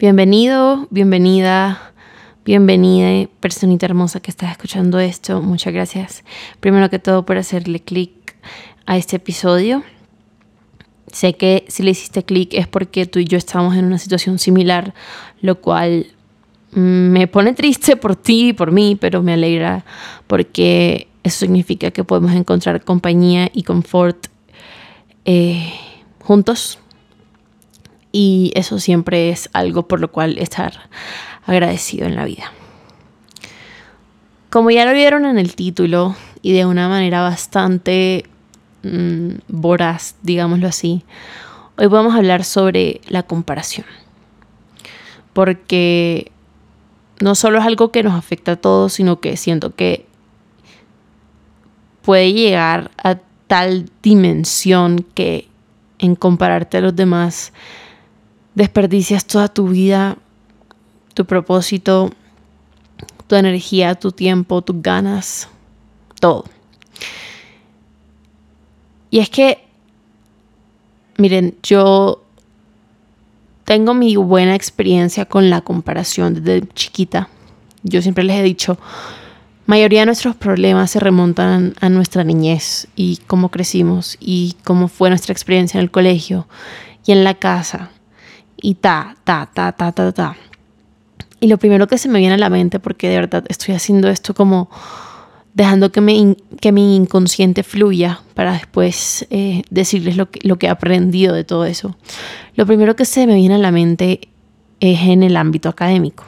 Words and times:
Bienvenido, 0.00 0.88
bienvenida, 0.88 1.92
bienvenida, 2.46 3.28
personita 3.38 3.84
hermosa 3.84 4.20
que 4.20 4.30
estás 4.30 4.50
escuchando 4.50 4.98
esto. 4.98 5.42
Muchas 5.42 5.74
gracias, 5.74 6.24
primero 6.58 6.88
que 6.88 6.98
todo, 6.98 7.26
por 7.26 7.36
hacerle 7.36 7.80
clic 7.80 8.10
a 8.86 8.96
este 8.96 9.16
episodio. 9.16 9.82
Sé 11.12 11.34
que 11.34 11.66
si 11.68 11.82
le 11.82 11.90
hiciste 11.90 12.24
clic 12.24 12.54
es 12.54 12.66
porque 12.66 13.04
tú 13.04 13.18
y 13.18 13.26
yo 13.26 13.36
estamos 13.36 13.76
en 13.76 13.84
una 13.84 13.98
situación 13.98 14.38
similar, 14.38 14.94
lo 15.42 15.60
cual 15.60 16.06
me 16.72 17.26
pone 17.26 17.52
triste 17.52 17.96
por 17.96 18.16
ti 18.16 18.48
y 18.48 18.52
por 18.54 18.72
mí, 18.72 18.96
pero 18.98 19.22
me 19.22 19.34
alegra 19.34 19.84
porque 20.26 21.08
eso 21.24 21.40
significa 21.40 21.90
que 21.90 22.04
podemos 22.04 22.32
encontrar 22.32 22.82
compañía 22.84 23.50
y 23.52 23.64
confort 23.64 24.28
eh, 25.26 25.74
juntos 26.20 26.79
y 28.12 28.52
eso 28.54 28.78
siempre 28.78 29.30
es 29.30 29.48
algo 29.52 29.86
por 29.86 30.00
lo 30.00 30.10
cual 30.10 30.38
estar 30.38 30.88
agradecido 31.46 32.06
en 32.06 32.16
la 32.16 32.24
vida. 32.24 32.52
Como 34.50 34.70
ya 34.70 34.84
lo 34.84 34.92
vieron 34.92 35.26
en 35.26 35.38
el 35.38 35.54
título 35.54 36.16
y 36.42 36.52
de 36.52 36.66
una 36.66 36.88
manera 36.88 37.22
bastante 37.22 38.24
mm, 38.82 39.34
voraz, 39.48 40.16
digámoslo 40.22 40.66
así, 40.66 41.04
hoy 41.76 41.86
vamos 41.86 42.14
a 42.14 42.18
hablar 42.18 42.44
sobre 42.44 43.00
la 43.08 43.22
comparación. 43.22 43.86
Porque 45.32 46.32
no 47.20 47.36
solo 47.36 47.58
es 47.58 47.64
algo 47.64 47.92
que 47.92 48.02
nos 48.02 48.14
afecta 48.14 48.52
a 48.52 48.56
todos, 48.56 48.94
sino 48.94 49.20
que 49.20 49.36
siento 49.36 49.76
que 49.76 50.06
puede 52.02 52.32
llegar 52.32 52.90
a 53.02 53.18
tal 53.46 53.88
dimensión 54.02 55.06
que 55.14 55.48
en 55.98 56.16
compararte 56.16 56.78
a 56.78 56.80
los 56.80 56.96
demás 56.96 57.52
desperdicias 58.60 59.24
toda 59.24 59.48
tu 59.48 59.68
vida, 59.68 60.18
tu 61.14 61.24
propósito, 61.24 62.10
tu 63.26 63.34
energía, 63.34 63.94
tu 63.94 64.12
tiempo, 64.12 64.60
tus 64.60 64.82
ganas, 64.82 65.48
todo. 66.20 66.44
Y 69.10 69.20
es 69.20 69.30
que, 69.30 69.64
miren, 71.16 71.56
yo 71.62 72.22
tengo 73.64 73.94
mi 73.94 74.16
buena 74.16 74.54
experiencia 74.54 75.24
con 75.24 75.48
la 75.48 75.62
comparación 75.62 76.34
desde 76.34 76.68
chiquita. 76.74 77.30
Yo 77.82 78.02
siempre 78.02 78.24
les 78.24 78.36
he 78.36 78.42
dicho, 78.42 78.78
mayoría 79.64 80.00
de 80.00 80.06
nuestros 80.06 80.36
problemas 80.36 80.90
se 80.90 81.00
remontan 81.00 81.72
a 81.80 81.88
nuestra 81.88 82.24
niñez 82.24 82.88
y 82.94 83.20
cómo 83.26 83.50
crecimos 83.50 84.18
y 84.20 84.56
cómo 84.64 84.88
fue 84.88 85.08
nuestra 85.08 85.32
experiencia 85.32 85.78
en 85.78 85.84
el 85.84 85.90
colegio 85.90 86.46
y 87.06 87.12
en 87.12 87.24
la 87.24 87.32
casa 87.32 87.90
y 88.62 88.74
ta, 88.74 89.16
ta, 89.24 89.50
ta, 89.52 89.72
ta, 89.72 89.92
ta, 89.92 90.12
ta. 90.12 90.36
Y 91.40 91.48
lo 91.48 91.58
primero 91.58 91.86
que 91.86 91.98
se 91.98 92.08
me 92.08 92.18
viene 92.18 92.34
a 92.34 92.38
la 92.38 92.50
mente, 92.50 92.78
porque 92.78 93.08
de 93.08 93.16
verdad 93.16 93.44
estoy 93.48 93.74
haciendo 93.74 94.08
esto 94.08 94.34
como 94.34 94.70
dejando 95.54 95.90
que, 95.90 96.00
me, 96.00 96.36
que 96.60 96.70
mi 96.70 96.94
inconsciente 96.94 97.62
fluya 97.62 98.20
para 98.34 98.52
después 98.52 99.26
eh, 99.30 99.62
decirles 99.70 100.16
lo 100.16 100.30
que, 100.30 100.40
lo 100.46 100.58
que 100.58 100.66
he 100.66 100.70
aprendido 100.70 101.34
de 101.34 101.44
todo 101.44 101.64
eso. 101.64 101.96
Lo 102.54 102.66
primero 102.66 102.94
que 102.94 103.04
se 103.04 103.26
me 103.26 103.34
viene 103.34 103.56
a 103.56 103.58
la 103.58 103.72
mente 103.72 104.28
es 104.80 105.00
en 105.00 105.22
el 105.22 105.36
ámbito 105.36 105.68
académico, 105.68 106.24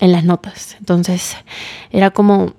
en 0.00 0.12
las 0.12 0.24
notas. 0.24 0.76
Entonces 0.78 1.36
era 1.90 2.10
como, 2.10 2.54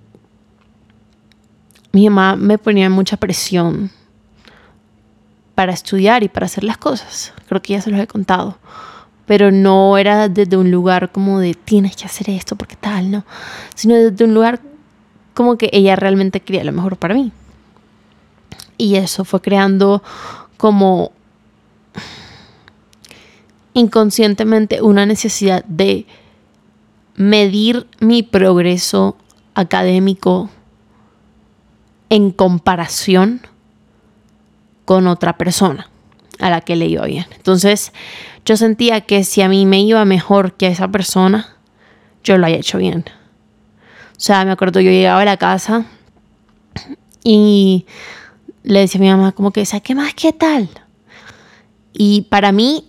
mi 1.91 2.09
mamá 2.09 2.35
me 2.35 2.57
ponía 2.57 2.89
mucha 2.89 3.17
presión 3.17 3.91
para 5.55 5.73
estudiar 5.73 6.23
y 6.23 6.29
para 6.29 6.45
hacer 6.45 6.63
las 6.63 6.77
cosas. 6.77 7.33
Creo 7.47 7.61
que 7.61 7.73
ya 7.73 7.81
se 7.81 7.91
los 7.91 7.99
he 7.99 8.07
contado 8.07 8.57
pero 9.27 9.51
no 9.51 9.97
era 9.97 10.29
desde 10.29 10.57
un 10.57 10.71
lugar 10.71 11.11
como 11.11 11.39
de 11.39 11.53
tienes 11.53 11.95
que 11.95 12.05
hacer 12.05 12.29
esto 12.29 12.55
porque 12.55 12.77
tal, 12.77 13.11
no, 13.11 13.25
sino 13.75 13.93
desde 13.95 14.23
un 14.25 14.33
lugar 14.33 14.61
como 15.35 15.57
que 15.57 15.69
ella 15.73 15.95
realmente 15.95 16.39
quería 16.39 16.63
lo 16.63 16.71
mejor 16.71 16.97
para 16.97 17.13
mí. 17.13 17.31
Y 18.77 18.95
eso 18.95 19.25
fue 19.25 19.41
creando 19.41 20.01
como 20.55 21.11
inconscientemente 23.73 24.81
una 24.81 25.05
necesidad 25.05 25.63
de 25.65 26.07
medir 27.15 27.85
mi 27.99 28.23
progreso 28.23 29.17
académico 29.53 30.49
en 32.09 32.31
comparación 32.31 33.41
con 34.85 35.07
otra 35.07 35.37
persona 35.37 35.89
a 36.39 36.49
la 36.49 36.61
que 36.61 36.75
le 36.75 36.85
iba 36.85 37.05
bien. 37.05 37.25
Entonces, 37.35 37.91
yo 38.47 38.55
sentía 38.55 39.01
que 39.01 39.25
si 39.25 39.41
a 39.41 39.49
mí 39.49 39.65
me 39.65 39.81
iba 39.81 40.05
mejor 40.05 40.53
que 40.53 40.67
a 40.67 40.69
esa 40.69 40.87
persona, 40.87 41.57
yo 42.23 42.37
lo 42.37 42.45
había 42.45 42.59
hecho 42.59 42.77
bien. 42.77 43.03
O 44.11 44.19
sea, 44.19 44.45
me 44.45 44.51
acuerdo, 44.51 44.79
yo 44.79 44.89
llegaba 44.89 45.21
a 45.21 45.25
la 45.25 45.35
casa 45.35 45.85
y 47.25 47.85
le 48.63 48.79
decía 48.79 48.99
a 48.99 49.03
mi 49.03 49.09
mamá 49.09 49.33
como 49.33 49.51
que, 49.51 49.65
¿qué 49.83 49.95
más? 49.95 50.13
¿Qué 50.13 50.31
tal? 50.31 50.69
Y 51.91 52.21
para 52.29 52.53
mí 52.53 52.85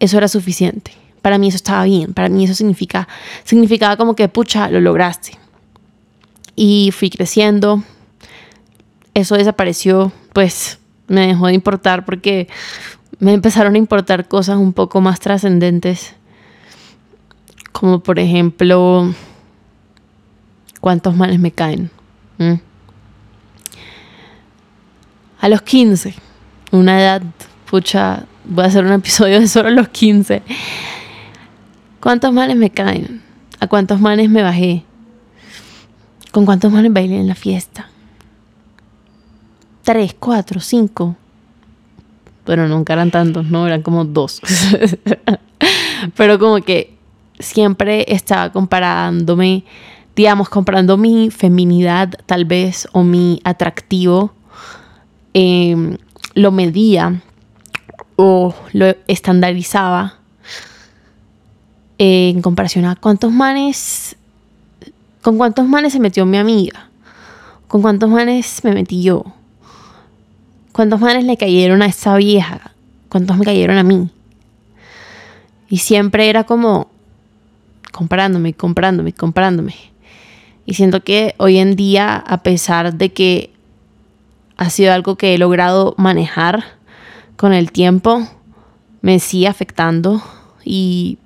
eso 0.00 0.16
era 0.16 0.28
suficiente. 0.28 0.92
Para 1.20 1.36
mí 1.36 1.48
eso 1.48 1.56
estaba 1.56 1.84
bien. 1.84 2.14
Para 2.14 2.30
mí 2.30 2.44
eso 2.44 2.54
significa, 2.54 3.06
significaba 3.44 3.98
como 3.98 4.16
que, 4.16 4.30
pucha, 4.30 4.70
lo 4.70 4.80
lograste. 4.80 5.38
Y 6.54 6.90
fui 6.96 7.10
creciendo. 7.10 7.84
Eso 9.12 9.34
desapareció, 9.34 10.10
pues 10.32 10.78
me 11.06 11.26
dejó 11.26 11.48
de 11.48 11.52
importar 11.52 12.06
porque 12.06 12.48
me 13.18 13.32
empezaron 13.32 13.74
a 13.74 13.78
importar 13.78 14.28
cosas 14.28 14.58
un 14.58 14.72
poco 14.72 15.00
más 15.00 15.20
trascendentes, 15.20 16.14
como 17.72 18.00
por 18.00 18.18
ejemplo, 18.18 19.12
cuántos 20.80 21.16
males 21.16 21.38
me 21.38 21.50
caen. 21.50 21.90
¿Mm? 22.38 22.54
A 25.40 25.48
los 25.48 25.62
15, 25.62 26.14
una 26.72 27.00
edad, 27.00 27.22
pucha, 27.70 28.24
voy 28.44 28.64
a 28.64 28.68
hacer 28.68 28.84
un 28.84 28.92
episodio 28.92 29.40
de 29.40 29.48
solo 29.48 29.70
los 29.70 29.88
15. 29.88 30.42
¿Cuántos 32.00 32.32
males 32.32 32.56
me 32.56 32.70
caen? 32.70 33.22
¿A 33.58 33.66
cuántos 33.66 34.00
males 34.00 34.28
me 34.28 34.42
bajé? 34.42 34.84
¿Con 36.30 36.44
cuántos 36.44 36.70
males 36.70 36.92
bailé 36.92 37.18
en 37.18 37.26
la 37.26 37.34
fiesta? 37.34 37.88
Tres, 39.82 40.14
cuatro, 40.18 40.60
cinco 40.60 41.16
pero 42.46 42.68
nunca 42.68 42.94
eran 42.94 43.10
tantos, 43.10 43.50
¿no? 43.50 43.66
Eran 43.66 43.82
como 43.82 44.04
dos. 44.04 44.40
pero 46.16 46.38
como 46.38 46.62
que 46.62 46.94
siempre 47.38 48.06
estaba 48.08 48.50
comparándome, 48.50 49.64
digamos, 50.14 50.48
comparando 50.48 50.96
mi 50.96 51.30
feminidad 51.30 52.14
tal 52.24 52.44
vez 52.46 52.88
o 52.92 53.02
mi 53.02 53.40
atractivo, 53.44 54.32
em, 55.34 55.98
lo 56.34 56.52
medía 56.52 57.20
o 58.14 58.54
lo 58.72 58.94
estandarizaba 59.08 60.14
en 61.98 62.40
comparación 62.42 62.84
a 62.84 62.94
cuántos 62.94 63.32
manes, 63.32 64.16
con 65.20 65.36
cuántos 65.36 65.66
manes 65.66 65.92
se 65.92 66.00
metió 66.00 66.24
mi 66.24 66.38
amiga, 66.38 66.88
con 67.66 67.82
cuántos 67.82 68.08
manes 68.08 68.60
me 68.62 68.72
metí 68.72 69.02
yo 69.02 69.24
¿Cuántos 70.76 71.00
manes 71.00 71.24
le 71.24 71.38
cayeron 71.38 71.80
a 71.80 71.86
esa 71.86 72.16
vieja? 72.16 72.72
¿Cuántos 73.08 73.38
me 73.38 73.46
cayeron 73.46 73.78
a 73.78 73.82
mí? 73.82 74.10
Y 75.70 75.78
siempre 75.78 76.28
era 76.28 76.44
como 76.44 76.90
comparándome, 77.92 78.52
comparándome, 78.52 79.14
comparándome. 79.14 79.74
Y 80.66 80.74
siento 80.74 81.02
que 81.02 81.34
hoy 81.38 81.56
en 81.56 81.76
día, 81.76 82.16
a 82.16 82.42
pesar 82.42 82.92
de 82.92 83.10
que 83.10 83.54
ha 84.58 84.68
sido 84.68 84.92
algo 84.92 85.16
que 85.16 85.32
he 85.32 85.38
logrado 85.38 85.94
manejar 85.96 86.62
con 87.38 87.54
el 87.54 87.72
tiempo, 87.72 88.28
me 89.00 89.18
sigue 89.18 89.48
afectando 89.48 90.22
y 90.62 91.16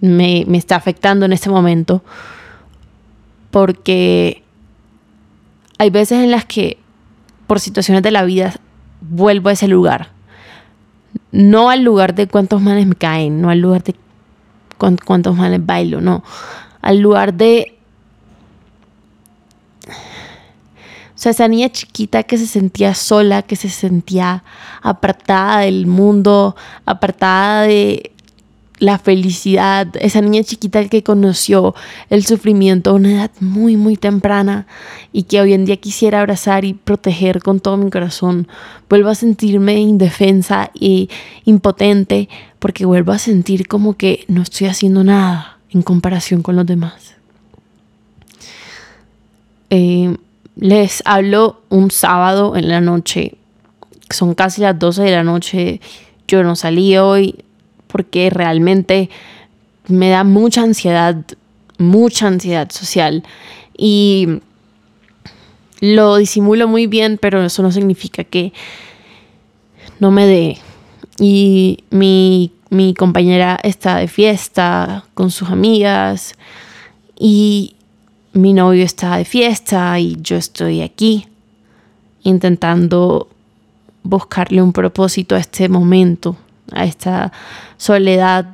me 0.00 0.56
está 0.56 0.76
afectando 0.76 1.26
en 1.26 1.34
este 1.34 1.50
momento 1.50 2.02
porque 3.50 4.42
hay 5.76 5.90
veces 5.90 6.24
en 6.24 6.30
las 6.30 6.46
que 6.46 6.77
por 7.48 7.58
situaciones 7.58 8.04
de 8.04 8.12
la 8.12 8.22
vida 8.22 8.54
vuelvo 9.00 9.48
a 9.48 9.52
ese 9.52 9.66
lugar. 9.66 10.10
No 11.32 11.70
al 11.70 11.82
lugar 11.82 12.14
de 12.14 12.28
cuántos 12.28 12.62
manes 12.62 12.86
me 12.86 12.94
caen, 12.94 13.40
no 13.40 13.50
al 13.50 13.58
lugar 13.58 13.82
de 13.82 13.96
cuántos 14.76 15.34
manes 15.34 15.64
bailo, 15.64 16.00
no. 16.00 16.22
Al 16.80 17.00
lugar 17.00 17.34
de... 17.34 17.74
O 19.88 21.20
sea, 21.20 21.32
esa 21.32 21.48
niña 21.48 21.70
chiquita 21.70 22.22
que 22.22 22.38
se 22.38 22.46
sentía 22.46 22.94
sola, 22.94 23.42
que 23.42 23.56
se 23.56 23.70
sentía 23.70 24.44
apartada 24.82 25.60
del 25.60 25.86
mundo, 25.88 26.54
apartada 26.84 27.62
de 27.62 28.12
la 28.78 28.98
felicidad, 28.98 29.88
esa 30.00 30.20
niña 30.20 30.42
chiquita 30.42 30.88
que 30.88 31.02
conoció 31.02 31.74
el 32.10 32.24
sufrimiento 32.24 32.90
a 32.90 32.94
una 32.94 33.12
edad 33.12 33.30
muy, 33.40 33.76
muy 33.76 33.96
temprana 33.96 34.66
y 35.12 35.24
que 35.24 35.40
hoy 35.40 35.52
en 35.52 35.64
día 35.64 35.76
quisiera 35.76 36.20
abrazar 36.20 36.64
y 36.64 36.74
proteger 36.74 37.42
con 37.42 37.60
todo 37.60 37.76
mi 37.76 37.90
corazón, 37.90 38.48
vuelvo 38.88 39.08
a 39.08 39.14
sentirme 39.14 39.78
indefensa 39.78 40.70
e 40.80 41.08
impotente 41.44 42.28
porque 42.58 42.86
vuelvo 42.86 43.12
a 43.12 43.18
sentir 43.18 43.66
como 43.66 43.96
que 43.96 44.24
no 44.28 44.42
estoy 44.42 44.68
haciendo 44.68 45.04
nada 45.04 45.58
en 45.70 45.82
comparación 45.82 46.42
con 46.42 46.56
los 46.56 46.66
demás. 46.66 47.14
Eh, 49.70 50.16
les 50.56 51.02
hablo 51.04 51.60
un 51.68 51.90
sábado 51.90 52.56
en 52.56 52.68
la 52.68 52.80
noche, 52.80 53.34
son 54.10 54.34
casi 54.34 54.62
las 54.62 54.78
12 54.78 55.02
de 55.02 55.10
la 55.10 55.22
noche, 55.22 55.80
yo 56.26 56.42
no 56.42 56.56
salí 56.56 56.96
hoy, 56.96 57.44
porque 57.88 58.30
realmente 58.30 59.10
me 59.88 60.10
da 60.10 60.22
mucha 60.22 60.62
ansiedad, 60.62 61.16
mucha 61.78 62.28
ansiedad 62.28 62.70
social. 62.70 63.24
Y 63.76 64.40
lo 65.80 66.16
disimulo 66.16 66.68
muy 66.68 66.86
bien, 66.86 67.18
pero 67.20 67.44
eso 67.44 67.62
no 67.62 67.72
significa 67.72 68.24
que 68.24 68.52
no 69.98 70.10
me 70.10 70.26
dé. 70.26 70.58
Y 71.18 71.84
mi, 71.90 72.52
mi 72.70 72.94
compañera 72.94 73.58
está 73.62 73.96
de 73.96 74.08
fiesta 74.08 75.04
con 75.14 75.30
sus 75.30 75.48
amigas 75.48 76.34
y 77.18 77.74
mi 78.32 78.52
novio 78.52 78.84
está 78.84 79.16
de 79.16 79.24
fiesta 79.24 79.98
y 79.98 80.16
yo 80.20 80.36
estoy 80.36 80.82
aquí 80.82 81.26
intentando 82.22 83.28
buscarle 84.02 84.62
un 84.62 84.72
propósito 84.72 85.34
a 85.34 85.38
este 85.38 85.68
momento 85.68 86.36
a 86.72 86.84
esta 86.84 87.32
soledad. 87.76 88.46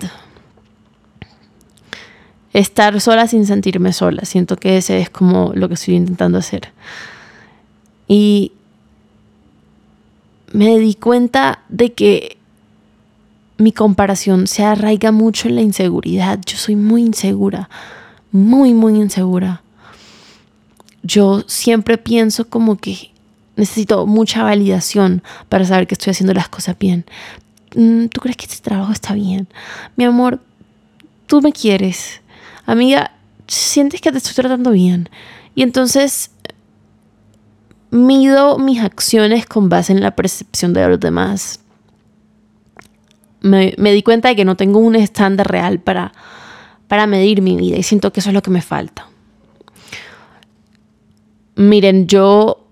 Estar 2.52 3.00
sola 3.00 3.26
sin 3.26 3.46
sentirme 3.46 3.93
sola. 3.93 4.25
Siento 4.25 4.56
que 4.56 4.76
ese 4.76 5.00
es 5.00 5.11
como 5.11 5.52
lo 5.55 5.69
que 5.69 5.75
estoy 5.75 5.94
intentando 5.94 6.38
hacer. 6.38 6.72
Y 8.06 8.52
me 10.52 10.78
di 10.78 10.94
cuenta 10.94 11.62
de 11.69 11.93
que 11.93 12.37
mi 13.58 13.72
comparación 13.72 14.46
se 14.46 14.64
arraiga 14.64 15.12
mucho 15.12 15.49
en 15.49 15.56
la 15.56 15.62
inseguridad. 15.62 16.40
Yo 16.46 16.56
soy 16.56 16.76
muy 16.76 17.02
insegura, 17.02 17.69
muy, 18.31 18.75
muy 18.75 18.96
insegura. 18.96 19.62
Yo 21.02 21.43
siempre 21.46 21.99
pienso 21.99 22.49
como 22.49 22.76
que 22.76 23.10
necesito 23.56 24.06
mucha 24.06 24.43
validación 24.43 25.22
para 25.49 25.64
saber 25.64 25.87
que 25.87 25.94
estoy 25.94 26.12
haciendo 26.12 26.34
las 26.34 26.49
cosas 26.49 26.78
bien. 26.78 27.05
Mm, 27.75 28.06
¿tú 28.06 28.21
crees 28.21 28.37
que 28.37 28.47
este 28.47 28.62
trabajo 28.62 28.93
está 28.93 29.15
bien? 29.15 29.49
Mi 29.97 30.05
amor, 30.05 30.41
tú 31.26 31.41
me 31.43 31.53
quieres. 31.53 32.21
Amiga, 32.67 33.12
sientes 33.47 34.00
que 34.00 34.12
te 34.12 34.19
estoy 34.19 34.35
tratando 34.35 34.71
bien. 34.71 35.09
Y 35.55 35.62
entonces 35.62 36.31
mido 37.91 38.59
mis 38.59 38.81
acciones 38.81 39.47
con 39.47 39.69
base 39.69 39.93
en 39.93 40.00
la 40.00 40.17
percepción 40.17 40.73
de 40.73 40.88
los 40.88 41.00
demás. 41.00 41.61
Me, 43.41 43.75
di 43.77 44.03
cuenta 44.03 44.29
de 44.29 44.37
que 44.37 44.44
no 44.44 44.56
tengo 44.56 44.79
un 44.79 44.97
estándar 44.97 45.47
real 45.47 45.79
para, 45.79 46.12
para 46.88 47.06
medir 47.06 47.43
mi 47.43 47.56
vida 47.56 47.77
y 47.77 47.82
siento 47.82 48.11
que 48.11 48.20
eso 48.20 48.31
es 48.31 48.35
lo 48.35 48.43
que 48.43 48.50
me 48.50 48.62
falta. 48.62 49.09
Miren, 51.56 52.06
yo 52.06 52.67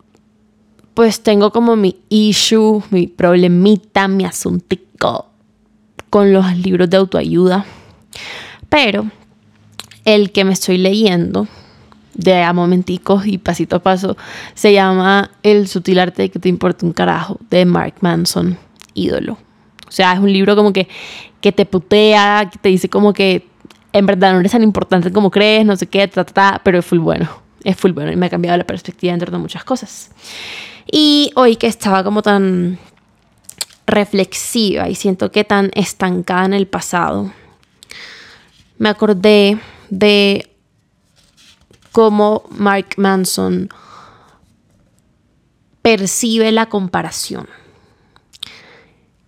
pues 0.94 1.22
tengo 1.22 1.52
como 1.52 1.76
mi 1.76 2.00
issue, 2.08 2.82
mi 2.90 3.06
problemita, 3.06 4.08
mi 4.08 4.24
asuntico 4.24 4.91
con 6.10 6.32
los 6.32 6.56
libros 6.56 6.90
de 6.90 6.96
autoayuda. 6.96 7.64
Pero 8.68 9.06
el 10.04 10.32
que 10.32 10.44
me 10.44 10.52
estoy 10.52 10.78
leyendo 10.78 11.46
de 12.14 12.42
a 12.42 12.52
momenticos 12.52 13.26
y 13.26 13.38
pasito 13.38 13.76
a 13.76 13.78
paso 13.82 14.16
se 14.54 14.72
llama 14.72 15.30
El 15.42 15.68
sutil 15.68 15.98
arte 15.98 16.22
de 16.22 16.30
que 16.30 16.38
te 16.38 16.48
importa 16.48 16.84
un 16.84 16.92
carajo 16.92 17.38
de 17.48 17.64
Mark 17.64 17.94
Manson, 18.00 18.58
ídolo. 18.94 19.38
O 19.88 19.90
sea, 19.90 20.12
es 20.12 20.20
un 20.20 20.32
libro 20.32 20.56
como 20.56 20.72
que, 20.72 20.88
que 21.40 21.52
te 21.52 21.66
putea, 21.66 22.48
que 22.50 22.58
te 22.58 22.68
dice 22.68 22.88
como 22.88 23.12
que 23.12 23.46
en 23.92 24.06
verdad 24.06 24.32
no 24.32 24.40
eres 24.40 24.52
tan 24.52 24.62
importante 24.62 25.12
como 25.12 25.30
crees, 25.30 25.66
no 25.66 25.76
sé 25.76 25.86
qué, 25.86 26.10
pero 26.62 26.78
es 26.78 26.86
full 26.86 26.98
bueno. 26.98 27.28
Es 27.64 27.76
full 27.76 27.92
bueno 27.92 28.10
y 28.10 28.16
me 28.16 28.26
ha 28.26 28.30
cambiado 28.30 28.56
la 28.56 28.64
perspectiva 28.64 29.12
entre 29.12 29.30
de 29.30 29.38
muchas 29.38 29.64
cosas. 29.64 30.10
Y 30.90 31.30
hoy 31.36 31.56
que 31.56 31.68
estaba 31.68 32.02
como 32.02 32.22
tan 32.22 32.78
reflexiva 33.86 34.88
y 34.88 34.94
siento 34.94 35.30
que 35.32 35.44
tan 35.44 35.70
estancada 35.74 36.46
en 36.46 36.54
el 36.54 36.66
pasado, 36.66 37.32
me 38.78 38.88
acordé 38.88 39.58
de 39.90 40.50
cómo 41.92 42.44
Mark 42.50 42.94
Manson 42.96 43.68
percibe 45.82 46.52
la 46.52 46.66
comparación 46.66 47.48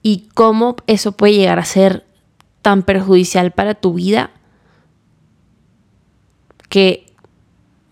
y 0.02 0.28
cómo 0.34 0.76
eso 0.86 1.12
puede 1.12 1.34
llegar 1.34 1.58
a 1.58 1.64
ser 1.64 2.06
tan 2.62 2.82
perjudicial 2.82 3.50
para 3.52 3.74
tu 3.74 3.94
vida 3.94 4.30
que 6.68 7.12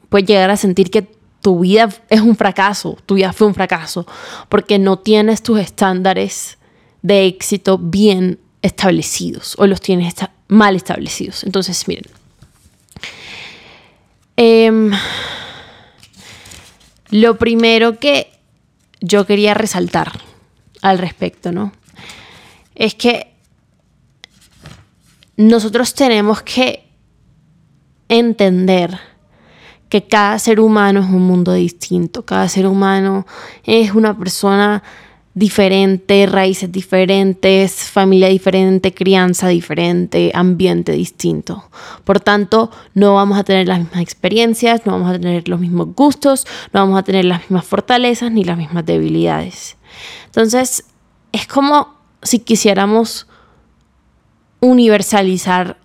puedes 0.09 0.26
llegar 0.26 0.50
a 0.50 0.56
sentir 0.56 0.91
que 0.91 1.12
tu 1.42 1.60
vida 1.60 1.90
es 2.08 2.20
un 2.20 2.36
fracaso, 2.36 2.96
tu 3.04 3.16
vida 3.16 3.32
fue 3.32 3.48
un 3.48 3.54
fracaso, 3.54 4.06
porque 4.48 4.78
no 4.78 4.98
tienes 4.98 5.42
tus 5.42 5.58
estándares 5.58 6.56
de 7.02 7.26
éxito 7.26 7.78
bien 7.78 8.38
establecidos 8.62 9.56
o 9.58 9.66
los 9.66 9.80
tienes 9.80 10.14
mal 10.48 10.76
establecidos. 10.76 11.44
Entonces, 11.44 11.86
miren. 11.88 12.04
Em, 14.36 14.92
lo 17.10 17.36
primero 17.36 17.98
que 17.98 18.32
yo 19.00 19.26
quería 19.26 19.52
resaltar 19.52 20.12
al 20.80 20.98
respecto, 20.98 21.52
¿no? 21.52 21.72
Es 22.74 22.94
que 22.94 23.34
nosotros 25.36 25.94
tenemos 25.94 26.42
que 26.42 26.88
entender 28.08 29.12
que 29.92 30.04
cada 30.04 30.38
ser 30.38 30.58
humano 30.58 31.00
es 31.00 31.06
un 31.10 31.20
mundo 31.20 31.52
distinto, 31.52 32.24
cada 32.24 32.48
ser 32.48 32.66
humano 32.66 33.26
es 33.62 33.92
una 33.92 34.16
persona 34.16 34.82
diferente, 35.34 36.24
raíces 36.24 36.72
diferentes, 36.72 37.90
familia 37.90 38.28
diferente, 38.28 38.94
crianza 38.94 39.48
diferente, 39.48 40.32
ambiente 40.34 40.92
distinto. 40.92 41.68
Por 42.04 42.20
tanto, 42.20 42.70
no 42.94 43.16
vamos 43.16 43.38
a 43.38 43.44
tener 43.44 43.68
las 43.68 43.80
mismas 43.80 44.00
experiencias, 44.00 44.86
no 44.86 44.92
vamos 44.92 45.10
a 45.10 45.18
tener 45.18 45.46
los 45.46 45.60
mismos 45.60 45.88
gustos, 45.94 46.46
no 46.72 46.80
vamos 46.80 46.98
a 46.98 47.02
tener 47.02 47.26
las 47.26 47.40
mismas 47.40 47.66
fortalezas 47.66 48.32
ni 48.32 48.44
las 48.44 48.56
mismas 48.56 48.86
debilidades. 48.86 49.76
Entonces, 50.24 50.86
es 51.32 51.46
como 51.46 51.98
si 52.22 52.38
quisiéramos 52.38 53.26
universalizar 54.60 55.76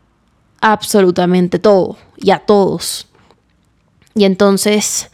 absolutamente 0.62 1.60
todo 1.60 1.98
y 2.16 2.32
a 2.32 2.40
todos. 2.40 3.07
Y 4.18 4.26
entonces 4.26 5.10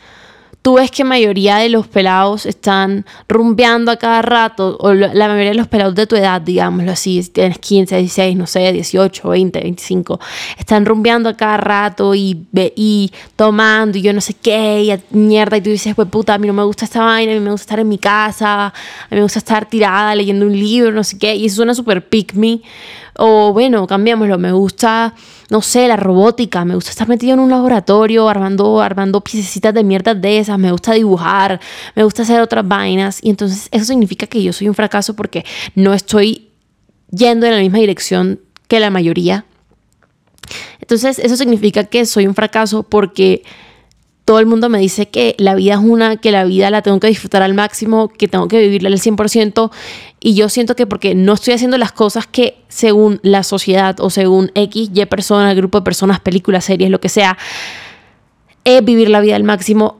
tú 0.63 0.75
ves 0.75 0.89
que 0.91 1.03
mayoría 1.03 1.57
de 1.57 1.67
los 1.67 1.87
pelados 1.87 2.45
están 2.45 3.05
rumbeando 3.27 3.91
a 3.91 3.97
cada 3.97 4.21
rato, 4.21 4.77
o 4.79 4.93
la 4.93 5.27
mayoría 5.27 5.49
de 5.49 5.55
los 5.55 5.67
pelados 5.67 5.93
de 5.93 6.07
tu 6.07 6.15
edad, 6.15 6.41
digámoslo 6.41 6.93
así, 6.93 7.21
si 7.21 7.29
tienes 7.31 7.59
15, 7.59 7.97
16, 7.97 8.37
no 8.37 8.47
sé, 8.47 8.71
18, 8.71 9.27
20, 9.27 9.59
25, 9.59 10.19
están 10.57 10.85
rumbeando 10.85 11.27
a 11.27 11.35
cada 11.35 11.57
rato 11.57 12.15
y, 12.15 12.47
y 12.53 13.11
tomando 13.35 13.97
y 13.97 14.03
yo 14.03 14.13
no 14.13 14.21
sé 14.21 14.35
qué, 14.35 14.83
y 14.83 15.15
mierda, 15.15 15.57
y 15.57 15.61
tú 15.61 15.69
dices, 15.69 15.95
pues 15.95 16.07
puta, 16.07 16.35
a 16.35 16.37
mí 16.37 16.47
no 16.47 16.53
me 16.53 16.63
gusta 16.63 16.85
esta 16.85 17.03
vaina, 17.03 17.33
a 17.33 17.35
mí 17.35 17.41
me 17.41 17.51
gusta 17.51 17.63
estar 17.63 17.79
en 17.81 17.89
mi 17.89 17.97
casa, 17.97 18.67
a 18.67 18.73
mí 19.11 19.17
me 19.17 19.21
gusta 19.21 19.39
estar 19.39 19.67
tirada 19.67 20.15
leyendo 20.15 20.45
un 20.45 20.57
libro, 20.57 20.93
no 20.93 21.03
sé 21.03 21.17
qué, 21.17 21.35
y 21.35 21.47
eso 21.47 21.57
suena 21.57 21.75
súper 21.75 22.07
pick 22.07 22.35
me, 22.35 22.61
o 23.17 23.53
bueno, 23.53 23.87
cambiámoslo, 23.87 24.37
me 24.37 24.51
gusta 24.51 25.13
no 25.53 25.61
sé, 25.61 25.87
la 25.87 25.97
robótica, 25.97 26.65
me 26.65 26.73
gusta 26.73 26.89
estar 26.89 27.07
metido 27.07 27.35
en 27.35 27.39
un 27.39 27.51
laboratorio 27.51 28.27
armando, 28.27 28.81
armando 28.81 29.21
piececitas 29.21 29.71
de 29.71 29.83
mierda 29.83 30.15
de 30.15 30.39
esas, 30.39 30.57
me 30.57 30.71
gusta 30.71 30.93
dibujar, 30.93 31.59
me 31.93 32.03
gusta 32.03 32.23
hacer 32.23 32.41
otras 32.41 32.67
vainas 32.67 33.19
y 33.21 33.29
entonces 33.29 33.67
eso 33.71 33.85
significa 33.85 34.25
que 34.25 34.41
yo 34.41 34.51
soy 34.51 34.67
un 34.67 34.73
fracaso 34.73 35.15
porque 35.15 35.45
no 35.75 35.93
estoy 35.93 36.49
yendo 37.11 37.45
en 37.45 37.53
la 37.53 37.59
misma 37.59 37.77
dirección 37.77 38.39
que 38.67 38.79
la 38.79 38.89
mayoría. 38.89 39.45
Entonces 40.79 41.19
eso 41.19 41.37
significa 41.37 41.83
que 41.83 42.07
soy 42.07 42.25
un 42.25 42.33
fracaso 42.33 42.81
porque 42.81 43.43
todo 44.25 44.39
el 44.39 44.45
mundo 44.45 44.69
me 44.69 44.79
dice 44.79 45.09
que 45.09 45.35
la 45.37 45.53
vida 45.53 45.73
es 45.73 45.79
una, 45.79 46.15
que 46.17 46.31
la 46.31 46.45
vida 46.45 46.69
la 46.69 46.81
tengo 46.81 46.99
que 46.99 47.07
disfrutar 47.07 47.41
al 47.41 47.53
máximo, 47.53 48.07
que 48.07 48.27
tengo 48.27 48.47
que 48.47 48.59
vivirla 48.59 48.87
al 48.87 48.99
100%. 48.99 49.69
Y 50.21 50.33
yo 50.35 50.47
siento 50.47 50.75
que 50.75 50.87
porque 50.87 51.13
no 51.13 51.33
estoy 51.33 51.53
haciendo 51.53 51.77
las 51.77 51.91
cosas 51.91 52.25
que 52.25 52.57
según 52.69 53.19
la 53.21 53.43
sociedad 53.43 53.99
o 53.99 54.09
según 54.09 54.51
X, 54.55 54.91
Y 54.93 55.05
persona, 55.07 55.53
grupo 55.53 55.79
de 55.79 55.83
personas, 55.83 56.21
películas, 56.21 56.63
series, 56.63 56.89
lo 56.89 57.01
que 57.01 57.09
sea, 57.09 57.37
es 58.63 58.83
vivir 58.85 59.09
la 59.09 59.19
vida 59.19 59.35
al 59.35 59.43
máximo, 59.43 59.99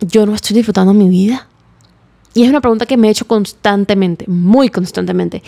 yo 0.00 0.26
no 0.26 0.34
estoy 0.34 0.54
disfrutando 0.54 0.92
mi 0.92 1.08
vida. 1.08 1.48
Y 2.34 2.42
es 2.42 2.50
una 2.50 2.60
pregunta 2.60 2.84
que 2.84 2.98
me 2.98 3.08
he 3.08 3.10
hecho 3.10 3.26
constantemente, 3.26 4.26
muy 4.28 4.68
constantemente. 4.68 5.42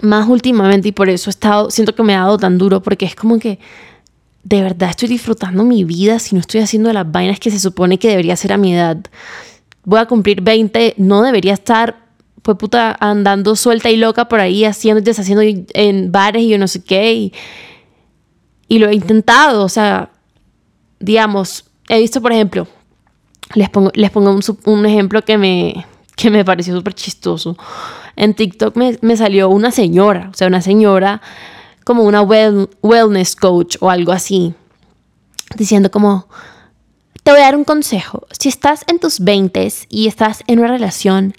más 0.00 0.28
últimamente 0.28 0.86
y 0.86 0.92
por 0.92 1.08
eso 1.08 1.28
he 1.28 1.32
estado, 1.32 1.72
siento 1.72 1.92
que 1.92 2.04
me 2.04 2.14
ha 2.14 2.20
dado 2.20 2.38
tan 2.38 2.56
duro 2.56 2.80
porque 2.80 3.04
es 3.04 3.16
como 3.16 3.40
que 3.40 3.58
de 4.48 4.62
verdad 4.62 4.88
estoy 4.88 5.08
disfrutando 5.08 5.62
mi 5.62 5.84
vida 5.84 6.18
si 6.18 6.34
no 6.34 6.40
estoy 6.40 6.62
haciendo 6.62 6.90
las 6.90 7.10
vainas 7.10 7.38
que 7.38 7.50
se 7.50 7.60
supone 7.60 7.98
que 7.98 8.08
debería 8.08 8.32
hacer 8.32 8.52
a 8.54 8.56
mi 8.56 8.74
edad. 8.74 8.96
Voy 9.84 9.98
a 9.98 10.06
cumplir 10.06 10.40
20, 10.40 10.94
no 10.96 11.20
debería 11.20 11.52
estar 11.52 12.08
pues 12.40 12.56
puta 12.56 12.96
andando 12.98 13.56
suelta 13.56 13.90
y 13.90 13.96
loca 13.96 14.26
por 14.26 14.40
ahí 14.40 14.64
haciendo 14.64 15.00
y 15.00 15.04
deshaciendo 15.04 15.42
en 15.74 16.10
bares 16.10 16.42
y 16.42 16.48
yo 16.48 16.58
no 16.58 16.66
sé 16.66 16.82
qué 16.82 17.12
y, 17.12 17.32
y 18.68 18.78
lo 18.78 18.88
he 18.88 18.94
intentado, 18.94 19.64
o 19.64 19.68
sea, 19.68 20.12
digamos, 20.98 21.66
he 21.90 21.98
visto 21.98 22.22
por 22.22 22.32
ejemplo, 22.32 22.66
les 23.54 23.68
pongo, 23.68 23.90
les 23.94 24.10
pongo 24.10 24.30
un, 24.30 24.42
un 24.64 24.86
ejemplo 24.86 25.22
que 25.26 25.36
me, 25.36 25.84
que 26.16 26.30
me 26.30 26.42
pareció 26.42 26.74
súper 26.74 26.94
chistoso. 26.94 27.58
En 28.16 28.32
TikTok 28.32 28.76
me, 28.76 28.98
me, 29.02 29.16
salió 29.18 29.50
una 29.50 29.70
señora, 29.72 30.30
o 30.32 30.34
sea, 30.34 30.48
una 30.48 30.62
señora 30.62 31.20
como 31.88 32.02
una 32.02 32.20
wellness 32.20 33.34
coach 33.34 33.78
o 33.80 33.88
algo 33.88 34.12
así, 34.12 34.52
diciendo 35.56 35.90
como, 35.90 36.28
te 37.22 37.30
voy 37.30 37.40
a 37.40 37.44
dar 37.44 37.56
un 37.56 37.64
consejo, 37.64 38.26
si 38.38 38.50
estás 38.50 38.84
en 38.88 38.98
tus 38.98 39.20
20 39.20 39.72
y 39.88 40.06
estás 40.06 40.44
en 40.48 40.58
una 40.58 40.68
relación, 40.68 41.32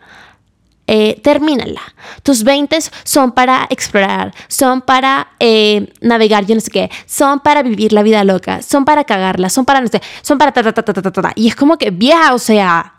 eh, 0.88 1.22
termínala. 1.22 1.82
Tus 2.24 2.44
20 2.44 2.80
son 3.04 3.32
para 3.34 3.68
explorar, 3.70 4.34
son 4.48 4.82
para 4.82 5.28
eh, 5.40 5.94
navegar, 6.02 6.48
yo 6.48 6.56
no 6.56 6.62
sé 6.62 6.72
qué, 6.72 6.90
son 7.06 7.42
para 7.42 7.62
vivir 7.62 7.94
la 7.94 8.02
vida 8.02 8.24
loca, 8.24 8.64
son 8.64 8.86
para 8.86 9.04
cagarla, 9.04 9.50
son 9.50 9.66
para 9.66 9.82
no 9.82 9.88
sé, 9.88 10.02
son 10.24 10.40
para 10.40 10.52
ta 10.52 10.64
ta 10.64 10.74
ta 10.74 10.82
ta 10.82 10.94
ta 10.94 11.12
ta. 11.12 11.22
ta. 11.22 11.32
Y 11.36 11.48
es 11.48 11.56
como 11.56 11.78
que 11.78 11.92
vieja, 11.92 12.34
o 12.34 12.40
sea, 12.40 12.96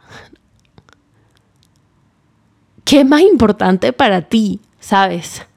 ¿qué 2.85 3.05
más 3.05 3.23
importante 3.23 3.93
para 3.93 4.23
ti? 4.23 4.61
¿Sabes? 4.79 5.50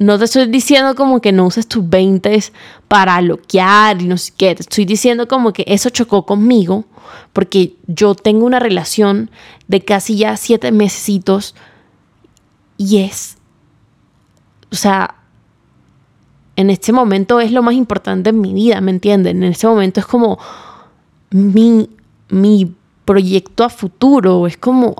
No 0.00 0.18
te 0.18 0.24
estoy 0.24 0.46
diciendo 0.46 0.94
como 0.94 1.20
que 1.20 1.30
no 1.30 1.44
uses 1.44 1.66
tus 1.66 1.86
20 1.86 2.42
para 2.88 3.20
bloquear 3.20 4.00
y 4.00 4.06
no 4.06 4.16
sé 4.16 4.32
qué. 4.34 4.52
Estoy 4.58 4.86
diciendo 4.86 5.28
como 5.28 5.52
que 5.52 5.62
eso 5.66 5.90
chocó 5.90 6.24
conmigo 6.24 6.86
porque 7.34 7.74
yo 7.86 8.14
tengo 8.14 8.46
una 8.46 8.60
relación 8.60 9.30
de 9.68 9.82
casi 9.84 10.16
ya 10.16 10.38
siete 10.38 10.72
mesecitos 10.72 11.54
y 12.78 13.02
es, 13.02 13.36
o 14.72 14.74
sea, 14.74 15.16
en 16.56 16.70
este 16.70 16.94
momento 16.94 17.38
es 17.38 17.52
lo 17.52 17.62
más 17.62 17.74
importante 17.74 18.30
en 18.30 18.40
mi 18.40 18.54
vida, 18.54 18.80
¿me 18.80 18.92
entienden? 18.92 19.42
En 19.42 19.52
este 19.52 19.66
momento 19.66 20.00
es 20.00 20.06
como 20.06 20.38
mi, 21.28 21.90
mi 22.30 22.74
proyecto 23.04 23.64
a 23.64 23.68
futuro, 23.68 24.46
es 24.46 24.56
como 24.56 24.96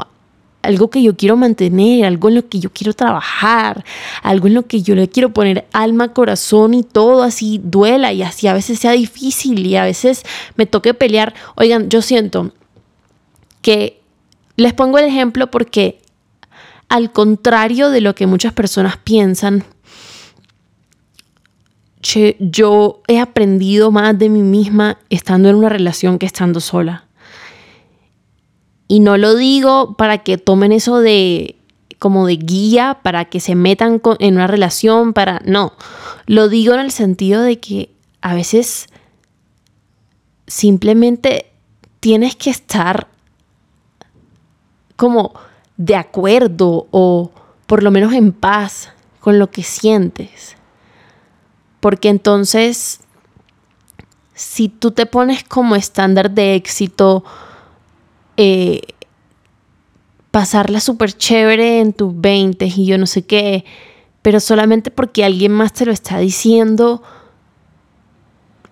algo 0.63 0.91
que 0.91 1.03
yo 1.03 1.17
quiero 1.17 1.37
mantener, 1.37 2.05
algo 2.05 2.29
en 2.29 2.35
lo 2.37 2.49
que 2.49 2.61
yo 2.61 2.71
quiero 2.71 2.93
trabajar, 2.93 3.85
algo 4.23 4.47
en 4.47 4.55
lo 4.55 4.67
que 4.67 4.83
yo 4.83 4.95
le 4.95 5.09
quiero 5.09 5.31
poner 5.31 5.67
alma, 5.73 6.13
corazón 6.13 6.75
y 6.75 6.83
todo 6.83 7.23
así 7.23 7.61
duela 7.63 8.13
y 8.13 8.23
así 8.23 8.47
a 8.47 8.55
veces 8.55 8.79
sea 8.79 8.93
difícil 8.93 9.67
y 9.67 9.77
a 9.77 9.85
veces 9.85 10.23
me 10.57 10.67
toque 10.67 10.95
pelear. 10.95 11.35
Oigan, 11.57 11.89
yo 11.89 12.03
siento 12.03 12.53
que 13.63 14.01
les 14.57 14.75
pongo 14.75 14.99
el 14.99 15.07
ejemplo 15.07 15.51
porque 15.51 16.01
al 16.89 17.13
contrario 17.13 17.91
de 17.91 18.01
lo 18.01 18.15
que 18.15 18.27
muchas 18.27 18.53
personas 18.53 18.97
piensan, 18.97 19.65
yo 22.41 23.03
he 23.07 23.21
aprendido 23.21 23.91
más 23.91 24.19
de 24.19 24.29
mí 24.29 24.43
misma 24.43 24.99
estando 25.11 25.49
en 25.49 25.57
una 25.57 25.69
relación 25.69 26.19
que 26.19 26.27
estando 26.27 26.61
sola. 26.61 27.05
Y 28.91 28.99
no 28.99 29.17
lo 29.17 29.37
digo 29.37 29.95
para 29.95 30.19
que 30.25 30.37
tomen 30.37 30.73
eso 30.73 30.99
de 30.99 31.55
como 32.01 32.27
de 32.27 32.35
guía, 32.35 32.99
para 33.05 33.27
que 33.27 33.39
se 33.39 33.55
metan 33.55 34.03
en 34.19 34.35
una 34.35 34.49
relación, 34.49 35.13
para... 35.13 35.41
No, 35.45 35.75
lo 36.27 36.49
digo 36.49 36.75
en 36.75 36.81
el 36.81 36.91
sentido 36.91 37.41
de 37.41 37.61
que 37.61 37.93
a 38.21 38.35
veces 38.35 38.89
simplemente 40.49 41.53
tienes 42.01 42.35
que 42.35 42.51
estar 42.51 43.07
como 44.97 45.35
de 45.77 45.95
acuerdo 45.95 46.89
o 46.91 47.31
por 47.69 47.85
lo 47.85 47.93
menos 47.93 48.13
en 48.13 48.33
paz 48.33 48.91
con 49.21 49.39
lo 49.39 49.53
que 49.53 49.63
sientes. 49.63 50.57
Porque 51.79 52.09
entonces, 52.09 53.03
si 54.35 54.69
tú 54.69 54.91
te 54.91 55.07
pones 55.07 55.45
como 55.45 55.77
estándar 55.77 56.33
de 56.33 56.57
éxito, 56.57 57.23
eh, 58.43 58.81
pasarla 60.31 60.81
súper 60.81 61.13
chévere 61.13 61.81
en 61.81 61.93
tus 61.93 62.19
20 62.19 62.65
y 62.75 62.87
yo 62.87 62.97
no 62.97 63.05
sé 63.07 63.27
qué, 63.27 63.67
pero 64.23 64.41
solamente 64.41 64.91
porque 64.91 65.27
alguien 65.27 65.53
más 65.53 65.75
te 65.75 65.85
lo 65.85 65.93
está 65.93 66.17
diciendo, 66.17 67.03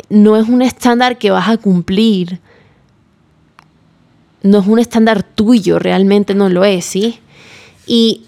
no 0.09 0.39
es 0.39 0.49
un 0.49 0.63
estándar 0.63 1.19
que 1.19 1.31
vas 1.31 1.51
a 1.51 1.59
cumplir. 1.59 2.41
No 4.43 4.61
es 4.61 4.67
un 4.67 4.79
estándar 4.79 5.23
tuyo, 5.23 5.79
realmente 5.79 6.35
no 6.35 6.49
lo 6.49 6.65
es, 6.65 6.87
¿sí? 6.87 7.19
Y 7.87 8.23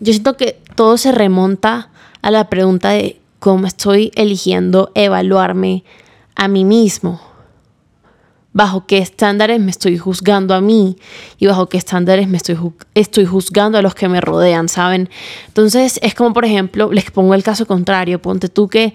yo 0.00 0.14
siento 0.14 0.38
que 0.38 0.58
todo 0.74 0.96
se 0.96 1.12
remonta 1.12 1.90
a 2.22 2.30
la 2.30 2.48
pregunta 2.48 2.92
de 2.92 3.20
cómo 3.40 3.66
estoy 3.66 4.10
eligiendo 4.14 4.90
evaluarme 4.94 5.84
a 6.34 6.48
mí 6.48 6.64
mismo 6.64 7.27
bajo 8.58 8.86
qué 8.86 8.98
estándares 8.98 9.60
me 9.60 9.70
estoy 9.70 9.98
juzgando 9.98 10.52
a 10.52 10.60
mí 10.60 10.96
y 11.38 11.46
bajo 11.46 11.68
qué 11.68 11.78
estándares 11.78 12.26
me 12.26 12.38
estoy, 12.38 12.58
estoy 12.92 13.24
juzgando 13.24 13.78
a 13.78 13.82
los 13.82 13.94
que 13.94 14.08
me 14.08 14.20
rodean, 14.20 14.68
¿saben? 14.68 15.08
Entonces 15.46 16.00
es 16.02 16.12
como, 16.16 16.32
por 16.34 16.44
ejemplo, 16.44 16.92
les 16.92 17.08
pongo 17.12 17.34
el 17.34 17.44
caso 17.44 17.66
contrario, 17.66 18.20
ponte 18.20 18.48
tú 18.48 18.66
que 18.66 18.94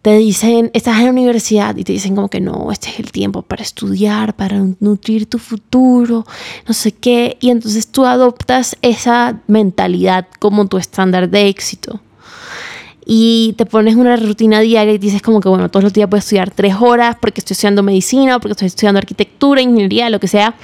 te 0.00 0.16
dicen, 0.16 0.70
estás 0.72 1.00
en 1.00 1.04
la 1.04 1.10
universidad 1.10 1.76
y 1.76 1.84
te 1.84 1.92
dicen 1.92 2.14
como 2.14 2.30
que 2.30 2.40
no, 2.40 2.72
este 2.72 2.88
es 2.88 2.98
el 2.98 3.12
tiempo 3.12 3.42
para 3.42 3.62
estudiar, 3.62 4.34
para 4.34 4.64
nutrir 4.80 5.26
tu 5.26 5.38
futuro, 5.38 6.24
no 6.66 6.72
sé 6.72 6.92
qué, 6.92 7.36
y 7.40 7.50
entonces 7.50 7.88
tú 7.88 8.06
adoptas 8.06 8.74
esa 8.80 9.42
mentalidad 9.48 10.26
como 10.38 10.66
tu 10.66 10.78
estándar 10.78 11.28
de 11.28 11.48
éxito 11.48 12.00
y 13.10 13.54
te 13.56 13.64
pones 13.64 13.96
una 13.96 14.16
rutina 14.16 14.60
diaria 14.60 14.92
y 14.92 14.98
dices 14.98 15.22
como 15.22 15.40
que, 15.40 15.48
bueno, 15.48 15.70
todos 15.70 15.82
los 15.82 15.94
días 15.94 16.10
voy 16.10 16.18
estudiar 16.18 16.50
tres 16.50 16.74
horas 16.78 17.16
porque 17.18 17.40
estoy 17.40 17.54
estudiando 17.54 17.82
medicina 17.82 18.38
porque 18.38 18.52
estoy 18.52 18.66
estudiando 18.66 18.98
arquitectura, 18.98 19.62
ingeniería, 19.62 20.10
lo 20.10 20.20
que 20.20 20.28
sea, 20.28 20.54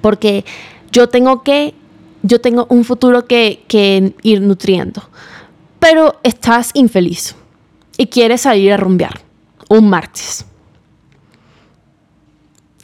porque 0.00 0.44
yo 0.92 1.08
tengo 1.08 1.42
que, 1.42 1.74
yo 2.22 2.40
tengo 2.40 2.68
un 2.70 2.84
futuro 2.84 3.26
que, 3.26 3.64
que 3.66 4.14
ir 4.22 4.42
nutriendo. 4.42 5.02
Pero 5.80 6.20
estás 6.22 6.70
infeliz 6.72 7.34
y 7.96 8.06
quieres 8.06 8.42
salir 8.42 8.72
a 8.72 8.76
rumbear 8.76 9.20
un 9.68 9.90
martes. 9.90 10.46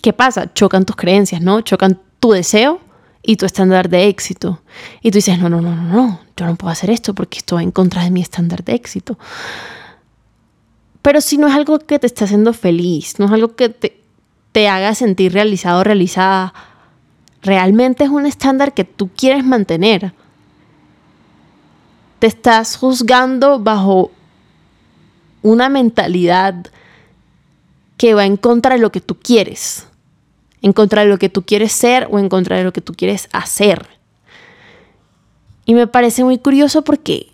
¿Qué 0.03 0.13
pasa? 0.13 0.53
Chocan 0.53 0.85
tus 0.85 0.97
creencias, 0.97 1.41
¿no? 1.41 1.61
Chocan 1.61 2.01
tu 2.19 2.33
deseo 2.33 2.81
y 3.23 3.37
tu 3.37 3.47
estándar 3.47 3.89
de 3.89 4.09
éxito. 4.09 4.63
Y 5.03 5.11
tú 5.11 5.19
dices, 5.19 5.39
no, 5.39 5.49
no, 5.49 5.61
no, 5.61 5.75
no, 5.75 5.83
no, 5.83 6.21
yo 6.37 6.47
no 6.47 6.57
puedo 6.57 6.71
hacer 6.71 6.91
esto 6.91 7.15
porque 7.15 7.39
esto 7.39 7.57
va 7.57 7.63
en 7.63 7.71
contra 7.71 8.03
de 8.03 8.11
mi 8.11 8.21
estándar 8.21 8.65
de 8.65 8.75
éxito. 8.75 9.19
Pero 11.03 11.21
si 11.21 11.39
no 11.39 11.49
es 11.49 11.55
algo 11.55 11.79
que 11.79 11.99
te 11.99 12.07
está 12.07 12.25
haciendo 12.25 12.53
feliz, 12.53 13.19
no 13.19 13.27
es 13.27 13.33
algo 13.33 13.55
que 13.57 13.69
te, 13.69 14.03
te 14.53 14.69
haga 14.69 14.95
sentir 14.95 15.33
realizado 15.33 15.85
realizada, 15.85 16.55
realmente 17.43 18.05
es 18.05 18.11
un 18.11 18.27
estándar 18.27 18.75
que 18.75 18.85
tú 18.85 19.11
quieres 19.15 19.45
mantener. 19.45 20.15
Te 22.19 22.27
estás 22.27 22.77
juzgando 22.77 23.59
bajo 23.59 24.11
una 25.43 25.71
mentalidad 25.71 26.67
que 27.97 28.13
va 28.15 28.27
en 28.27 28.37
contra 28.37 28.75
de 28.75 28.81
lo 28.81 28.93
que 28.93 29.01
tú 29.01 29.19
quieres 29.19 29.87
en 30.63 30.73
contra 30.73 31.03
de 31.03 31.09
lo 31.09 31.19
que 31.19 31.29
tú 31.29 31.43
quieres 31.43 31.73
ser 31.73 32.09
o 32.11 32.19
en 32.19 32.29
contra 32.29 32.57
de 32.57 32.65
lo 32.65 32.73
que 32.73 32.81
tú 32.81 32.95
quieres 32.95 33.29
hacer. 33.33 33.87
Y 35.65 35.75
me 35.75 35.87
parece 35.87 36.25
muy 36.25 36.39
curioso 36.39 36.83
porque 36.83 37.29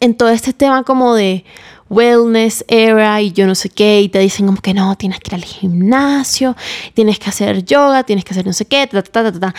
en 0.00 0.16
todo 0.16 0.30
este 0.30 0.52
tema 0.52 0.82
como 0.82 1.14
de 1.14 1.44
wellness 1.88 2.64
era 2.68 3.20
y 3.20 3.32
yo 3.32 3.46
no 3.46 3.54
sé 3.54 3.68
qué, 3.68 4.00
y 4.00 4.08
te 4.08 4.18
dicen 4.18 4.46
como 4.46 4.60
que 4.60 4.74
no, 4.74 4.96
tienes 4.96 5.20
que 5.20 5.30
ir 5.30 5.34
al 5.34 5.44
gimnasio, 5.44 6.56
tienes 6.94 7.18
que 7.18 7.30
hacer 7.30 7.64
yoga, 7.64 8.02
tienes 8.04 8.24
que 8.24 8.32
hacer 8.32 8.46
no 8.46 8.52
sé 8.52 8.64
qué, 8.64 8.86
ta, 8.86 9.02
ta, 9.02 9.30
ta, 9.30 9.38
ta. 9.38 9.54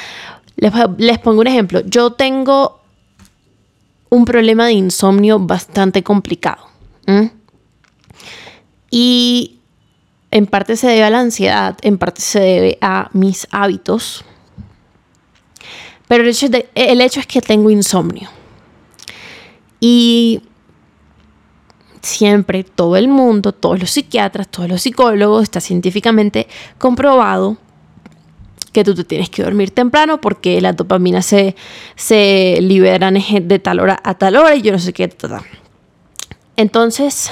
Les, 0.56 0.72
les, 0.98 1.20
pongo 1.20 1.42
un 1.42 1.48
ejemplo. 1.48 1.82
Yo 1.86 2.14
tengo 2.14 2.82
un 4.10 4.26
problema 4.26 4.68
de 4.68 4.74
insomnio 4.74 5.40
bastante 5.40 6.04
complicado. 6.04 6.68
Y 8.92 9.60
en 10.34 10.48
parte 10.48 10.76
se 10.78 10.88
debe 10.88 11.04
a 11.04 11.12
la 11.12 11.20
ansiedad, 11.20 11.78
en 11.84 12.00
parte 12.00 12.22
se 12.22 12.40
debe 12.40 12.78
a 12.82 13.10
mis 13.14 13.48
hábitos. 13.52 14.26
Pero 16.08 16.24
el 16.24 17.02
hecho, 17.02 17.20
es 17.20 17.28
que 17.28 17.40
tengo 17.40 17.70
insomnio. 17.70 18.30
Y 19.80 20.42
siempre 22.02 22.64
todo 22.64 22.98
el 22.98 23.10
mundo, 23.10 23.52
todos 23.52 23.80
los 23.80 23.92
psiquiatras, 23.92 24.48
todos 24.48 24.68
los 24.68 24.82
psicólogos, 24.82 25.44
está 25.44 25.62
científicamente 25.62 26.48
comprobado 26.80 27.58
que 28.72 28.84
tú 28.84 28.96
te 28.96 29.04
tienes 29.04 29.30
que 29.30 29.44
dormir 29.44 29.70
temprano 29.70 30.20
porque 30.20 30.60
la 30.62 30.74
dopamina 30.74 31.22
se, 31.22 31.56
se 31.96 32.58
liberan 32.60 33.20
de 33.44 33.60
tal 33.60 33.80
hora 33.80 34.00
a 34.04 34.16
tal 34.16 34.36
hora 34.36 34.56
y 34.56 34.64
yo 34.64 34.72
no 34.72 34.80
sé 34.80 34.94
qué. 34.94 35.16
Entonces, 36.56 37.32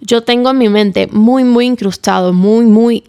yo 0.00 0.22
tengo 0.22 0.50
en 0.50 0.58
mi 0.58 0.68
mente 0.68 1.08
muy, 1.08 1.44
muy 1.44 1.66
incrustado, 1.66 2.32
muy, 2.32 2.64
muy 2.64 3.04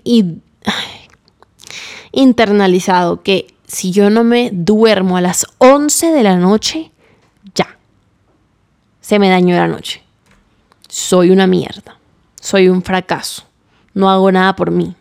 internalizado 2.12 3.22
que 3.22 3.48
si 3.68 3.92
yo 3.92 4.10
no 4.10 4.24
me 4.24 4.50
duermo 4.52 5.18
a 5.18 5.22
las 5.22 5.46
11 5.60 6.12
de 6.12 6.24
la 6.24 6.36
noche, 6.36 6.92
ya, 7.54 7.78
se 9.02 9.20
me 9.20 9.30
dañó 9.30 9.56
la 9.56 9.68
noche. 9.68 10.04
Soy 10.88 11.30
una 11.30 11.46
mierda, 11.46 11.98
soy 12.42 12.68
un 12.68 12.82
fracaso, 12.82 13.44
no 13.94 14.10
hago 14.10 14.32
nada 14.32 14.56
por 14.56 14.72
mí. 14.72 14.96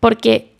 Porque 0.00 0.52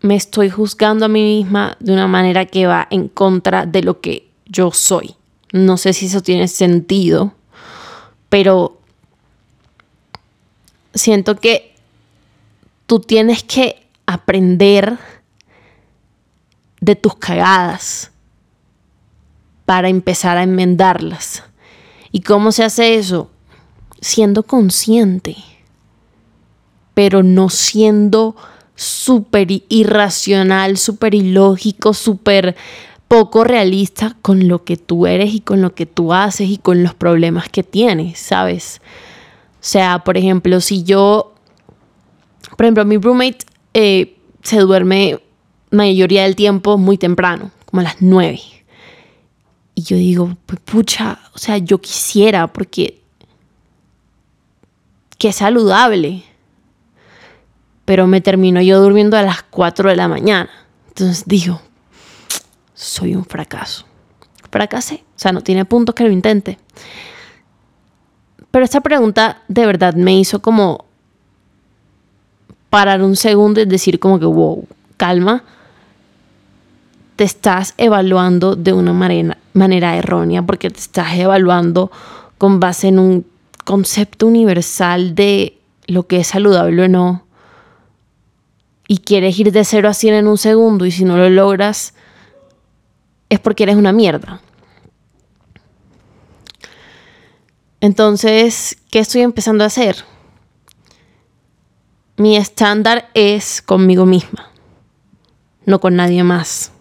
me 0.00 0.14
estoy 0.14 0.50
juzgando 0.50 1.04
a 1.04 1.08
mí 1.08 1.22
misma 1.42 1.76
de 1.80 1.92
una 1.92 2.06
manera 2.06 2.46
que 2.46 2.66
va 2.66 2.86
en 2.90 3.08
contra 3.08 3.66
de 3.66 3.82
lo 3.82 4.00
que 4.00 4.30
yo 4.46 4.70
soy. 4.70 5.16
No 5.52 5.76
sé 5.76 5.92
si 5.92 6.06
eso 6.06 6.22
tiene 6.22 6.48
sentido, 6.48 7.34
pero 8.28 8.80
siento 10.94 11.36
que 11.36 11.74
tú 12.86 13.00
tienes 13.00 13.42
que 13.42 13.86
aprender 14.06 14.98
de 16.80 16.96
tus 16.96 17.14
cagadas 17.16 18.10
para 19.64 19.88
empezar 19.88 20.36
a 20.36 20.42
enmendarlas. 20.42 21.44
¿Y 22.10 22.20
cómo 22.22 22.50
se 22.52 22.64
hace 22.64 22.96
eso? 22.96 23.30
Siendo 24.00 24.42
consciente, 24.42 25.36
pero 26.94 27.22
no 27.22 27.48
siendo 27.48 28.36
súper 28.74 29.48
irracional, 29.68 30.76
súper 30.76 31.14
ilógico, 31.14 31.94
súper 31.94 32.56
poco 33.12 33.44
realista 33.44 34.16
con 34.22 34.48
lo 34.48 34.64
que 34.64 34.78
tú 34.78 35.06
eres 35.06 35.34
y 35.34 35.40
con 35.40 35.60
lo 35.60 35.74
que 35.74 35.84
tú 35.84 36.14
haces 36.14 36.48
y 36.48 36.56
con 36.56 36.82
los 36.82 36.94
problemas 36.94 37.50
que 37.50 37.62
tienes, 37.62 38.18
¿sabes? 38.18 38.80
O 39.52 39.58
sea, 39.60 39.98
por 39.98 40.16
ejemplo, 40.16 40.62
si 40.62 40.82
yo, 40.82 41.34
por 42.56 42.64
ejemplo, 42.64 42.86
mi 42.86 42.96
roommate 42.96 43.44
eh, 43.74 44.16
se 44.42 44.60
duerme 44.60 45.20
mayoría 45.70 46.22
del 46.22 46.36
tiempo 46.36 46.78
muy 46.78 46.96
temprano, 46.96 47.50
como 47.66 47.80
a 47.80 47.82
las 47.82 47.96
nueve. 48.00 48.40
Y 49.74 49.82
yo 49.82 49.98
digo, 49.98 50.34
pues 50.46 50.60
pucha, 50.60 51.20
o 51.34 51.38
sea, 51.38 51.58
yo 51.58 51.82
quisiera 51.82 52.46
porque 52.46 53.02
qué 55.18 55.32
saludable. 55.34 56.22
Pero 57.84 58.06
me 58.06 58.22
termino 58.22 58.62
yo 58.62 58.80
durmiendo 58.80 59.18
a 59.18 59.22
las 59.22 59.42
4 59.42 59.90
de 59.90 59.96
la 59.96 60.08
mañana. 60.08 60.48
Entonces 60.88 61.24
digo, 61.26 61.60
soy 62.74 63.14
un 63.14 63.24
fracaso. 63.24 63.86
Fracasé. 64.50 65.04
O 65.16 65.18
sea, 65.18 65.32
no 65.32 65.40
tiene 65.40 65.64
puntos 65.64 65.94
que 65.94 66.04
lo 66.04 66.10
intente. 66.10 66.58
Pero 68.50 68.64
esta 68.64 68.80
pregunta 68.80 69.42
de 69.48 69.66
verdad 69.66 69.94
me 69.94 70.18
hizo 70.18 70.42
como 70.42 70.84
parar 72.70 73.02
un 73.02 73.16
segundo 73.16 73.60
y 73.60 73.64
decir 73.64 73.98
como 73.98 74.18
que, 74.18 74.26
wow, 74.26 74.66
calma, 74.96 75.44
te 77.16 77.24
estás 77.24 77.74
evaluando 77.78 78.56
de 78.56 78.72
una 78.72 78.92
manera, 78.92 79.96
errónea 79.96 80.42
porque 80.42 80.70
te 80.70 80.80
estás 80.80 81.14
evaluando 81.14 81.90
con 82.38 82.60
base 82.60 82.88
en 82.88 82.98
un 82.98 83.26
concepto 83.64 84.26
universal 84.26 85.14
de 85.14 85.58
lo 85.86 86.06
que 86.06 86.20
es 86.20 86.28
saludable 86.28 86.84
o 86.84 86.88
no. 86.88 87.24
Y 88.88 88.98
quieres 88.98 89.38
ir 89.38 89.52
de 89.52 89.64
0 89.64 89.88
a 89.88 89.94
100 89.94 90.14
en 90.14 90.26
un 90.28 90.38
segundo 90.38 90.84
y 90.84 90.90
si 90.90 91.04
no 91.04 91.16
lo 91.16 91.30
logras 91.30 91.94
es 93.32 93.40
porque 93.40 93.64
eres 93.64 93.76
una 93.76 93.92
mierda. 93.92 94.40
Entonces, 97.80 98.76
¿qué 98.90 99.00
estoy 99.00 99.22
empezando 99.22 99.64
a 99.64 99.66
hacer? 99.66 100.04
mi 102.16 102.36
estándar 102.36 103.08
es 103.14 103.62
conmigo 103.62 104.06
misma, 104.06 104.50
no 105.66 105.80
con 105.80 105.96
nadie 105.96 106.22
más. 106.22 106.72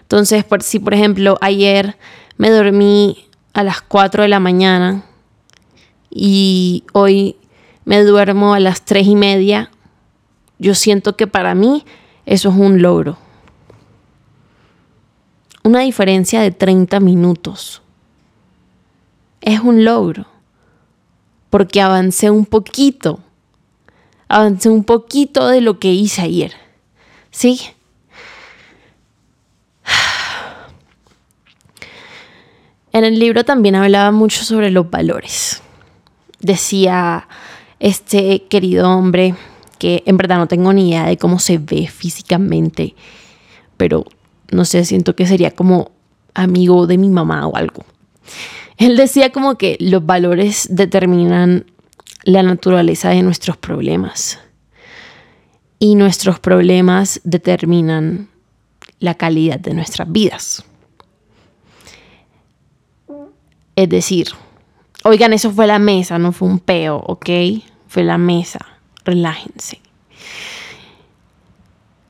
Entonces, 0.00 0.44
por, 0.44 0.62
si 0.62 0.78
por 0.78 0.94
ejemplo 0.94 1.36
ayer 1.40 1.96
me 2.38 2.50
dormí 2.50 3.26
a 3.52 3.62
las 3.62 3.82
4 3.82 4.22
de 4.22 4.28
la 4.28 4.40
mañana 4.40 5.04
y 6.10 6.84
hoy 6.92 7.36
me 7.84 8.02
duermo 8.02 8.54
a 8.54 8.60
las 8.60 8.84
3 8.84 9.06
y 9.08 9.16
media, 9.16 9.70
yo 10.58 10.74
siento 10.74 11.16
que 11.16 11.26
para 11.26 11.54
mí 11.54 11.84
eso 12.24 12.48
es 12.48 12.56
un 12.56 12.80
logro. 12.80 13.18
Una 15.66 15.80
diferencia 15.80 16.40
de 16.40 16.52
30 16.52 17.00
minutos. 17.00 17.82
Es 19.40 19.58
un 19.58 19.84
logro. 19.84 20.26
Porque 21.50 21.80
avancé 21.80 22.30
un 22.30 22.46
poquito 22.46 23.18
avancé 24.28 24.68
un 24.68 24.84
poquito 24.84 25.48
de 25.48 25.60
lo 25.60 25.78
que 25.80 25.92
hice 25.92 26.22
ayer. 26.22 26.52
¿Sí? 27.30 27.60
En 32.92 33.04
el 33.04 33.18
libro 33.18 33.44
también 33.44 33.74
hablaba 33.74 34.10
mucho 34.10 34.44
sobre 34.44 34.70
los 34.70 34.88
valores. 34.90 35.62
Decía 36.40 37.28
este 37.78 38.44
querido 38.44 38.90
hombre 38.90 39.34
que 39.78 40.02
en 40.06 40.16
verdad 40.16 40.38
no 40.38 40.46
tengo 40.46 40.72
ni 40.72 40.88
idea 40.90 41.04
de 41.04 41.18
cómo 41.18 41.38
se 41.38 41.58
ve 41.58 41.88
físicamente, 41.88 42.94
pero 43.76 44.06
no 44.50 44.64
sé, 44.64 44.84
siento 44.84 45.16
que 45.16 45.26
sería 45.26 45.50
como 45.50 45.90
amigo 46.34 46.86
de 46.86 46.98
mi 46.98 47.08
mamá 47.08 47.46
o 47.46 47.56
algo. 47.56 47.84
Él 48.76 48.96
decía 48.96 49.30
como 49.30 49.56
que 49.56 49.76
los 49.80 50.04
valores 50.04 50.68
determinan 50.70 51.66
la 52.24 52.42
naturaleza 52.42 53.10
de 53.10 53.22
nuestros 53.22 53.56
problemas. 53.56 54.38
Y 55.78 55.94
nuestros 55.94 56.40
problemas 56.40 57.20
determinan 57.24 58.28
la 58.98 59.14
calidad 59.14 59.60
de 59.60 59.74
nuestras 59.74 60.10
vidas. 60.10 60.64
Es 63.76 63.88
decir, 63.88 64.28
oigan, 65.04 65.32
eso 65.32 65.50
fue 65.50 65.66
la 65.66 65.78
mesa, 65.78 66.18
no 66.18 66.32
fue 66.32 66.48
un 66.48 66.58
peo, 66.58 66.96
¿ok? 66.96 67.28
Fue 67.88 68.04
la 68.04 68.16
mesa, 68.16 68.58
relájense. 69.04 69.80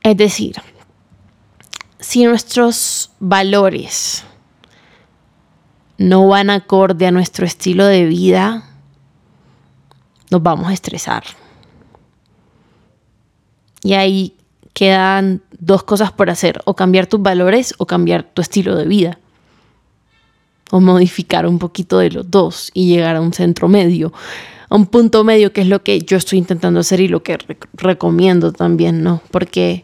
Es 0.01 0.15
decir, 0.15 0.55
si 2.07 2.23
nuestros 2.23 3.11
valores 3.19 4.23
no 5.97 6.25
van 6.25 6.49
acorde 6.49 7.05
a 7.05 7.11
nuestro 7.11 7.45
estilo 7.45 7.85
de 7.85 8.05
vida, 8.05 8.63
nos 10.31 10.41
vamos 10.41 10.67
a 10.69 10.73
estresar. 10.73 11.25
Y 13.83 13.95
ahí 13.95 14.37
quedan 14.71 15.41
dos 15.59 15.83
cosas 15.83 16.13
por 16.13 16.29
hacer, 16.29 16.61
o 16.63 16.77
cambiar 16.77 17.07
tus 17.07 17.21
valores 17.21 17.75
o 17.77 17.85
cambiar 17.85 18.23
tu 18.23 18.41
estilo 18.41 18.77
de 18.77 18.85
vida. 18.85 19.19
O 20.71 20.79
modificar 20.79 21.45
un 21.45 21.59
poquito 21.59 21.99
de 21.99 22.11
los 22.11 22.31
dos 22.31 22.71
y 22.73 22.87
llegar 22.87 23.17
a 23.17 23.21
un 23.21 23.33
centro 23.33 23.67
medio, 23.67 24.13
a 24.69 24.75
un 24.77 24.85
punto 24.85 25.25
medio 25.25 25.51
que 25.51 25.59
es 25.59 25.67
lo 25.67 25.83
que 25.83 25.99
yo 25.99 26.15
estoy 26.15 26.39
intentando 26.39 26.79
hacer 26.79 27.01
y 27.01 27.09
lo 27.09 27.21
que 27.21 27.37
recomiendo 27.73 28.53
también, 28.53 29.03
¿no? 29.03 29.21
Porque 29.29 29.83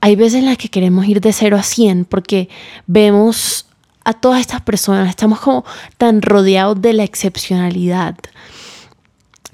hay 0.00 0.16
veces 0.16 0.40
en 0.40 0.46
las 0.46 0.58
que 0.58 0.68
queremos 0.68 1.06
ir 1.06 1.20
de 1.20 1.32
0 1.32 1.56
a 1.56 1.62
100 1.62 2.04
porque 2.04 2.48
vemos 2.86 3.66
a 4.04 4.14
todas 4.14 4.40
estas 4.40 4.62
personas, 4.62 5.08
estamos 5.08 5.40
como 5.40 5.64
tan 5.98 6.22
rodeados 6.22 6.80
de 6.80 6.94
la 6.94 7.04
excepcionalidad 7.04 8.16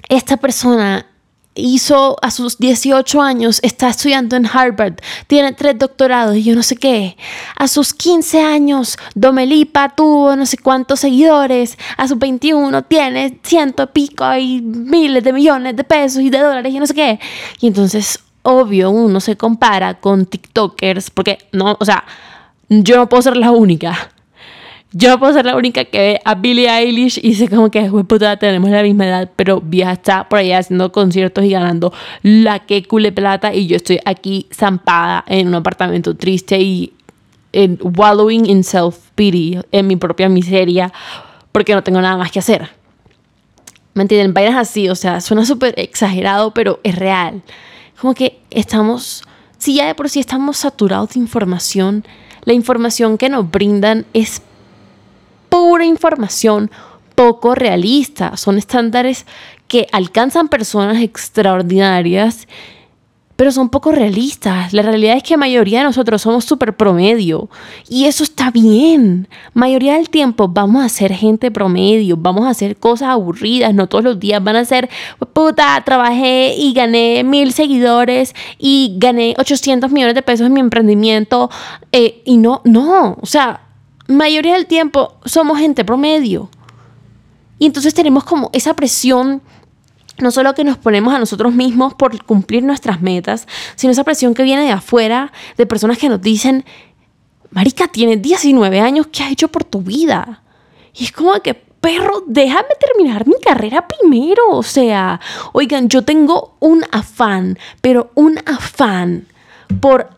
esta 0.09 0.37
persona 0.37 1.05
hizo 1.59 2.17
a 2.21 2.29
sus 2.29 2.59
18 2.59 3.19
años, 3.19 3.59
está 3.63 3.89
estudiando 3.89 4.35
en 4.35 4.45
Harvard, 4.45 4.95
tiene 5.25 5.53
tres 5.53 5.77
doctorados 5.79 6.35
y 6.35 6.43
yo 6.43 6.55
no 6.55 6.61
sé 6.61 6.75
qué. 6.75 7.17
A 7.55 7.67
sus 7.67 7.95
15 7.95 8.41
años, 8.41 8.97
Domelipa 9.15 9.95
tuvo 9.95 10.35
no 10.35 10.45
sé 10.45 10.59
cuántos 10.59 10.99
seguidores. 10.99 11.75
A 11.97 12.07
sus 12.07 12.19
21 12.19 12.83
tiene 12.83 13.39
ciento 13.41 13.91
pico 13.91 14.23
y 14.35 14.61
miles 14.61 15.23
de 15.23 15.33
millones 15.33 15.75
de 15.75 15.83
pesos 15.83 16.21
y 16.21 16.29
de 16.29 16.39
dólares 16.39 16.71
y 16.71 16.79
no 16.79 16.85
sé 16.85 16.93
qué. 16.93 17.19
Y 17.59 17.67
entonces, 17.67 18.19
obvio, 18.47 18.89
uno 18.91 19.19
se 19.19 19.35
compara 19.35 19.95
con 19.95 20.25
TikTokers 20.25 21.09
porque 21.11 21.37
no, 21.51 21.77
o 21.79 21.85
sea, 21.85 22.03
yo 22.69 22.97
no 22.97 23.09
puedo 23.09 23.21
ser 23.21 23.37
la 23.37 23.51
única 23.51 24.11
yo 24.93 25.19
puedo 25.19 25.33
ser 25.33 25.45
la 25.45 25.55
única 25.55 25.85
que 25.85 25.97
ve 25.97 26.21
a 26.23 26.35
Billie 26.35 26.69
Eilish 26.69 27.19
y 27.21 27.35
sé 27.35 27.49
como 27.49 27.69
que, 27.69 27.89
puta, 28.07 28.37
tenemos 28.37 28.69
la 28.69 28.81
misma 28.83 29.05
edad, 29.05 29.29
pero 29.35 29.59
vieja 29.59 29.91
está 29.91 30.29
por 30.29 30.39
allá 30.39 30.59
haciendo 30.59 30.91
conciertos 30.91 31.43
y 31.43 31.49
ganando 31.49 31.93
la 32.23 32.59
que 32.59 32.83
cule 32.83 33.11
plata 33.11 33.53
y 33.53 33.67
yo 33.67 33.75
estoy 33.75 33.99
aquí 34.05 34.47
zampada 34.53 35.25
en 35.27 35.49
un 35.49 35.55
apartamento 35.55 36.15
triste 36.15 36.59
y 36.59 36.93
en 37.51 37.77
wallowing 37.81 38.45
in 38.45 38.63
self-pity, 38.63 39.61
en 39.71 39.87
mi 39.87 39.97
propia 39.97 40.29
miseria, 40.29 40.91
porque 41.51 41.73
no 41.73 41.83
tengo 41.83 41.99
nada 42.01 42.17
más 42.17 42.31
que 42.31 42.39
hacer. 42.39 42.69
¿Me 43.93 44.03
entienden? 44.03 44.33
Vainas 44.33 44.55
así, 44.55 44.89
o 44.89 44.95
sea, 44.95 45.21
suena 45.21 45.45
súper 45.45 45.73
exagerado, 45.77 46.53
pero 46.53 46.79
es 46.83 46.95
real. 46.95 47.41
Como 47.99 48.13
que 48.13 48.39
estamos, 48.49 49.23
si 49.57 49.75
ya 49.75 49.87
de 49.87 49.95
por 49.95 50.09
sí 50.09 50.19
estamos 50.19 50.57
saturados 50.57 51.09
de 51.09 51.19
información, 51.19 52.05
la 52.43 52.53
información 52.53 53.17
que 53.17 53.29
nos 53.29 53.49
brindan 53.49 54.05
es 54.13 54.41
pura 55.49 55.85
información 55.85 56.71
poco 57.15 57.55
realista. 57.55 58.37
Son 58.37 58.57
estándares 58.57 59.25
que 59.67 59.87
alcanzan 59.91 60.47
personas 60.47 61.01
extraordinarias 61.01 62.47
pero 63.37 63.51
son 63.51 63.69
poco 63.69 63.91
realistas. 63.91 64.73
La 64.73 64.81
realidad 64.81 65.15
es 65.15 65.23
que 65.23 65.35
la 65.35 65.37
mayoría 65.37 65.79
de 65.79 65.85
nosotros 65.85 66.23
somos 66.23 66.43
súper 66.43 66.75
promedio 66.75 67.49
y 67.87 68.05
eso 68.05 68.23
está 68.23 68.51
bien. 68.51 69.29
Mayoría 69.53 69.93
del 69.93 70.09
tiempo 70.09 70.49
vamos 70.49 70.83
a 70.83 70.89
ser 70.89 71.13
gente 71.13 71.51
promedio, 71.51 72.17
vamos 72.17 72.45
a 72.45 72.49
hacer 72.49 72.75
cosas 72.75 73.09
aburridas, 73.09 73.73
no 73.73 73.87
todos 73.87 74.03
los 74.03 74.19
días 74.19 74.43
van 74.43 74.55
a 74.55 74.65
ser, 74.65 74.89
puta, 75.33 75.81
trabajé 75.85 76.55
y 76.57 76.73
gané 76.73 77.23
mil 77.23 77.53
seguidores 77.53 78.33
y 78.57 78.95
gané 78.97 79.35
800 79.37 79.91
millones 79.91 80.15
de 80.15 80.23
pesos 80.23 80.47
en 80.47 80.53
mi 80.53 80.59
emprendimiento 80.59 81.49
eh, 81.91 82.23
y 82.25 82.37
no, 82.37 82.61
no, 82.65 83.17
o 83.21 83.25
sea, 83.27 83.61
mayoría 84.07 84.55
del 84.55 84.65
tiempo 84.65 85.13
somos 85.25 85.59
gente 85.59 85.85
promedio. 85.85 86.49
Y 87.59 87.65
entonces 87.65 87.93
tenemos 87.93 88.23
como 88.23 88.49
esa 88.53 88.75
presión 88.75 89.41
no 90.19 90.31
solo 90.31 90.53
que 90.53 90.63
nos 90.63 90.77
ponemos 90.77 91.13
a 91.13 91.19
nosotros 91.19 91.53
mismos 91.53 91.93
por 91.93 92.23
cumplir 92.23 92.63
nuestras 92.63 93.01
metas, 93.01 93.47
sino 93.75 93.91
esa 93.91 94.03
presión 94.03 94.33
que 94.33 94.43
viene 94.43 94.63
de 94.63 94.71
afuera, 94.71 95.31
de 95.57 95.65
personas 95.65 95.97
que 95.97 96.09
nos 96.09 96.21
dicen, 96.21 96.65
Marica, 97.51 97.87
tienes 97.87 98.21
19 98.21 98.79
años, 98.79 99.07
¿qué 99.11 99.23
has 99.23 99.31
hecho 99.31 99.47
por 99.47 99.63
tu 99.63 99.81
vida? 99.81 100.43
Y 100.93 101.05
es 101.05 101.11
como 101.11 101.33
que, 101.41 101.53
perro, 101.53 102.23
déjame 102.27 102.69
terminar 102.79 103.27
mi 103.27 103.39
carrera 103.39 103.87
primero. 103.87 104.49
O 104.49 104.63
sea, 104.63 105.19
oigan, 105.53 105.87
yo 105.87 106.01
tengo 106.03 106.55
un 106.59 106.83
afán, 106.91 107.57
pero 107.81 108.11
un 108.15 108.39
afán 108.45 109.27
por 109.79 110.09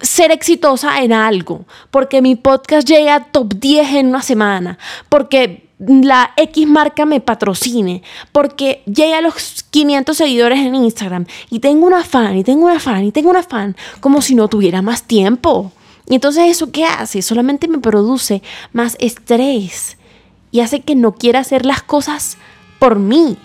ser 0.00 0.30
exitosa 0.30 1.02
en 1.02 1.12
algo, 1.12 1.64
porque 1.90 2.22
mi 2.22 2.36
podcast 2.36 2.88
llega 2.88 3.16
a 3.16 3.24
top 3.24 3.54
10 3.54 3.94
en 3.94 4.06
una 4.08 4.22
semana, 4.22 4.78
porque 5.08 5.67
la 5.78 6.32
X 6.36 6.66
marca 6.66 7.04
me 7.04 7.20
patrocine, 7.20 8.02
porque 8.32 8.82
llega 8.86 9.18
a 9.18 9.22
los 9.22 9.64
500 9.70 10.16
seguidores 10.16 10.58
en 10.58 10.74
Instagram 10.74 11.26
y 11.50 11.60
tengo 11.60 11.86
una 11.86 12.02
fan, 12.02 12.36
y 12.36 12.44
tengo 12.44 12.66
una 12.66 12.80
fan, 12.80 13.04
y 13.04 13.12
tengo 13.12 13.30
una 13.30 13.42
fan, 13.42 13.76
como 14.00 14.20
si 14.22 14.34
no 14.34 14.48
tuviera 14.48 14.82
más 14.82 15.04
tiempo. 15.04 15.72
Y 16.08 16.14
entonces 16.14 16.44
eso 16.48 16.72
qué 16.72 16.84
hace? 16.84 17.22
Solamente 17.22 17.68
me 17.68 17.78
produce 17.78 18.42
más 18.72 18.96
estrés 18.98 19.98
y 20.50 20.60
hace 20.60 20.80
que 20.80 20.94
no 20.94 21.12
quiera 21.12 21.40
hacer 21.40 21.66
las 21.66 21.82
cosas 21.82 22.38
por 22.78 22.98
mí, 22.98 23.36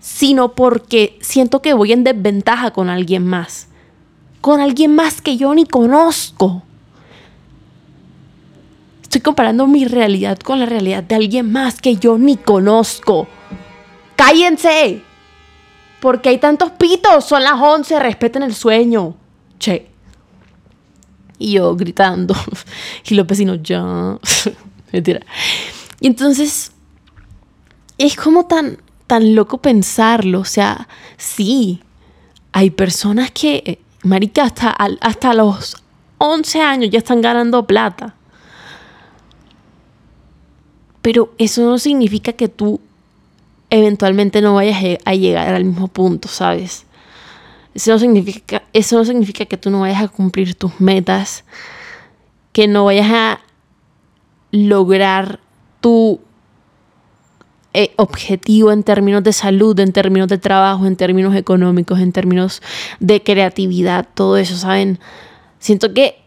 sino 0.00 0.52
porque 0.54 1.18
siento 1.20 1.62
que 1.62 1.74
voy 1.74 1.92
en 1.92 2.02
desventaja 2.02 2.72
con 2.72 2.88
alguien 2.88 3.26
más, 3.26 3.68
con 4.40 4.60
alguien 4.60 4.94
más 4.94 5.20
que 5.20 5.36
yo 5.36 5.54
ni 5.54 5.66
conozco. 5.66 6.62
Comparando 9.22 9.66
mi 9.66 9.84
realidad 9.84 10.38
con 10.38 10.58
la 10.58 10.66
realidad 10.66 11.02
de 11.02 11.14
alguien 11.14 11.50
más 11.52 11.80
que 11.80 11.96
yo 11.96 12.18
ni 12.18 12.36
conozco. 12.36 13.28
¡Cállense! 14.16 15.02
Porque 16.00 16.30
hay 16.30 16.38
tantos 16.38 16.72
pitos? 16.72 17.24
Son 17.24 17.42
las 17.44 17.60
11, 17.60 18.00
respeten 18.00 18.42
el 18.42 18.54
sueño. 18.54 19.14
Che. 19.58 19.88
Y 21.38 21.52
yo 21.52 21.76
gritando. 21.76 22.34
Y 23.08 23.14
los 23.14 23.26
vecinos 23.26 23.60
ya. 23.62 23.82
Mentira. 24.92 25.20
Y 26.00 26.08
entonces, 26.08 26.72
es 27.98 28.16
como 28.16 28.46
tan, 28.46 28.78
tan 29.06 29.34
loco 29.34 29.58
pensarlo. 29.58 30.40
O 30.40 30.44
sea, 30.44 30.88
sí, 31.16 31.80
hay 32.52 32.70
personas 32.70 33.30
que, 33.30 33.78
marica, 34.02 34.44
hasta, 34.44 34.70
hasta 34.70 35.34
los 35.34 35.76
11 36.18 36.60
años 36.60 36.90
ya 36.90 36.98
están 36.98 37.20
ganando 37.20 37.66
plata. 37.66 38.14
Pero 41.02 41.32
eso 41.38 41.62
no 41.62 41.78
significa 41.78 42.32
que 42.32 42.48
tú 42.48 42.80
eventualmente 43.70 44.40
no 44.40 44.54
vayas 44.54 44.98
a 45.04 45.14
llegar 45.14 45.54
al 45.54 45.64
mismo 45.64 45.88
punto, 45.88 46.28
¿sabes? 46.28 46.86
Eso 47.74 47.92
no 47.92 47.98
significa, 47.98 48.62
eso 48.72 48.98
no 48.98 49.04
significa 49.04 49.46
que 49.46 49.56
tú 49.56 49.70
no 49.70 49.80
vayas 49.80 50.02
a 50.02 50.08
cumplir 50.08 50.54
tus 50.54 50.78
metas, 50.80 51.44
que 52.52 52.68
no 52.68 52.84
vayas 52.84 53.10
a 53.10 53.40
lograr 54.50 55.40
tu 55.80 56.20
eh, 57.72 57.92
objetivo 57.96 58.70
en 58.70 58.82
términos 58.82 59.24
de 59.24 59.32
salud, 59.32 59.78
en 59.80 59.92
términos 59.92 60.28
de 60.28 60.36
trabajo, 60.36 60.84
en 60.84 60.96
términos 60.96 61.34
económicos, 61.34 61.98
en 62.00 62.12
términos 62.12 62.60
de 63.00 63.22
creatividad, 63.22 64.06
todo 64.14 64.36
eso, 64.36 64.56
¿saben? 64.58 64.98
Siento 65.58 65.94
que 65.94 66.21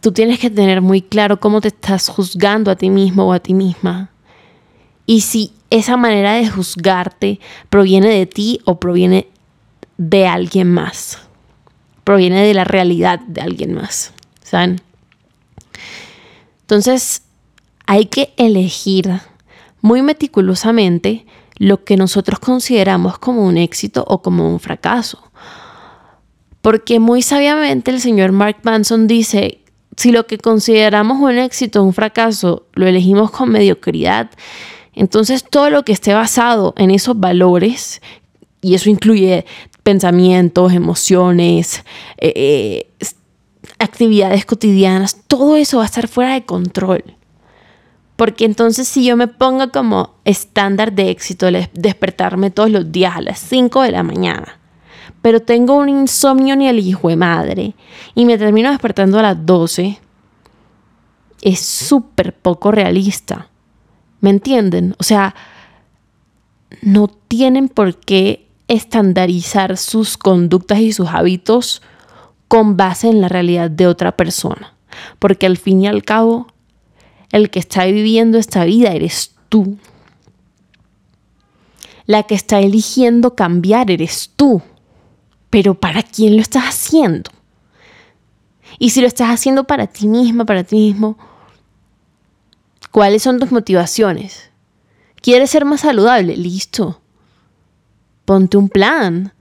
tú 0.00 0.12
tienes 0.12 0.38
que 0.38 0.50
tener 0.50 0.80
muy 0.80 1.02
claro 1.02 1.40
cómo 1.40 1.60
te 1.60 1.68
estás 1.68 2.08
juzgando 2.08 2.70
a 2.70 2.76
ti 2.76 2.90
mismo 2.90 3.26
o 3.26 3.32
a 3.32 3.40
ti 3.40 3.54
misma. 3.54 4.10
Y 5.06 5.22
si 5.22 5.52
esa 5.70 5.96
manera 5.96 6.34
de 6.34 6.48
juzgarte 6.48 7.40
proviene 7.68 8.08
de 8.08 8.26
ti 8.26 8.60
o 8.64 8.80
proviene 8.80 9.28
de 9.96 10.26
alguien 10.26 10.72
más. 10.72 11.18
Proviene 12.04 12.44
de 12.46 12.54
la 12.54 12.64
realidad 12.64 13.20
de 13.20 13.40
alguien 13.40 13.74
más. 13.74 14.12
¿Saben? 14.42 14.80
Entonces, 16.62 17.22
hay 17.86 18.06
que 18.06 18.32
elegir 18.36 19.20
muy 19.80 20.02
meticulosamente 20.02 21.26
lo 21.56 21.84
que 21.84 21.96
nosotros 21.96 22.38
consideramos 22.40 23.18
como 23.18 23.44
un 23.44 23.56
éxito 23.56 24.04
o 24.08 24.22
como 24.22 24.50
un 24.50 24.60
fracaso. 24.60 25.30
Porque 26.62 26.98
muy 26.98 27.22
sabiamente 27.22 27.90
el 27.90 28.00
señor 28.00 28.32
Mark 28.32 28.58
Manson 28.62 29.06
dice 29.06 29.59
si 30.00 30.12
lo 30.12 30.26
que 30.26 30.38
consideramos 30.38 31.18
un 31.18 31.36
éxito 31.36 31.82
o 31.82 31.84
un 31.84 31.92
fracaso 31.92 32.64
lo 32.72 32.86
elegimos 32.86 33.30
con 33.30 33.50
mediocridad, 33.50 34.30
entonces 34.94 35.44
todo 35.44 35.68
lo 35.68 35.84
que 35.84 35.92
esté 35.92 36.14
basado 36.14 36.72
en 36.78 36.90
esos 36.90 37.20
valores, 37.20 38.00
y 38.62 38.74
eso 38.74 38.88
incluye 38.88 39.44
pensamientos, 39.82 40.72
emociones, 40.72 41.84
eh, 42.16 42.32
eh, 42.34 43.08
actividades 43.78 44.46
cotidianas, 44.46 45.18
todo 45.26 45.56
eso 45.56 45.76
va 45.76 45.82
a 45.82 45.86
estar 45.86 46.08
fuera 46.08 46.32
de 46.32 46.46
control. 46.46 47.04
Porque 48.16 48.46
entonces 48.46 48.88
si 48.88 49.04
yo 49.04 49.18
me 49.18 49.28
pongo 49.28 49.70
como 49.70 50.14
estándar 50.24 50.94
de 50.94 51.10
éxito 51.10 51.46
despertarme 51.74 52.50
todos 52.50 52.70
los 52.70 52.90
días 52.90 53.16
a 53.16 53.20
las 53.20 53.38
5 53.38 53.82
de 53.82 53.90
la 53.90 54.02
mañana, 54.02 54.59
pero 55.22 55.40
tengo 55.40 55.76
un 55.76 55.88
insomnio 55.88 56.56
ni 56.56 56.68
el 56.68 56.78
hijo 56.78 57.08
de 57.08 57.16
madre 57.16 57.74
y 58.14 58.24
me 58.24 58.38
termino 58.38 58.70
despertando 58.70 59.18
a 59.18 59.22
las 59.22 59.46
12, 59.46 59.98
es 61.42 61.60
súper 61.60 62.34
poco 62.34 62.70
realista. 62.70 63.48
¿Me 64.20 64.30
entienden? 64.30 64.94
O 64.98 65.02
sea, 65.02 65.34
no 66.82 67.08
tienen 67.08 67.68
por 67.68 67.98
qué 67.98 68.46
estandarizar 68.68 69.76
sus 69.76 70.16
conductas 70.16 70.80
y 70.80 70.92
sus 70.92 71.08
hábitos 71.08 71.82
con 72.48 72.76
base 72.76 73.08
en 73.08 73.20
la 73.20 73.28
realidad 73.28 73.70
de 73.70 73.86
otra 73.86 74.16
persona. 74.16 74.74
Porque 75.18 75.46
al 75.46 75.56
fin 75.56 75.82
y 75.82 75.86
al 75.86 76.02
cabo, 76.02 76.46
el 77.32 77.50
que 77.50 77.58
está 77.58 77.84
viviendo 77.84 78.38
esta 78.38 78.64
vida 78.64 78.92
eres 78.92 79.34
tú. 79.48 79.78
La 82.06 82.24
que 82.24 82.34
está 82.34 82.60
eligiendo 82.60 83.34
cambiar 83.34 83.90
eres 83.90 84.32
tú 84.36 84.62
pero 85.50 85.74
¿para 85.74 86.02
quién 86.02 86.36
lo 86.36 86.42
estás 86.42 86.64
haciendo? 86.64 87.30
Y 88.78 88.90
si 88.90 89.00
lo 89.00 89.08
estás 89.08 89.28
haciendo 89.28 89.64
para 89.64 89.88
ti 89.88 90.06
misma, 90.06 90.44
para 90.44 90.64
ti 90.64 90.76
mismo, 90.76 91.18
¿cuáles 92.90 93.22
son 93.22 93.38
tus 93.38 93.52
motivaciones? 93.52 94.50
¿Quieres 95.20 95.50
ser 95.50 95.64
más 95.64 95.82
saludable? 95.82 96.36
Listo. 96.36 97.00
Ponte 98.24 98.56
un 98.56 98.68
plan. 98.68 99.34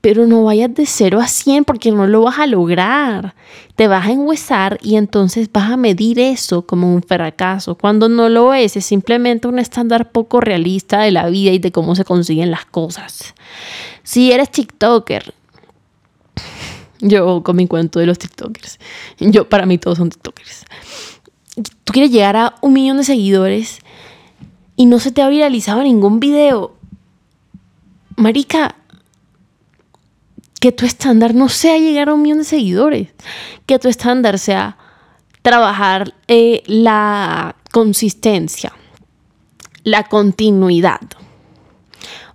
Pero 0.00 0.26
no 0.26 0.42
vayas 0.42 0.74
de 0.74 0.84
0 0.84 1.20
a 1.20 1.28
100 1.28 1.64
porque 1.64 1.92
no 1.92 2.08
lo 2.08 2.22
vas 2.22 2.40
a 2.40 2.48
lograr. 2.48 3.36
Te 3.76 3.86
vas 3.86 4.06
a 4.06 4.10
enhuesar 4.10 4.80
y 4.82 4.96
entonces 4.96 5.48
vas 5.52 5.70
a 5.70 5.76
medir 5.76 6.18
eso 6.18 6.66
como 6.66 6.92
un 6.92 7.04
fracaso. 7.04 7.76
Cuando 7.76 8.08
no 8.08 8.28
lo 8.28 8.52
es, 8.52 8.76
es 8.76 8.84
simplemente 8.84 9.46
un 9.46 9.60
estándar 9.60 10.10
poco 10.10 10.40
realista 10.40 11.02
de 11.02 11.12
la 11.12 11.28
vida 11.28 11.52
y 11.52 11.60
de 11.60 11.70
cómo 11.70 11.94
se 11.94 12.04
consiguen 12.04 12.50
las 12.50 12.64
cosas. 12.64 13.32
Si 14.02 14.32
eres 14.32 14.50
TikToker, 14.50 15.34
yo 17.02 17.42
con 17.42 17.56
mi 17.56 17.66
cuento 17.66 17.98
de 17.98 18.06
los 18.06 18.18
TikTokers. 18.18 18.78
Yo, 19.18 19.48
para 19.48 19.66
mí 19.66 19.76
todos 19.76 19.98
son 19.98 20.08
TikTokers. 20.08 20.64
Tú 21.84 21.92
quieres 21.92 22.10
llegar 22.10 22.36
a 22.36 22.54
un 22.62 22.72
millón 22.72 22.96
de 22.96 23.04
seguidores 23.04 23.80
y 24.76 24.86
no 24.86 24.98
se 25.00 25.10
te 25.10 25.20
ha 25.20 25.28
viralizado 25.28 25.82
ningún 25.82 26.20
video. 26.20 26.74
Marica, 28.16 28.76
que 30.60 30.70
tu 30.72 30.86
estándar 30.86 31.34
no 31.34 31.48
sea 31.48 31.76
llegar 31.76 32.08
a 32.08 32.14
un 32.14 32.22
millón 32.22 32.38
de 32.38 32.44
seguidores. 32.44 33.08
Que 33.66 33.78
tu 33.78 33.88
estándar 33.88 34.38
sea 34.38 34.78
trabajar 35.42 36.14
eh, 36.28 36.62
la 36.66 37.56
consistencia, 37.72 38.72
la 39.82 40.04
continuidad. 40.04 41.00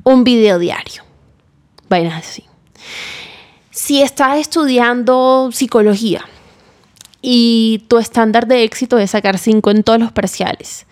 un 0.04 0.24
video 0.24 0.60
diario. 0.60 1.04
Vainas 1.90 2.26
así. 2.26 2.44
Si 3.78 4.02
estás 4.02 4.40
estudiando 4.40 5.52
psicología 5.52 6.26
y 7.22 7.86
tu 7.88 8.00
estándar 8.00 8.48
de 8.48 8.64
éxito 8.64 8.98
es 8.98 9.12
sacar 9.12 9.38
5 9.38 9.70
en 9.70 9.84
todos 9.84 10.00
los 10.00 10.12
parciales 10.12 10.88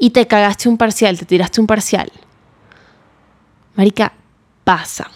y 0.00 0.10
te 0.10 0.26
cagaste 0.26 0.68
un 0.68 0.76
parcial, 0.76 1.16
te 1.16 1.24
tiraste 1.24 1.60
un 1.60 1.68
parcial, 1.68 2.10
Marica, 3.76 4.12
pasa. 4.64 5.08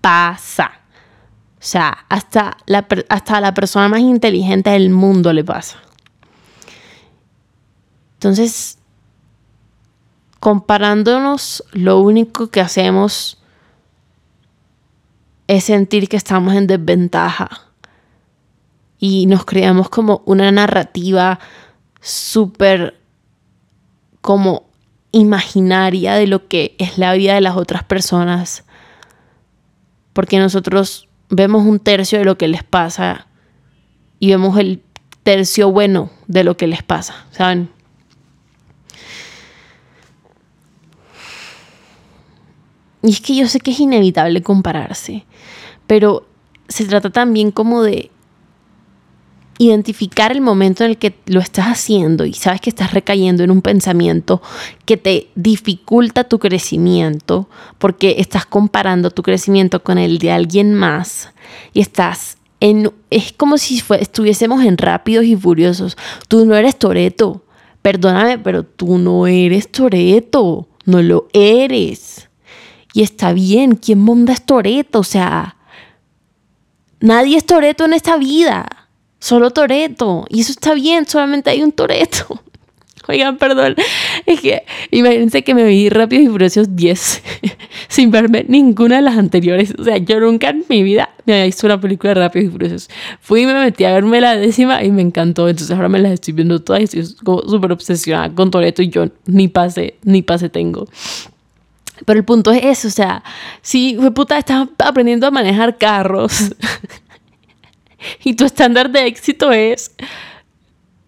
Pasa. 0.00 0.80
O 1.60 1.60
sea, 1.60 2.06
hasta 2.08 2.56
la, 2.66 2.84
hasta 3.08 3.40
la 3.40 3.54
persona 3.54 3.88
más 3.88 4.00
inteligente 4.00 4.70
del 4.70 4.90
mundo 4.90 5.32
le 5.32 5.44
pasa. 5.44 5.78
Entonces, 8.14 8.78
comparándonos, 10.40 11.62
lo 11.70 12.00
único 12.00 12.50
que 12.50 12.60
hacemos 12.60 13.37
es 15.48 15.64
sentir 15.64 16.08
que 16.08 16.16
estamos 16.16 16.54
en 16.54 16.68
desventaja. 16.68 17.48
Y 19.00 19.26
nos 19.26 19.44
creamos 19.44 19.88
como 19.88 20.22
una 20.26 20.52
narrativa 20.52 21.40
súper 22.00 23.00
como 24.20 24.68
imaginaria 25.12 26.14
de 26.14 26.26
lo 26.26 26.48
que 26.48 26.74
es 26.78 26.98
la 26.98 27.12
vida 27.14 27.34
de 27.34 27.40
las 27.40 27.56
otras 27.56 27.82
personas, 27.82 28.64
porque 30.12 30.38
nosotros 30.38 31.08
vemos 31.30 31.64
un 31.64 31.80
tercio 31.80 32.18
de 32.18 32.24
lo 32.24 32.36
que 32.36 32.48
les 32.48 32.62
pasa 32.62 33.26
y 34.18 34.28
vemos 34.28 34.58
el 34.58 34.82
tercio 35.22 35.70
bueno 35.70 36.10
de 36.26 36.44
lo 36.44 36.56
que 36.56 36.66
les 36.66 36.82
pasa, 36.82 37.26
¿saben? 37.30 37.70
Y 43.02 43.10
es 43.10 43.20
que 43.20 43.36
yo 43.36 43.46
sé 43.46 43.60
que 43.60 43.70
es 43.70 43.80
inevitable 43.80 44.42
compararse, 44.42 45.24
pero 45.88 46.28
se 46.68 46.84
trata 46.84 47.10
también 47.10 47.50
como 47.50 47.82
de 47.82 48.12
identificar 49.58 50.30
el 50.30 50.40
momento 50.40 50.84
en 50.84 50.90
el 50.90 50.98
que 50.98 51.16
lo 51.26 51.40
estás 51.40 51.66
haciendo 51.66 52.24
y 52.24 52.32
sabes 52.32 52.60
que 52.60 52.70
estás 52.70 52.94
recayendo 52.94 53.42
en 53.42 53.50
un 53.50 53.60
pensamiento 53.60 54.40
que 54.84 54.96
te 54.96 55.30
dificulta 55.34 56.22
tu 56.22 56.38
crecimiento 56.38 57.48
porque 57.78 58.16
estás 58.18 58.46
comparando 58.46 59.10
tu 59.10 59.24
crecimiento 59.24 59.82
con 59.82 59.98
el 59.98 60.18
de 60.18 60.30
alguien 60.30 60.74
más 60.74 61.30
y 61.72 61.80
estás 61.80 62.38
en 62.60 62.92
es 63.10 63.32
como 63.32 63.58
si 63.58 63.82
estuviésemos 63.98 64.64
en 64.64 64.78
rápidos 64.78 65.24
y 65.24 65.36
furiosos. 65.36 65.96
Tú 66.28 66.44
no 66.44 66.56
eres 66.56 66.76
Toreto. 66.78 67.44
Perdóname, 67.82 68.38
pero 68.38 68.64
tú 68.64 68.98
no 68.98 69.26
eres 69.26 69.70
Toreto. 69.70 70.68
No 70.84 71.02
lo 71.02 71.28
eres. 71.32 72.28
Y 72.94 73.02
está 73.02 73.32
bien, 73.32 73.76
¿quién 73.76 74.00
monda 74.00 74.32
es 74.32 74.44
Toreto? 74.44 75.00
O 75.00 75.04
sea, 75.04 75.56
nadie 77.00 77.36
es 77.36 77.46
Toreto 77.46 77.84
en 77.84 77.92
esta 77.92 78.16
vida. 78.16 78.88
Solo 79.20 79.50
Toreto. 79.50 80.26
Y 80.28 80.40
eso 80.40 80.52
está 80.52 80.74
bien, 80.74 81.06
solamente 81.06 81.50
hay 81.50 81.62
un 81.62 81.72
Toreto. 81.72 82.40
Oigan, 83.08 83.38
perdón. 83.38 83.74
Es 84.26 84.40
que 84.40 84.64
imagínense 84.90 85.42
que 85.42 85.54
me 85.54 85.64
vi 85.64 85.88
Rápidos 85.88 86.24
y 86.24 86.28
Furiosos 86.28 86.76
10 86.76 87.22
sin 87.88 88.10
verme 88.10 88.44
ninguna 88.48 88.96
de 88.96 89.02
las 89.02 89.16
anteriores. 89.16 89.74
O 89.78 89.84
sea, 89.84 89.96
yo 89.96 90.20
nunca 90.20 90.50
en 90.50 90.64
mi 90.68 90.82
vida 90.82 91.08
me 91.24 91.32
había 91.32 91.46
visto 91.46 91.66
una 91.66 91.80
película 91.80 92.14
de 92.14 92.40
y 92.40 92.48
Furiosos. 92.48 92.90
Fui 93.20 93.42
y 93.42 93.46
me 93.46 93.54
metí 93.54 93.84
a 93.84 93.92
verme 93.92 94.20
la 94.20 94.36
décima 94.36 94.84
y 94.84 94.90
me 94.90 95.02
encantó. 95.02 95.48
Entonces 95.48 95.74
ahora 95.74 95.88
me 95.88 95.98
las 95.98 96.12
estoy 96.12 96.34
viendo 96.34 96.60
todas 96.60 96.80
y 96.82 96.84
estoy 96.84 97.04
súper 97.04 97.72
obsesionada 97.72 98.34
con 98.34 98.50
Toreto 98.50 98.82
y 98.82 98.90
yo 98.90 99.06
ni 99.24 99.48
pase, 99.48 99.94
ni 100.04 100.20
pase 100.20 100.50
tengo. 100.50 100.86
Pero 102.04 102.18
el 102.18 102.24
punto 102.24 102.50
es 102.50 102.64
eso, 102.64 102.88
o 102.88 102.90
sea, 102.90 103.22
si 103.62 103.98
puta, 104.14 104.38
estás 104.38 104.68
aprendiendo 104.78 105.26
a 105.26 105.30
manejar 105.30 105.78
carros. 105.78 106.54
y 108.24 108.34
tu 108.34 108.44
estándar 108.44 108.90
de 108.90 109.06
éxito 109.06 109.50
es 109.52 109.92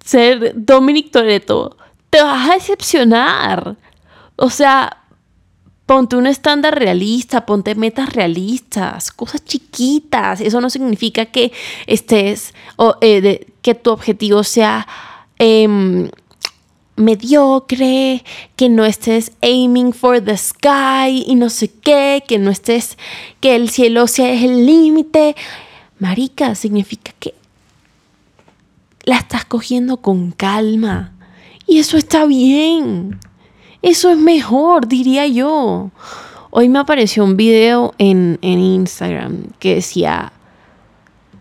ser 0.05 0.53
Dominic 0.57 1.11
Toretto, 1.11 1.77
te 2.11 2.23
vas 2.23 2.51
a 2.51 2.55
decepcionar. 2.55 3.77
O 4.37 4.51
sea, 4.51 5.01
ponte 5.87 6.17
un 6.17 6.27
estándar 6.27 6.79
realista, 6.79 7.47
ponte 7.47 7.75
metas 7.75 8.13
realistas, 8.13 9.11
cosas 9.11 9.45
chiquitas. 9.45 10.41
Eso 10.41 10.61
no 10.61 10.71
significa 10.71 11.27
que 11.27 11.53
estés, 11.87 12.55
o, 12.77 12.97
eh, 13.01 13.47
que 13.63 13.75
tu 13.75 13.91
objetivo 13.91 14.45
sea 14.45 14.87
em, 15.39 16.09
mediocre, 17.01 18.25
que 18.57 18.69
no 18.69 18.85
estés 18.85 19.33
aiming 19.43 19.93
for 19.93 20.21
the 20.21 20.37
sky 20.37 21.25
y 21.27 21.35
no 21.35 21.51
sé 21.51 21.71
qué, 21.71 22.23
que 22.27 22.39
no 22.39 22.51
estés, 22.51 22.99
que 23.41 23.57
el 23.57 23.71
cielo 23.71 24.07
sea 24.07 24.33
el 24.33 24.67
límite. 24.67 25.37
Marica, 25.99 26.55
significa 26.55 27.13
que 27.19 27.35
la 29.05 29.17
estás 29.17 29.45
cogiendo 29.45 29.99
con 29.99 30.31
calma. 30.33 31.13
Y 31.67 31.79
eso 31.79 31.97
está 31.97 32.27
bien. 32.27 33.19
Eso 33.83 34.11
es 34.11 34.19
mejor, 34.19 34.89
diría 34.89 35.27
yo. 35.27 35.91
Hoy 36.51 36.69
me 36.69 36.81
apareció 36.81 37.25
un 37.25 37.37
video 37.37 37.95
en, 37.99 38.39
Instagram 38.43 39.45
que 39.59 39.77
decía, 39.77 40.33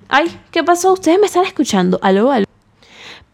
ay, 0.08 0.28
¿qué 0.52 0.64
pasó? 0.64 0.94
Ustedes 0.94 1.20
me 1.20 1.26
están 1.26 1.46
escuchando. 1.46 2.00
Aló, 2.02 2.32
aló. 2.32 2.46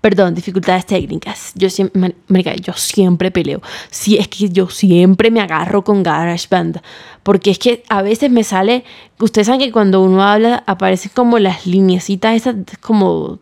Perdón, 0.05 0.35
dificultades 0.35 0.85
técnicas. 0.85 1.51
Yo 1.55 1.67
siempre, 1.67 2.13
yo 2.61 2.73
siempre 2.73 3.31
peleo. 3.31 3.63
Sí, 3.89 4.17
es 4.17 4.27
que 4.27 4.49
yo 4.49 4.69
siempre 4.69 5.31
me 5.31 5.41
agarro 5.41 5.83
con 5.83 6.03
GarageBand. 6.03 6.79
Porque 7.23 7.49
es 7.49 7.57
que 7.57 7.83
a 7.89 8.03
veces 8.03 8.29
me 8.29 8.43
sale. 8.43 8.83
Ustedes 9.17 9.47
saben 9.47 9.61
que 9.61 9.71
cuando 9.71 10.03
uno 10.03 10.21
habla 10.21 10.63
aparecen 10.67 11.11
como 11.15 11.39
las 11.39 11.65
lineecitas 11.65 12.35
esas, 12.35 12.53
como. 12.81 13.39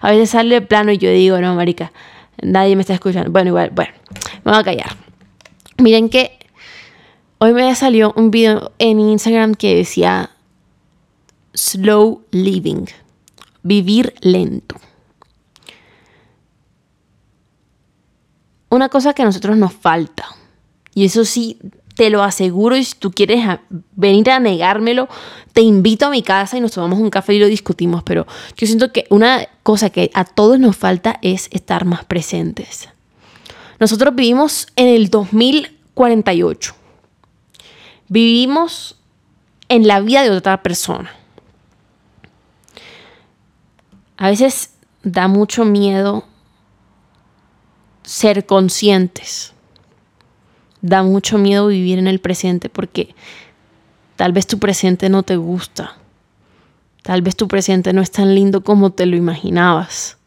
A 0.00 0.10
veces 0.12 0.30
sale 0.30 0.60
plano 0.62 0.92
y 0.92 0.98
yo 0.98 1.10
digo, 1.10 1.40
no, 1.40 1.56
marica, 1.56 1.90
nadie 2.40 2.76
me 2.76 2.82
está 2.82 2.94
escuchando. 2.94 3.32
Bueno, 3.32 3.48
igual, 3.48 3.70
bueno, 3.74 3.92
me 4.44 4.56
a 4.56 4.62
callar. 4.62 4.96
Miren 5.78 6.08
que 6.08 6.38
hoy 7.38 7.52
me 7.52 7.74
salió 7.74 8.14
un 8.16 8.30
video 8.30 8.70
en 8.78 9.00
Instagram 9.00 9.56
que 9.56 9.74
decía 9.74 10.30
slow 11.52 12.22
living, 12.30 12.84
vivir 13.64 14.14
lento. 14.20 14.76
Una 18.74 18.88
cosa 18.88 19.12
que 19.12 19.20
a 19.20 19.26
nosotros 19.26 19.58
nos 19.58 19.74
falta, 19.74 20.24
y 20.94 21.04
eso 21.04 21.26
sí, 21.26 21.58
te 21.94 22.08
lo 22.08 22.22
aseguro, 22.22 22.74
y 22.74 22.84
si 22.84 22.94
tú 22.94 23.10
quieres 23.10 23.44
venir 23.94 24.30
a 24.30 24.40
negármelo, 24.40 25.10
te 25.52 25.60
invito 25.60 26.06
a 26.06 26.10
mi 26.10 26.22
casa 26.22 26.56
y 26.56 26.60
nos 26.62 26.72
tomamos 26.72 26.98
un 26.98 27.10
café 27.10 27.34
y 27.34 27.38
lo 27.38 27.46
discutimos, 27.48 28.02
pero 28.02 28.26
yo 28.56 28.66
siento 28.66 28.90
que 28.90 29.06
una 29.10 29.46
cosa 29.62 29.90
que 29.90 30.10
a 30.14 30.24
todos 30.24 30.58
nos 30.58 30.74
falta 30.74 31.18
es 31.20 31.48
estar 31.52 31.84
más 31.84 32.06
presentes. 32.06 32.88
Nosotros 33.78 34.14
vivimos 34.14 34.68
en 34.76 34.88
el 34.88 35.10
2048. 35.10 36.74
Vivimos 38.08 38.96
en 39.68 39.86
la 39.86 40.00
vida 40.00 40.22
de 40.22 40.30
otra 40.30 40.62
persona. 40.62 41.10
A 44.16 44.30
veces 44.30 44.70
da 45.02 45.28
mucho 45.28 45.66
miedo 45.66 46.24
ser 48.02 48.46
conscientes. 48.46 49.52
Da 50.80 51.02
mucho 51.02 51.38
miedo 51.38 51.68
vivir 51.68 51.98
en 51.98 52.08
el 52.08 52.18
presente 52.18 52.68
porque 52.68 53.14
tal 54.16 54.32
vez 54.32 54.46
tu 54.46 54.58
presente 54.58 55.08
no 55.08 55.22
te 55.22 55.36
gusta. 55.36 55.96
Tal 57.02 57.22
vez 57.22 57.36
tu 57.36 57.48
presente 57.48 57.92
no 57.92 58.00
es 58.00 58.10
tan 58.10 58.34
lindo 58.34 58.62
como 58.62 58.90
te 58.90 59.06
lo 59.06 59.16
imaginabas. 59.16 60.18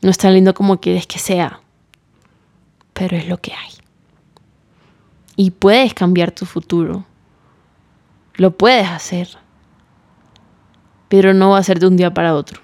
No 0.00 0.10
es 0.10 0.18
tan 0.18 0.34
lindo 0.34 0.54
como 0.54 0.80
quieres 0.80 1.06
que 1.06 1.18
sea. 1.18 1.60
Pero 2.92 3.16
es 3.16 3.28
lo 3.28 3.38
que 3.38 3.52
hay. 3.52 3.72
Y 5.36 5.50
puedes 5.50 5.92
cambiar 5.92 6.30
tu 6.32 6.46
futuro. 6.46 7.04
Lo 8.34 8.56
puedes 8.56 8.88
hacer. 8.88 9.28
Pero 11.08 11.34
no 11.34 11.50
va 11.50 11.58
a 11.58 11.62
ser 11.62 11.78
de 11.78 11.86
un 11.86 11.96
día 11.96 12.12
para 12.12 12.34
otro. 12.34 12.60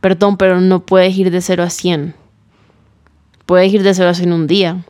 Perdón, 0.00 0.36
pero 0.36 0.60
no 0.60 0.80
puedes 0.80 1.16
ir 1.16 1.30
de 1.30 1.40
0 1.40 1.62
a 1.62 1.70
100. 1.70 2.14
Puedes 3.46 3.72
ir 3.72 3.82
de 3.82 3.94
cero 3.94 4.12
en 4.20 4.32
un 4.32 4.46
día, 4.46 4.84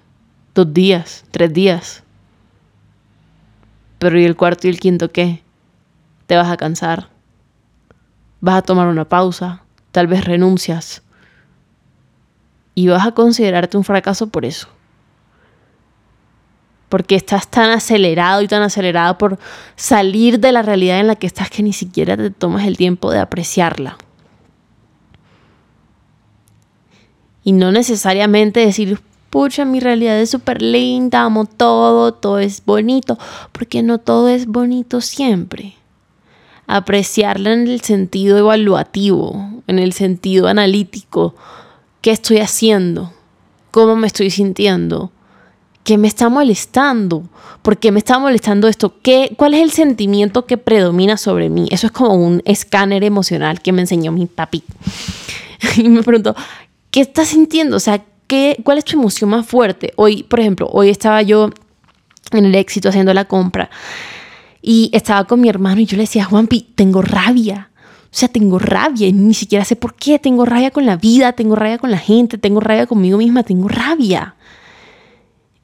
dos 0.54 0.72
días, 0.72 1.24
tres 1.30 1.52
días. 1.52 2.02
Pero 3.98 4.18
¿y 4.18 4.24
el 4.24 4.36
cuarto 4.36 4.66
y 4.66 4.70
el 4.70 4.80
quinto 4.80 5.10
qué? 5.10 5.42
Te 6.26 6.36
vas 6.36 6.50
a 6.50 6.56
cansar. 6.56 7.08
Vas 8.40 8.56
a 8.56 8.62
tomar 8.62 8.88
una 8.88 9.04
pausa. 9.04 9.62
Tal 9.92 10.06
vez 10.06 10.24
renuncias. 10.24 11.02
Y 12.74 12.88
vas 12.88 13.06
a 13.06 13.12
considerarte 13.12 13.76
un 13.76 13.84
fracaso 13.84 14.28
por 14.28 14.44
eso. 14.44 14.68
Porque 16.88 17.14
estás 17.14 17.48
tan 17.48 17.70
acelerado 17.70 18.42
y 18.42 18.48
tan 18.48 18.62
acelerado 18.62 19.18
por 19.18 19.38
salir 19.76 20.40
de 20.40 20.52
la 20.52 20.62
realidad 20.62 21.00
en 21.00 21.06
la 21.06 21.16
que 21.16 21.26
estás 21.26 21.50
que 21.50 21.62
ni 21.62 21.72
siquiera 21.72 22.16
te 22.16 22.30
tomas 22.30 22.66
el 22.66 22.76
tiempo 22.76 23.10
de 23.10 23.20
apreciarla. 23.20 23.98
Y 27.42 27.53
no 27.53 27.72
necesariamente 27.72 28.61
decir 28.61 29.00
pucha, 29.31 29.64
mi 29.64 29.81
realidad 29.81 30.20
es 30.20 30.31
súper 30.31 30.61
linda, 30.61 31.22
amo 31.22 31.44
todo, 31.44 32.12
todo 32.12 32.40
es 32.40 32.62
bonito, 32.64 33.16
porque 33.53 33.83
no 33.83 33.98
todo 33.98 34.29
es 34.29 34.46
bonito 34.46 35.00
siempre. 35.00 35.74
Apreciarla 36.66 37.53
en 37.53 37.68
el 37.68 37.81
sentido 37.81 38.37
evaluativo, 38.38 39.62
en 39.66 39.79
el 39.79 39.92
sentido 39.92 40.48
analítico. 40.48 41.35
¿Qué 42.00 42.11
estoy 42.11 42.38
haciendo? 42.38 43.12
¿Cómo 43.70 43.96
me 43.96 44.07
estoy 44.07 44.31
sintiendo? 44.31 45.11
¿Qué 45.85 45.96
me 45.96 46.09
está 46.09 46.29
molestando? 46.29 47.24
¿Por 47.62 47.79
qué 47.79 47.90
me 47.90 47.98
está 47.98 48.18
molestando 48.18 48.68
esto? 48.68 48.94
¿Qué, 49.03 49.35
¿Cuál 49.37 49.55
es 49.55 49.62
el 49.62 49.70
sentimiento 49.70 50.46
que 50.46 50.59
predomina 50.59 51.16
sobre 51.16 51.48
mí? 51.48 51.68
Eso 51.70 51.87
es 51.87 51.92
como 51.92 52.14
un 52.14 52.42
escáner 52.44 53.03
emocional 53.05 53.61
que 53.61 53.72
me 53.72 53.83
enseñó 53.83 54.12
mi 54.12 54.26
papi. 54.26 54.62
y 55.76 55.88
me 55.88 56.03
preguntó, 56.03 56.35
¿qué 56.90 57.00
estás 57.00 57.29
sintiendo? 57.29 57.76
O 57.76 57.81
sea, 57.81 58.05
¿qué, 58.26 58.61
¿cuál 58.64 58.79
es 58.79 58.85
tu 58.85 58.98
emoción 58.98 59.31
más 59.31 59.46
fuerte? 59.46 59.92
Hoy, 59.96 60.22
por 60.22 60.40
ejemplo, 60.40 60.68
hoy 60.72 60.88
estaba 60.88 61.22
yo 61.22 61.50
en 62.33 62.44
el 62.44 62.55
éxito 62.55 62.88
haciendo 62.88 63.14
la 63.14 63.24
compra 63.24 63.70
y 64.62 64.90
estaba 64.92 65.24
con 65.24 65.40
mi 65.40 65.48
hermano 65.48 65.81
y 65.81 65.87
yo 65.87 65.96
le 65.96 66.05
decía, 66.05 66.24
Juanpi, 66.24 66.72
tengo 66.74 67.03
rabia. 67.03 67.70
O 68.05 68.16
sea, 68.16 68.29
tengo 68.29 68.59
rabia 68.59 69.07
y 69.07 69.12
ni 69.12 69.35
siquiera 69.35 69.64
sé 69.64 69.76
por 69.76 69.94
qué. 69.94 70.18
Tengo 70.18 70.44
rabia 70.44 70.70
con 70.70 70.85
la 70.85 70.96
vida, 70.96 71.33
tengo 71.33 71.55
rabia 71.55 71.79
con 71.79 71.90
la 71.90 71.98
gente, 71.98 72.38
tengo 72.38 72.61
rabia 72.61 72.87
conmigo 72.87 73.18
misma, 73.18 73.44
tengo 73.44 73.68
rabia. 73.68 74.35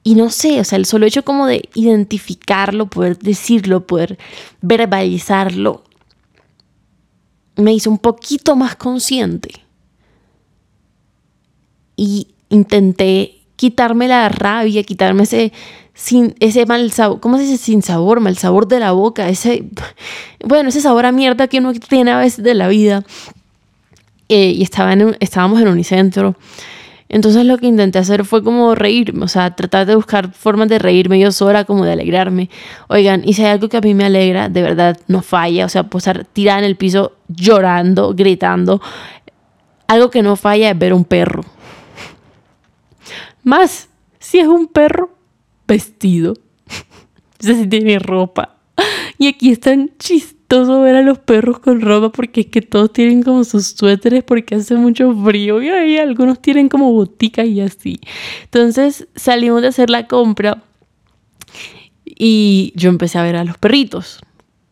Y 0.03 0.15
no 0.15 0.29
sé, 0.29 0.61
o 0.61 0.63
sea, 0.63 0.77
el 0.77 0.85
solo 0.85 1.05
hecho 1.05 1.25
como 1.25 1.45
de 1.45 1.67
identificarlo, 1.73 2.89
poder 2.89 3.19
decirlo, 3.19 3.85
poder 3.85 4.17
verbalizarlo, 4.61 5.83
me 7.57 7.73
hizo 7.73 7.89
un 7.89 7.97
poquito 7.97 8.55
más 8.55 8.77
consciente. 8.77 9.66
Y 11.97 12.27
intenté 12.49 13.39
quitarme 13.57 14.07
la 14.07 14.29
rabia, 14.29 14.83
quitarme 14.83 15.23
ese, 15.23 15.51
sin, 15.93 16.35
ese 16.39 16.65
mal 16.65 16.89
sabor, 16.93 17.19
¿cómo 17.19 17.35
se 17.35 17.43
dice? 17.43 17.57
Sin 17.57 17.81
sabor, 17.81 18.21
mal 18.21 18.37
sabor 18.37 18.69
de 18.69 18.79
la 18.79 18.93
boca, 18.93 19.27
ese, 19.27 19.65
bueno, 20.45 20.69
ese 20.69 20.79
sabor 20.79 21.05
a 21.05 21.11
mierda 21.11 21.49
que 21.49 21.57
uno 21.57 21.73
tiene 21.73 22.11
a 22.11 22.19
veces 22.19 22.45
de 22.45 22.53
la 22.53 22.69
vida. 22.69 23.03
Eh, 24.29 24.51
y 24.55 24.63
estaba 24.63 24.93
en 24.93 25.17
estábamos 25.19 25.61
en 25.61 25.69
Unicentro 25.69 26.35
entonces 27.09 27.45
lo 27.45 27.57
que 27.57 27.67
intenté 27.67 27.99
hacer 27.99 28.25
fue 28.25 28.43
como 28.43 28.75
reírme, 28.75 29.23
o 29.23 29.27
sea, 29.27 29.55
tratar 29.55 29.85
de 29.85 29.95
buscar 29.95 30.33
formas 30.33 30.67
de 30.67 30.77
reírme 30.77 31.19
yo 31.19 31.31
sola, 31.31 31.63
como 31.63 31.85
de 31.85 31.93
alegrarme. 31.93 32.49
Oigan, 32.89 33.21
y 33.25 33.33
si 33.33 33.43
hay 33.43 33.51
algo 33.51 33.69
que 33.69 33.77
a 33.77 33.81
mí 33.81 33.93
me 33.93 34.05
alegra, 34.05 34.49
de 34.49 34.61
verdad 34.61 34.97
no 35.07 35.21
falla, 35.21 35.65
o 35.65 35.69
sea, 35.69 35.83
puedo 35.83 35.99
estar 35.99 36.25
tirada 36.25 36.59
en 36.59 36.65
el 36.65 36.75
piso 36.75 37.13
llorando, 37.29 38.13
gritando. 38.13 38.81
Algo 39.87 40.09
que 40.09 40.21
no 40.21 40.35
falla 40.35 40.69
es 40.69 40.77
ver 40.77 40.93
un 40.93 41.05
perro. 41.05 41.43
Más, 43.47 43.87
si 44.19 44.39
es 44.39 44.47
un 44.47 44.67
perro 44.67 45.15
vestido, 45.67 46.33
o 46.33 46.37
si 47.39 47.65
tiene 47.67 47.97
ropa. 47.97 48.57
Y 49.17 49.27
aquí 49.27 49.51
están 49.51 49.91
chistes 49.97 50.35
todo 50.47 50.81
ver 50.81 50.95
a 50.95 51.01
los 51.01 51.19
perros 51.19 51.59
con 51.59 51.79
ropa 51.79 52.11
porque 52.11 52.41
es 52.41 52.47
que 52.47 52.61
todos 52.61 52.91
tienen 52.91 53.21
como 53.21 53.43
sus 53.43 53.67
suéteres 53.67 54.23
porque 54.23 54.55
hace 54.55 54.75
mucho 54.75 55.13
frío 55.23 55.61
y 55.61 55.69
ahí 55.69 55.97
algunos 55.97 56.41
tienen 56.41 56.69
como 56.69 56.91
boticas 56.91 57.45
y 57.45 57.61
así. 57.61 57.99
Entonces 58.43 59.07
salimos 59.15 59.61
de 59.61 59.67
hacer 59.69 59.89
la 59.89 60.07
compra 60.07 60.63
y 62.05 62.73
yo 62.75 62.89
empecé 62.89 63.17
a 63.17 63.23
ver 63.23 63.35
a 63.35 63.43
los 63.43 63.57
perritos, 63.57 64.19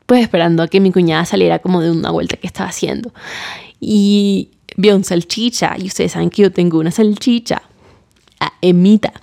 pues 0.05 0.21
esperando 0.21 0.63
a 0.63 0.67
que 0.67 0.79
mi 0.79 0.91
cuñada 0.91 1.25
saliera 1.25 1.59
como 1.59 1.81
de 1.81 1.91
una 1.91 2.11
vuelta 2.11 2.37
que 2.37 2.47
estaba 2.47 2.69
haciendo. 2.69 3.13
Y 3.79 4.49
vio 4.77 4.95
un 4.95 5.03
salchicha 5.03 5.75
y 5.77 5.87
ustedes 5.87 6.13
saben 6.13 6.29
que 6.29 6.41
yo 6.41 6.51
tengo 6.51 6.79
una 6.79 6.91
salchicha, 6.91 7.61
Emita. 8.61 9.13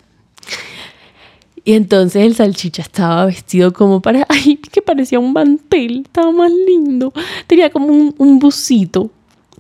Y 1.65 1.75
entonces 1.75 2.25
el 2.25 2.35
salchicha 2.35 2.83
estaba 2.83 3.27
vestido 3.27 3.73
como 3.73 4.01
para, 4.01 4.27
ay, 4.29 4.57
que 4.57 4.83
parecía 4.83 5.19
un 5.19 5.33
mantel, 5.33 6.03
estaba 6.07 6.33
más 6.33 6.51
lindo. 6.51 7.13
Tenía 7.47 7.71
como 7.71 7.87
un, 7.87 8.15
un 8.19 8.39
busito, 8.39 9.11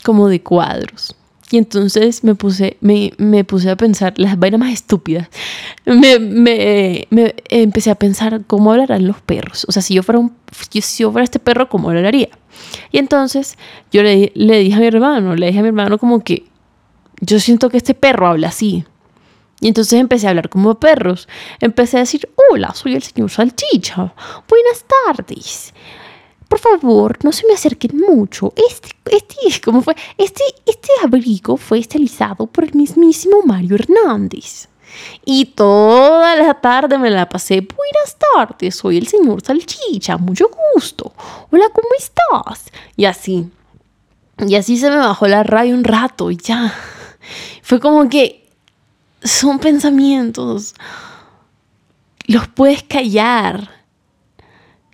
como 0.03 0.29
de 0.29 0.42
cuadros. 0.42 1.14
Y 1.53 1.59
entonces 1.59 2.25
me 2.25 2.35
puse, 2.35 2.79
me, 2.81 3.12
me 3.18 3.44
puse 3.44 3.68
a 3.68 3.77
pensar 3.77 4.14
las 4.16 4.38
vainas 4.38 4.59
más 4.59 4.72
estúpidas. 4.72 5.29
Me, 5.85 6.18
me, 6.18 7.07
me, 7.11 7.35
empecé 7.51 7.90
a 7.90 7.94
pensar 7.94 8.40
cómo 8.46 8.72
hablarán 8.72 9.07
los 9.07 9.20
perros. 9.20 9.66
O 9.68 9.72
sea, 9.72 9.83
si 9.83 9.92
yo 9.92 10.03
fuera, 10.03 10.18
un, 10.18 10.33
si 10.51 11.03
yo 11.03 11.12
fuera 11.12 11.25
este 11.25 11.38
perro, 11.38 11.68
¿cómo 11.68 11.90
hablaría? 11.90 12.31
Y 12.90 12.96
entonces 12.96 13.59
yo 13.92 14.03
le, 14.03 14.33
le 14.35 14.61
dije 14.61 14.77
a 14.77 14.81
mi 14.81 14.87
hermano, 14.87 15.37
le 15.37 15.48
dije 15.48 15.59
a 15.59 15.62
mi 15.62 15.68
hermano 15.68 15.98
como 15.98 16.25
que 16.25 16.46
yo 17.20 17.38
siento 17.38 17.68
que 17.68 17.77
este 17.77 17.92
perro 17.92 18.29
habla 18.29 18.48
así. 18.48 18.87
Y 19.62 19.68
entonces 19.68 20.01
empecé 20.01 20.27
a 20.27 20.31
hablar 20.31 20.48
como 20.48 20.75
perros. 20.75 21.29
Empecé 21.61 21.96
a 21.96 22.01
decir, 22.01 22.29
hola, 22.51 22.75
soy 22.75 22.96
el 22.96 23.03
señor 23.03 23.31
Salchicha. 23.31 24.12
Buenas 24.48 24.85
tardes. 25.07 25.72
Por 26.48 26.59
favor, 26.59 27.16
no 27.22 27.31
se 27.31 27.46
me 27.46 27.55
acerquen 27.55 27.96
mucho. 27.96 28.53
Este, 28.57 28.88
este, 29.09 29.61
¿cómo 29.64 29.81
fue? 29.81 29.94
Este, 30.18 30.42
este 30.66 30.88
abrigo 31.01 31.57
fue 31.57 31.79
estilizado 31.79 32.48
por 32.48 32.64
el 32.64 32.75
mismísimo 32.75 33.42
Mario 33.44 33.77
Hernández. 33.77 34.68
Y 35.25 35.44
toda 35.44 36.35
la 36.35 36.55
tarde 36.55 36.98
me 36.98 37.11
la 37.11 37.29
pasé. 37.29 37.61
Buenas 37.61 38.16
tardes, 38.35 38.75
soy 38.75 38.98
el 38.98 39.07
señor 39.07 39.42
Salchicha. 39.42 40.16
Mucho 40.16 40.51
gusto. 40.75 41.12
Hola, 41.53 41.66
¿cómo 41.72 41.88
estás? 41.96 42.64
Y 42.96 43.05
así. 43.05 43.48
Y 44.38 44.57
así 44.57 44.77
se 44.77 44.90
me 44.90 44.96
bajó 44.96 45.29
la 45.29 45.44
raya 45.44 45.72
un 45.72 45.85
rato 45.85 46.33
y 46.33 46.37
ya. 46.37 46.75
Fue 47.62 47.79
como 47.79 48.09
que 48.09 48.41
son 49.25 49.59
pensamientos. 49.59 50.75
Los 52.27 52.49
puedes 52.49 52.83
callar. 52.83 53.69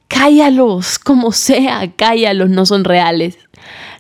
Cállalos, 0.08 0.98
como 0.98 1.32
sea, 1.32 1.92
cállalos, 1.94 2.48
no 2.48 2.64
son 2.64 2.84
reales. 2.84 3.38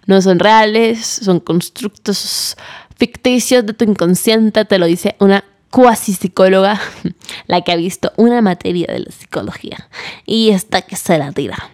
No 0.06 0.22
son 0.22 0.38
reales, 0.38 1.06
son 1.06 1.40
constructos 1.40 2.56
ficticios 2.96 3.64
de 3.66 3.74
tu 3.74 3.84
inconsciente, 3.84 4.64
te 4.64 4.78
lo 4.78 4.86
dice 4.86 5.16
una 5.20 5.44
cuasi 5.70 6.14
psicóloga, 6.14 6.80
la 7.46 7.60
que 7.60 7.72
ha 7.72 7.76
visto 7.76 8.12
una 8.16 8.40
materia 8.40 8.86
de 8.88 9.00
la 9.00 9.12
psicología. 9.12 9.88
Y 10.24 10.50
esta 10.50 10.82
que 10.82 10.96
se 10.96 11.18
la 11.18 11.32
tira. 11.32 11.70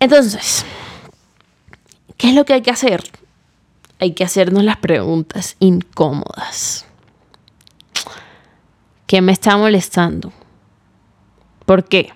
Entonces, 0.00 0.64
¿qué 2.16 2.30
es 2.30 2.34
lo 2.34 2.44
que 2.44 2.54
hay 2.54 2.62
que 2.62 2.70
hacer? 2.70 3.04
Hay 4.02 4.14
que 4.14 4.24
hacernos 4.24 4.64
las 4.64 4.78
preguntas 4.78 5.54
incómodas. 5.60 6.86
¿Qué 9.06 9.20
me 9.20 9.30
está 9.30 9.56
molestando? 9.56 10.32
¿Por 11.66 11.84
qué? 11.84 12.12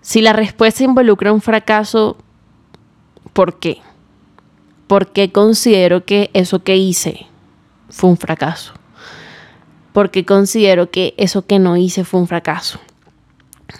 Si 0.00 0.22
la 0.22 0.32
respuesta 0.32 0.84
involucra 0.84 1.32
un 1.32 1.40
fracaso, 1.40 2.18
¿por 3.32 3.58
qué? 3.58 3.78
¿Por 4.86 5.10
qué 5.10 5.32
considero 5.32 6.04
que 6.04 6.30
eso 6.34 6.62
que 6.62 6.76
hice 6.76 7.26
fue 7.88 8.10
un 8.10 8.18
fracaso? 8.18 8.74
¿Por 9.92 10.12
qué 10.12 10.24
considero 10.24 10.92
que 10.92 11.14
eso 11.16 11.44
que 11.46 11.58
no 11.58 11.76
hice 11.76 12.04
fue 12.04 12.20
un 12.20 12.28
fracaso? 12.28 12.78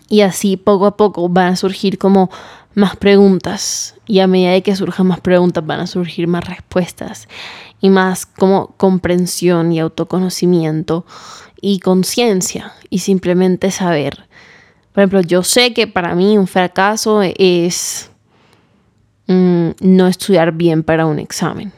Y 0.09 0.23
así 0.23 0.57
poco 0.57 0.87
a 0.87 0.97
poco 0.97 1.29
van 1.29 1.53
a 1.53 1.57
surgir 1.57 1.99
como 1.99 2.31
más 2.75 2.97
preguntas 2.97 3.95
y 4.07 4.21
a 4.21 4.27
medida 4.27 4.53
de 4.53 4.63
que 4.63 4.77
surjan 4.77 5.07
más 5.07 5.21
preguntas 5.21 5.65
van 5.65 5.81
a 5.81 5.87
surgir 5.87 6.27
más 6.27 6.47
respuestas 6.47 7.29
y 7.81 7.91
más 7.91 8.27
como 8.27 8.69
comprensión 8.77 9.73
y 9.73 9.81
autoconocimiento 9.81 11.05
y 11.61 11.81
conciencia 11.81 12.73
y 12.91 13.01
simplemente 13.01 13.71
saber. 13.71 14.27
Por 14.93 15.03
ejemplo, 15.03 15.21
yo 15.23 15.43
sé 15.43 15.73
que 15.73 15.87
para 15.87 16.15
mí 16.15 16.39
un 16.39 16.47
fracaso 16.47 17.23
es 17.23 18.11
mm, 19.27 19.71
no 19.81 20.07
estudiar 20.07 20.53
bien 20.53 20.83
para 20.83 21.07
un 21.07 21.19
examen. 21.19 21.73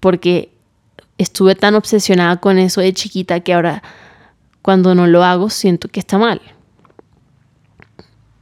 Porque 0.00 0.50
estuve 1.18 1.54
tan 1.54 1.74
obsesionada 1.74 2.36
con 2.38 2.58
eso 2.58 2.80
de 2.80 2.92
chiquita 2.92 3.40
que 3.40 3.54
ahora 3.54 3.82
cuando 4.62 4.94
no 4.94 5.06
lo 5.06 5.24
hago 5.24 5.50
siento 5.50 5.88
que 5.88 6.00
está 6.00 6.18
mal 6.18 6.40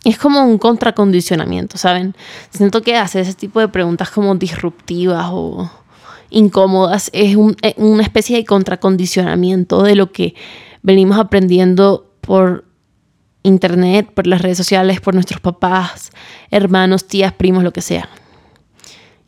es 0.04 0.18
como 0.18 0.44
un 0.44 0.58
contracondicionamiento, 0.58 1.78
¿saben? 1.78 2.14
Siento 2.50 2.82
que 2.82 2.96
hacer 2.96 3.22
ese 3.22 3.34
tipo 3.34 3.60
de 3.60 3.68
preguntas 3.68 4.10
como 4.10 4.34
disruptivas 4.34 5.26
o 5.30 5.70
incómodas 6.30 7.10
es 7.12 7.36
una 7.36 8.02
especie 8.02 8.36
de 8.36 8.44
contracondicionamiento 8.44 9.82
de 9.82 9.94
lo 9.94 10.12
que 10.12 10.34
venimos 10.82 11.18
aprendiendo 11.18 12.12
por 12.20 12.64
internet, 13.42 14.10
por 14.12 14.26
las 14.26 14.42
redes 14.42 14.56
sociales, 14.56 15.00
por 15.00 15.14
nuestros 15.14 15.40
papás, 15.40 16.10
hermanos, 16.50 17.06
tías, 17.06 17.32
primos, 17.32 17.62
lo 17.62 17.72
que 17.72 17.82
sea. 17.82 18.08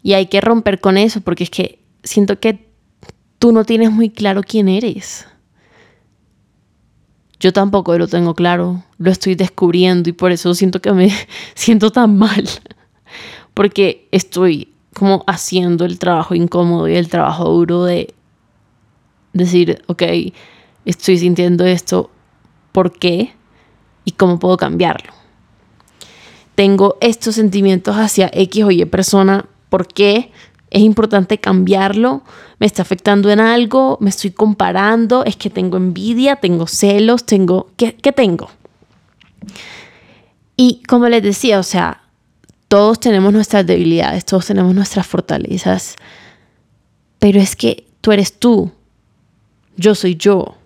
Y 0.02 0.14
hay 0.14 0.26
que 0.26 0.40
romper 0.40 0.80
con 0.80 0.98
eso 0.98 1.20
porque 1.20 1.44
es 1.44 1.50
que 1.50 1.84
siento 2.02 2.40
que 2.40 2.70
tú 3.38 3.52
no 3.52 3.64
tienes 3.64 3.92
muy 3.92 4.10
claro 4.10 4.42
quién 4.42 4.68
eres. 4.68 5.26
Yo 7.38 7.52
tampoco 7.52 7.96
lo 7.98 8.08
tengo 8.08 8.34
claro, 8.34 8.82
lo 8.98 9.10
estoy 9.10 9.34
descubriendo 9.34 10.08
y 10.08 10.12
por 10.12 10.32
eso 10.32 10.54
siento 10.54 10.80
que 10.80 10.92
me 10.92 11.12
siento 11.54 11.90
tan 11.90 12.16
mal, 12.16 12.48
porque 13.54 14.08
estoy 14.10 14.72
como 14.94 15.24
haciendo 15.26 15.84
el 15.84 15.98
trabajo 15.98 16.34
incómodo 16.34 16.88
y 16.88 16.96
el 16.96 17.08
trabajo 17.08 17.50
duro 17.50 17.84
de 17.84 18.14
decir, 19.34 19.82
ok, 19.86 20.02
estoy 20.86 21.18
sintiendo 21.18 21.66
esto, 21.66 22.10
¿por 22.72 22.92
qué? 22.92 23.34
¿Y 24.06 24.12
cómo 24.12 24.38
puedo 24.38 24.56
cambiarlo? 24.56 25.12
Tengo 26.54 26.96
estos 27.02 27.34
sentimientos 27.34 27.96
hacia 27.96 28.30
X 28.32 28.64
o 28.64 28.70
Y 28.70 28.82
persona, 28.86 29.44
¿por 29.68 29.86
qué? 29.86 30.32
Es 30.70 30.82
importante 30.82 31.38
cambiarlo, 31.38 32.22
me 32.58 32.66
está 32.66 32.82
afectando 32.82 33.30
en 33.30 33.40
algo, 33.40 33.98
me 34.00 34.10
estoy 34.10 34.32
comparando, 34.32 35.24
es 35.24 35.36
que 35.36 35.48
tengo 35.48 35.76
envidia, 35.76 36.36
tengo 36.36 36.66
celos, 36.66 37.24
tengo... 37.24 37.70
¿Qué, 37.76 37.92
tengo? 37.92 38.50
Y 40.56 40.82
como 40.88 41.08
les 41.08 41.22
decía, 41.22 41.60
o 41.60 41.62
sea, 41.62 42.02
todos 42.68 42.98
tenemos 42.98 43.32
nuestras 43.32 43.64
debilidades, 43.64 44.24
todos 44.24 44.46
tenemos 44.46 44.74
nuestras 44.74 45.06
fortalezas, 45.06 45.96
pero 47.20 47.40
es 47.40 47.54
que 47.54 47.86
tú 48.00 48.10
eres 48.10 48.38
tú, 48.38 48.72
yo 49.76 49.94
soy 49.94 50.16
yo. 50.16 50.56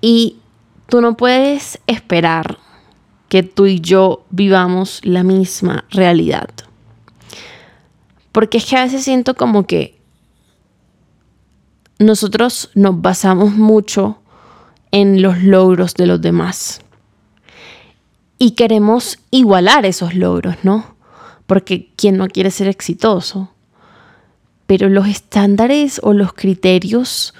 Y 0.00 0.36
tú 0.88 1.00
no 1.00 1.16
puedes 1.16 1.78
esperar 1.86 2.58
que 3.28 3.42
tú 3.42 3.66
y 3.66 3.80
yo 3.80 4.24
vivamos 4.30 5.00
la 5.04 5.22
misma 5.22 5.84
realidad. 5.90 6.48
Porque 8.32 8.58
es 8.58 8.64
que 8.64 8.76
a 8.76 8.84
veces 8.84 9.04
siento 9.04 9.34
como 9.34 9.66
que 9.66 10.00
nosotros 11.98 12.70
nos 12.74 13.00
basamos 13.00 13.52
mucho 13.52 14.18
en 14.90 15.22
los 15.22 15.42
logros 15.42 15.94
de 15.94 16.06
los 16.06 16.20
demás. 16.20 16.80
Y 18.38 18.52
queremos 18.52 19.18
igualar 19.30 19.86
esos 19.86 20.14
logros, 20.14 20.56
¿no? 20.62 20.96
Porque 21.46 21.92
¿quién 21.96 22.16
no 22.16 22.28
quiere 22.28 22.50
ser 22.50 22.68
exitoso? 22.68 23.52
Pero 24.66 24.88
los 24.88 25.06
estándares 25.06 26.00
o 26.02 26.12
los 26.12 26.32
criterios 26.32 27.34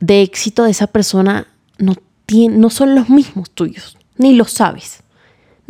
de 0.00 0.22
éxito 0.22 0.64
de 0.64 0.70
esa 0.70 0.86
persona 0.86 1.46
no, 1.78 1.94
no 2.50 2.70
son 2.70 2.94
los 2.94 3.08
mismos 3.10 3.50
tuyos, 3.50 3.98
ni 4.16 4.34
lo 4.34 4.44
sabes. 4.44 5.02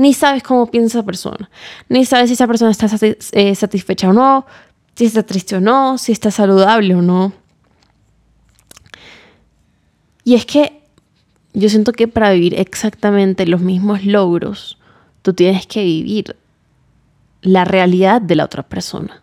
Ni 0.01 0.15
sabes 0.15 0.43
cómo 0.43 0.71
piensa 0.71 0.97
esa 0.99 1.05
persona, 1.05 1.51
ni 1.91 2.07
sabes 2.07 2.31
si 2.31 2.33
esa 2.33 2.47
persona 2.47 2.71
está 2.71 2.87
eh, 3.33 3.55
satisfecha 3.55 4.09
o 4.09 4.15
no, 4.15 4.47
si 4.95 5.05
está 5.05 5.23
triste 5.23 5.57
o 5.57 5.61
no, 5.61 5.99
si 5.99 6.13
está 6.13 6.31
saludable 6.31 6.95
o 6.95 7.03
no. 7.03 7.35
Y 10.25 10.37
es 10.37 10.47
que 10.47 10.81
yo 11.53 11.69
siento 11.69 11.93
que 11.93 12.09
para 12.09 12.31
vivir 12.31 12.59
exactamente 12.59 13.47
los 13.47 13.61
mismos 13.61 14.07
logros, 14.07 14.79
tú 15.21 15.35
tienes 15.35 15.67
que 15.67 15.85
vivir 15.85 16.35
la 17.43 17.67
realidad 17.67 18.23
de 18.23 18.37
la 18.37 18.47
otra 18.47 18.63
persona. 18.63 19.23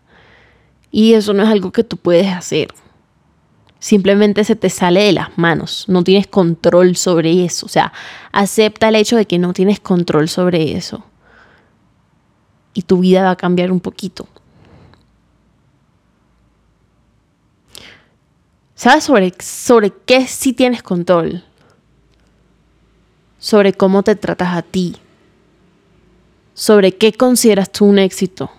Y 0.91 1.13
eso 1.13 1.33
no 1.33 1.41
es 1.41 1.49
algo 1.49 1.71
que 1.71 1.83
tú 1.83 1.97
puedes 1.97 2.27
hacer. 2.27 2.67
Simplemente 3.79 4.43
se 4.43 4.55
te 4.55 4.69
sale 4.69 5.03
de 5.03 5.11
las 5.11 5.37
manos, 5.37 5.85
no 5.87 6.03
tienes 6.03 6.27
control 6.27 6.95
sobre 6.95 7.45
eso. 7.45 7.65
O 7.67 7.69
sea, 7.69 7.93
acepta 8.31 8.89
el 8.89 8.95
hecho 8.95 9.17
de 9.17 9.25
que 9.25 9.37
no 9.37 9.53
tienes 9.53 9.79
control 9.79 10.29
sobre 10.29 10.75
eso. 10.75 11.03
Y 12.73 12.83
tu 12.83 12.99
vida 12.99 13.23
va 13.23 13.31
a 13.31 13.35
cambiar 13.35 13.71
un 13.71 13.79
poquito. 13.79 14.27
¿Sabes 18.73 19.03
sobre, 19.03 19.33
sobre 19.39 19.91
qué 19.91 20.27
sí 20.27 20.53
tienes 20.53 20.83
control? 20.83 21.43
Sobre 23.39 23.73
cómo 23.73 24.03
te 24.03 24.15
tratas 24.15 24.55
a 24.55 24.61
ti. 24.61 24.97
Sobre 26.53 26.95
qué 26.95 27.13
consideras 27.13 27.71
tú 27.71 27.85
un 27.85 27.99
éxito 27.99 28.51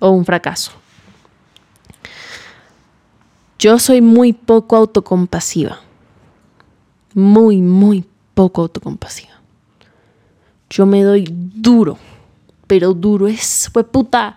o 0.00 0.10
un 0.10 0.24
fracaso. 0.24 0.81
Yo 3.62 3.78
soy 3.78 4.00
muy 4.00 4.32
poco 4.32 4.74
autocompasiva. 4.74 5.78
Muy, 7.14 7.62
muy 7.62 8.04
poco 8.34 8.62
autocompasiva. 8.62 9.40
Yo 10.68 10.84
me 10.84 11.04
doy 11.04 11.28
duro, 11.30 11.96
pero 12.66 12.92
duro 12.92 13.28
es, 13.28 13.70
fue 13.72 13.84
puta. 13.84 14.36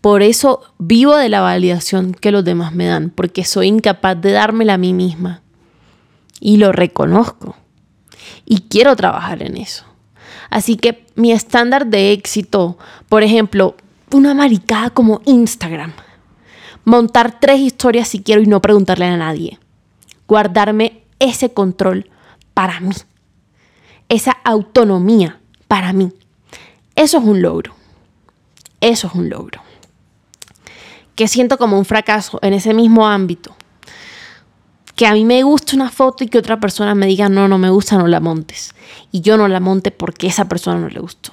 Por 0.00 0.22
eso 0.22 0.62
vivo 0.78 1.14
de 1.16 1.28
la 1.28 1.42
validación 1.42 2.14
que 2.14 2.32
los 2.32 2.46
demás 2.46 2.72
me 2.72 2.86
dan, 2.86 3.10
porque 3.10 3.44
soy 3.44 3.66
incapaz 3.66 4.18
de 4.18 4.32
dármela 4.32 4.72
a 4.72 4.78
mí 4.78 4.94
misma. 4.94 5.42
Y 6.40 6.56
lo 6.56 6.72
reconozco. 6.72 7.54
Y 8.46 8.60
quiero 8.70 8.96
trabajar 8.96 9.42
en 9.42 9.58
eso. 9.58 9.84
Así 10.48 10.76
que 10.76 11.04
mi 11.14 11.32
estándar 11.32 11.88
de 11.88 12.12
éxito, 12.12 12.78
por 13.10 13.22
ejemplo, 13.22 13.76
una 14.12 14.32
maricada 14.32 14.88
como 14.88 15.20
Instagram 15.26 15.92
montar 16.84 17.38
tres 17.40 17.60
historias 17.60 18.08
si 18.08 18.22
quiero 18.22 18.42
y 18.42 18.46
no 18.46 18.60
preguntarle 18.60 19.06
a 19.06 19.16
nadie. 19.16 19.58
Guardarme 20.26 21.02
ese 21.18 21.52
control 21.52 22.10
para 22.54 22.80
mí. 22.80 22.94
Esa 24.08 24.32
autonomía 24.44 25.40
para 25.68 25.92
mí. 25.92 26.12
Eso 26.94 27.18
es 27.18 27.24
un 27.24 27.42
logro. 27.42 27.74
Eso 28.80 29.06
es 29.06 29.14
un 29.14 29.28
logro. 29.30 29.62
Que 31.14 31.28
siento 31.28 31.58
como 31.58 31.78
un 31.78 31.84
fracaso 31.84 32.38
en 32.42 32.54
ese 32.54 32.74
mismo 32.74 33.06
ámbito. 33.06 33.54
Que 34.96 35.06
a 35.06 35.14
mí 35.14 35.24
me 35.24 35.42
gusta 35.42 35.76
una 35.76 35.90
foto 35.90 36.24
y 36.24 36.28
que 36.28 36.38
otra 36.38 36.60
persona 36.60 36.94
me 36.94 37.06
diga, 37.06 37.28
no, 37.28 37.48
no 37.48 37.58
me 37.58 37.70
gusta, 37.70 37.96
no 37.96 38.06
la 38.06 38.20
montes. 38.20 38.74
Y 39.10 39.20
yo 39.20 39.36
no 39.36 39.48
la 39.48 39.60
monte 39.60 39.90
porque 39.90 40.26
esa 40.26 40.46
persona 40.48 40.80
no 40.80 40.88
le 40.88 41.00
gustó. 41.00 41.32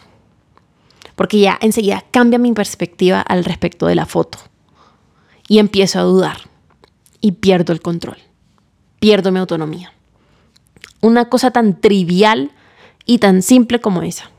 Porque 1.16 1.40
ya 1.40 1.58
enseguida 1.62 2.06
cambia 2.12 2.40
mi 2.40 2.54
perspectiva 2.54 3.20
al 3.20 3.44
respecto 3.44 3.88
de 3.88 3.96
la 3.96 4.06
foto 4.06 4.49
y 5.50 5.58
empiezo 5.60 6.00
a 6.00 6.04
dudar 6.04 6.38
y 7.20 7.34
pierdo 7.34 7.74
el 7.74 7.82
control, 7.82 8.18
pierdo 9.02 9.34
mi 9.34 9.40
autonomía. 9.40 9.92
Una 11.02 11.26
cosa 11.26 11.52
tan 11.52 11.82
trivial 11.82 12.52
y 13.06 13.18
tan 13.18 13.42
simple 13.42 13.82
como 13.82 14.04
esa. 14.04 14.30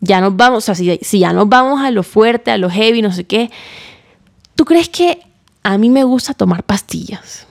Ya 0.00 0.20
nos 0.20 0.36
vamos, 0.36 0.68
o 0.68 0.74
sea, 0.74 0.74
si, 0.74 1.18
ya 1.18 1.32
nos 1.32 1.48
vamos 1.48 1.80
a 1.80 1.90
lo 1.90 2.02
fuerte, 2.02 2.50
a 2.50 2.58
lo 2.58 2.68
heavy, 2.68 3.00
no 3.00 3.12
sé 3.12 3.24
qué, 3.24 3.50
¿tú 4.56 4.64
crees 4.64 4.88
que 4.88 5.22
a 5.62 5.78
mí 5.78 5.88
me 5.88 6.04
gusta 6.04 6.34
tomar 6.34 6.64
pastillas? 6.64 7.46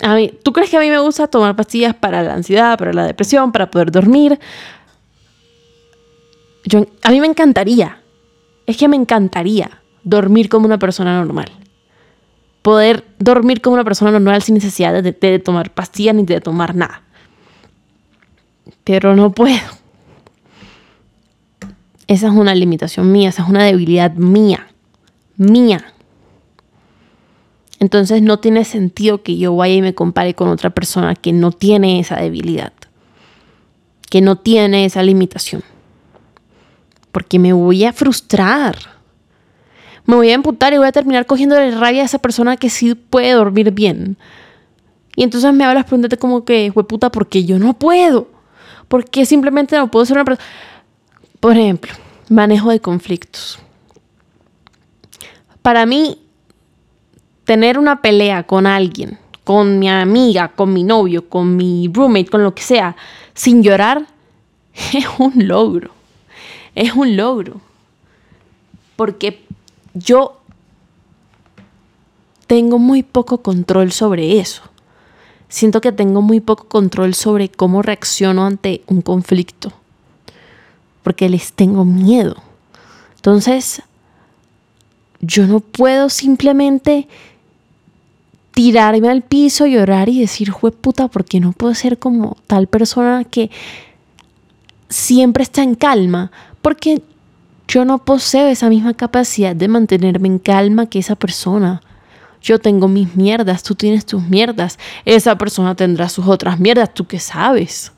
A 0.00 0.14
mí, 0.14 0.32
¿Tú 0.42 0.52
crees 0.52 0.70
que 0.70 0.76
a 0.76 0.80
mí 0.80 0.88
me 0.88 0.98
gusta 0.98 1.26
tomar 1.26 1.56
pastillas 1.56 1.94
para 1.94 2.22
la 2.22 2.34
ansiedad, 2.34 2.78
para 2.78 2.92
la 2.92 3.04
depresión, 3.04 3.52
para 3.52 3.70
poder 3.70 3.90
dormir? 3.90 4.38
Yo, 6.64 6.86
a 7.02 7.10
mí 7.10 7.20
me 7.20 7.26
encantaría, 7.26 8.00
es 8.70 8.76
que 8.76 8.88
me 8.88 8.96
encantaría 8.96 9.82
dormir 10.04 10.48
como 10.48 10.66
una 10.66 10.78
persona 10.78 11.18
normal. 11.18 11.50
Poder 12.62 13.04
dormir 13.18 13.60
como 13.60 13.74
una 13.74 13.84
persona 13.84 14.12
normal 14.12 14.42
sin 14.42 14.54
necesidad 14.54 15.02
de, 15.02 15.38
tomar 15.38 15.72
pastillas 15.72 16.14
ni 16.14 16.24
de 16.24 16.40
tomar 16.40 16.74
nada. 16.74 17.02
Pero 18.84 19.16
no 19.16 19.32
puedo. 19.32 19.58
Esa 22.06 22.26
es 22.28 22.32
una 22.32 22.54
limitación 22.54 23.10
mía, 23.10 23.30
esa 23.30 23.42
es 23.42 23.48
una 23.48 23.64
debilidad 23.64 24.12
mía. 24.14 24.68
Mía. 25.36 25.92
Entonces 27.78 28.22
no 28.22 28.38
tiene 28.38 28.64
sentido 28.64 29.22
que 29.22 29.38
yo 29.38 29.56
vaya 29.56 29.74
y 29.74 29.82
me 29.82 29.94
compare 29.94 30.34
con 30.34 30.48
otra 30.48 30.70
persona 30.70 31.14
que 31.14 31.32
no 31.32 31.50
tiene 31.50 31.98
esa 31.98 32.16
debilidad, 32.16 32.74
que 34.10 34.20
no 34.20 34.36
tiene 34.36 34.84
esa 34.84 35.02
limitación 35.02 35.62
porque 37.12 37.38
me 37.38 37.52
voy 37.52 37.84
a 37.84 37.92
frustrar. 37.92 38.76
Me 40.06 40.14
voy 40.16 40.30
a 40.30 40.34
emputar 40.34 40.72
y 40.72 40.78
voy 40.78 40.86
a 40.86 40.92
terminar 40.92 41.26
cogiendo 41.26 41.56
la 41.58 41.70
rabia 41.78 42.02
a 42.02 42.06
esa 42.06 42.18
persona 42.18 42.56
que 42.56 42.70
sí 42.70 42.94
puede 42.94 43.32
dormir 43.32 43.70
bien. 43.72 44.16
Y 45.16 45.22
entonces 45.22 45.52
me 45.52 45.64
hablas 45.64 45.84
preguntarte 45.84 46.16
como 46.16 46.44
que, 46.44 46.72
puta, 46.72 47.10
porque 47.10 47.44
yo 47.44 47.58
no 47.58 47.74
puedo. 47.74 48.28
Porque 48.88 49.26
simplemente 49.26 49.76
no 49.76 49.90
puedo 49.90 50.06
ser 50.06 50.16
una 50.16 50.24
persona. 50.24 50.48
Por 51.38 51.56
ejemplo, 51.56 51.92
manejo 52.28 52.70
de 52.70 52.80
conflictos. 52.80 53.58
Para 55.62 55.84
mí, 55.86 56.18
tener 57.44 57.78
una 57.78 58.00
pelea 58.00 58.44
con 58.44 58.66
alguien, 58.66 59.18
con 59.44 59.78
mi 59.78 59.88
amiga, 59.88 60.48
con 60.48 60.72
mi 60.72 60.84
novio, 60.84 61.28
con 61.28 61.56
mi 61.56 61.90
roommate, 61.92 62.30
con 62.30 62.42
lo 62.42 62.54
que 62.54 62.62
sea, 62.62 62.96
sin 63.34 63.62
llorar, 63.62 64.06
es 64.94 65.06
un 65.18 65.46
logro 65.46 65.99
es 66.74 66.94
un 66.94 67.16
logro. 67.16 67.60
Porque 68.96 69.44
yo 69.94 70.40
tengo 72.46 72.78
muy 72.78 73.02
poco 73.02 73.42
control 73.42 73.92
sobre 73.92 74.40
eso. 74.40 74.62
Siento 75.48 75.80
que 75.80 75.92
tengo 75.92 76.22
muy 76.22 76.40
poco 76.40 76.68
control 76.68 77.14
sobre 77.14 77.48
cómo 77.48 77.82
reacciono 77.82 78.46
ante 78.46 78.82
un 78.86 79.02
conflicto. 79.02 79.72
Porque 81.02 81.28
les 81.28 81.52
tengo 81.52 81.84
miedo. 81.84 82.36
Entonces, 83.16 83.82
yo 85.20 85.46
no 85.46 85.60
puedo 85.60 86.08
simplemente 86.08 87.08
tirarme 88.52 89.08
al 89.08 89.22
piso, 89.22 89.66
llorar 89.66 90.08
y 90.08 90.20
decir, 90.20 90.50
jue 90.50 90.72
puta, 90.72 91.08
porque 91.08 91.40
no 91.40 91.52
puedo 91.52 91.74
ser 91.74 91.98
como 91.98 92.36
tal 92.46 92.66
persona 92.66 93.24
que 93.24 93.50
siempre 94.88 95.42
está 95.42 95.62
en 95.62 95.74
calma, 95.74 96.32
porque 96.62 97.02
yo 97.68 97.84
no 97.84 98.04
poseo 98.04 98.48
esa 98.48 98.68
misma 98.68 98.94
capacidad 98.94 99.54
de 99.54 99.68
mantenerme 99.68 100.28
en 100.28 100.38
calma 100.38 100.86
que 100.86 100.98
esa 100.98 101.14
persona. 101.14 101.80
Yo 102.42 102.58
tengo 102.58 102.88
mis 102.88 103.14
mierdas, 103.14 103.62
tú 103.62 103.74
tienes 103.74 104.06
tus 104.06 104.22
mierdas, 104.22 104.78
esa 105.04 105.36
persona 105.36 105.74
tendrá 105.74 106.08
sus 106.08 106.26
otras 106.26 106.58
mierdas, 106.58 106.92
tú 106.92 107.06
qué 107.06 107.20
sabes. 107.20 107.92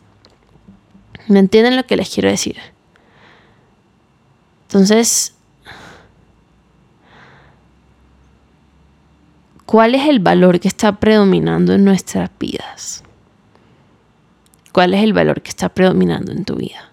¿Me 1.28 1.38
entienden 1.38 1.76
lo 1.76 1.86
que 1.86 1.96
les 1.96 2.12
quiero 2.12 2.28
decir? 2.28 2.56
Entonces, 4.64 5.34
¿cuál 9.64 9.94
es 9.94 10.08
el 10.08 10.18
valor 10.18 10.60
que 10.60 10.68
está 10.68 10.98
predominando 10.98 11.72
en 11.72 11.84
nuestras 11.84 12.30
vidas? 12.38 13.04
¿Cuál 14.72 14.94
es 14.94 15.02
el 15.02 15.12
valor 15.12 15.40
que 15.40 15.50
está 15.50 15.68
predominando 15.68 16.32
en 16.32 16.44
tu 16.44 16.56
vida? 16.56 16.91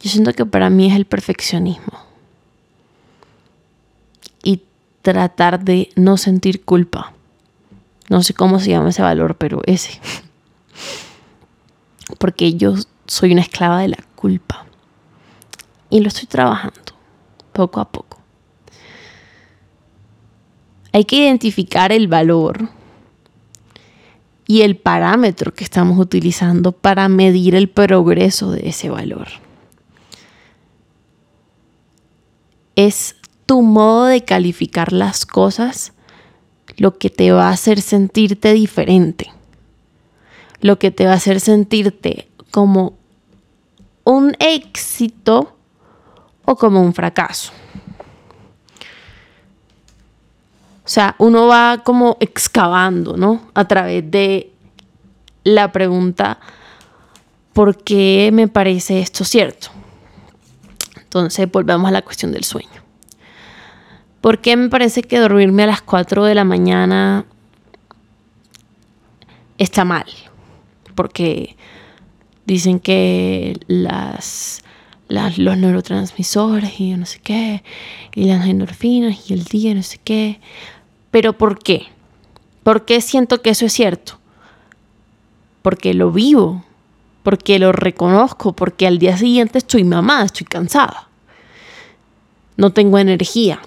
Yo 0.00 0.10
siento 0.10 0.32
que 0.32 0.46
para 0.46 0.70
mí 0.70 0.90
es 0.90 0.96
el 0.96 1.04
perfeccionismo. 1.04 1.92
Y 4.42 4.62
tratar 5.02 5.62
de 5.62 5.90
no 5.96 6.16
sentir 6.16 6.64
culpa. 6.64 7.12
No 8.08 8.22
sé 8.22 8.34
cómo 8.34 8.58
se 8.58 8.70
llama 8.70 8.90
ese 8.90 9.02
valor, 9.02 9.36
pero 9.36 9.60
ese. 9.66 10.00
Porque 12.18 12.54
yo 12.54 12.74
soy 13.06 13.32
una 13.32 13.42
esclava 13.42 13.80
de 13.80 13.88
la 13.88 14.04
culpa. 14.16 14.66
Y 15.90 16.00
lo 16.00 16.08
estoy 16.08 16.26
trabajando 16.26 16.80
poco 17.52 17.80
a 17.80 17.90
poco. 17.90 18.18
Hay 20.92 21.04
que 21.04 21.16
identificar 21.16 21.92
el 21.92 22.08
valor 22.08 22.68
y 24.46 24.62
el 24.62 24.76
parámetro 24.76 25.54
que 25.54 25.62
estamos 25.62 25.98
utilizando 25.98 26.72
para 26.72 27.08
medir 27.08 27.54
el 27.54 27.68
progreso 27.68 28.50
de 28.50 28.68
ese 28.68 28.90
valor. 28.90 29.28
Es 32.76 33.16
tu 33.46 33.62
modo 33.62 34.04
de 34.04 34.24
calificar 34.24 34.92
las 34.92 35.26
cosas 35.26 35.92
lo 36.76 36.98
que 36.98 37.10
te 37.10 37.32
va 37.32 37.48
a 37.48 37.52
hacer 37.52 37.80
sentirte 37.80 38.52
diferente, 38.52 39.32
lo 40.60 40.78
que 40.78 40.90
te 40.90 41.04
va 41.04 41.12
a 41.12 41.16
hacer 41.16 41.40
sentirte 41.40 42.28
como 42.50 42.94
un 44.04 44.36
éxito 44.38 45.56
o 46.44 46.56
como 46.56 46.80
un 46.80 46.94
fracaso. 46.94 47.52
O 50.84 50.88
sea, 50.92 51.14
uno 51.18 51.46
va 51.46 51.82
como 51.84 52.16
excavando, 52.18 53.16
¿no? 53.16 53.42
A 53.54 53.68
través 53.68 54.10
de 54.10 54.52
la 55.44 55.70
pregunta, 55.70 56.40
¿por 57.52 57.76
qué 57.84 58.30
me 58.32 58.48
parece 58.48 59.00
esto 59.00 59.24
cierto? 59.24 59.68
Entonces 61.10 61.50
volvemos 61.50 61.88
a 61.88 61.90
la 61.90 62.02
cuestión 62.02 62.30
del 62.30 62.44
sueño. 62.44 62.84
¿Por 64.20 64.40
qué 64.40 64.56
me 64.56 64.68
parece 64.68 65.02
que 65.02 65.18
dormirme 65.18 65.64
a 65.64 65.66
las 65.66 65.82
4 65.82 66.24
de 66.24 66.36
la 66.36 66.44
mañana 66.44 67.26
está 69.58 69.84
mal? 69.84 70.06
Porque 70.94 71.56
dicen 72.46 72.78
que 72.78 73.58
las, 73.66 74.62
los 75.08 75.58
neurotransmisores 75.58 76.78
y 76.78 76.92
no 76.94 77.06
sé 77.06 77.18
qué, 77.18 77.64
y 78.14 78.26
las 78.26 78.46
endorfinas 78.46 79.28
y 79.28 79.34
el 79.34 79.42
día, 79.42 79.74
no 79.74 79.82
sé 79.82 79.98
qué. 79.98 80.38
Pero 81.10 81.36
¿por 81.36 81.58
qué? 81.58 81.88
¿Por 82.62 82.84
qué 82.84 83.00
siento 83.00 83.42
que 83.42 83.50
eso 83.50 83.66
es 83.66 83.72
cierto? 83.72 84.20
Porque 85.62 85.92
lo 85.92 86.12
vivo, 86.12 86.64
porque 87.22 87.58
lo 87.58 87.72
reconozco, 87.72 88.54
porque 88.54 88.86
al 88.86 88.98
día 88.98 89.16
siguiente 89.16 89.58
estoy 89.58 89.84
mamada, 89.84 90.24
estoy 90.24 90.46
cansada. 90.46 91.08
No 92.56 92.72
tengo 92.72 92.98
energía. 92.98 93.60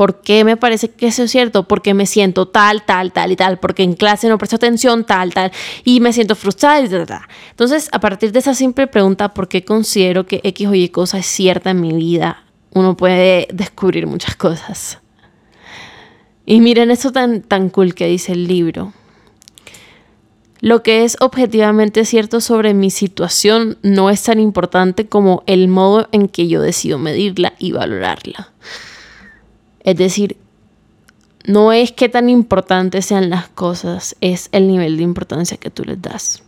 ¿Por 0.00 0.22
qué 0.22 0.44
me 0.44 0.56
parece 0.56 0.90
que 0.90 1.08
eso 1.08 1.24
es 1.24 1.30
cierto? 1.30 1.68
Porque 1.68 1.92
me 1.92 2.06
siento 2.06 2.48
tal, 2.48 2.84
tal, 2.86 3.12
tal 3.12 3.32
y 3.32 3.36
tal, 3.36 3.58
porque 3.58 3.82
en 3.82 3.92
clase 3.92 4.30
no 4.30 4.38
presto 4.38 4.56
atención, 4.56 5.04
tal, 5.04 5.34
tal, 5.34 5.52
y 5.84 6.00
me 6.00 6.14
siento 6.14 6.34
frustrada 6.34 6.80
y 6.80 6.88
tal, 6.88 7.06
tal. 7.06 7.20
Entonces, 7.50 7.90
a 7.92 8.00
partir 8.00 8.32
de 8.32 8.38
esa 8.38 8.54
simple 8.54 8.86
pregunta, 8.86 9.34
¿por 9.34 9.46
qué 9.46 9.62
considero 9.62 10.24
que 10.24 10.40
X 10.42 10.68
o 10.68 10.74
Y 10.74 10.88
cosa 10.88 11.18
es 11.18 11.26
cierta 11.26 11.70
en 11.70 11.82
mi 11.82 11.92
vida? 11.92 12.44
Uno 12.72 12.96
puede 12.96 13.46
descubrir 13.52 14.06
muchas 14.06 14.36
cosas. 14.36 14.98
Y 16.46 16.60
miren 16.60 16.90
eso 16.90 17.12
tan, 17.12 17.42
tan 17.42 17.68
cool 17.68 17.94
que 17.94 18.06
dice 18.06 18.32
el 18.32 18.46
libro. 18.46 18.94
Lo 20.60 20.82
que 20.82 21.04
es 21.04 21.16
objetivamente 21.20 22.04
cierto 22.04 22.40
sobre 22.40 22.74
mi 22.74 22.90
situación 22.90 23.78
no 23.82 24.10
es 24.10 24.22
tan 24.22 24.38
importante 24.38 25.06
como 25.06 25.42
el 25.46 25.68
modo 25.68 26.08
en 26.12 26.28
que 26.28 26.48
yo 26.48 26.60
decido 26.60 26.98
medirla 26.98 27.54
y 27.58 27.72
valorarla. 27.72 28.52
Es 29.80 29.96
decir, 29.96 30.36
no 31.46 31.72
es 31.72 31.92
que 31.92 32.10
tan 32.10 32.28
importantes 32.28 33.06
sean 33.06 33.30
las 33.30 33.48
cosas, 33.48 34.16
es 34.20 34.50
el 34.52 34.68
nivel 34.68 34.98
de 34.98 35.02
importancia 35.02 35.56
que 35.56 35.70
tú 35.70 35.84
les 35.84 36.00
das. 36.00 36.42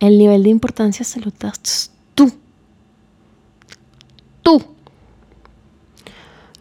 El 0.00 0.18
nivel 0.18 0.42
de 0.42 0.48
importancia 0.48 1.04
se 1.04 1.20
lo 1.20 1.30
das 1.38 1.90
tú. 2.14 2.32
Tú 4.42 4.73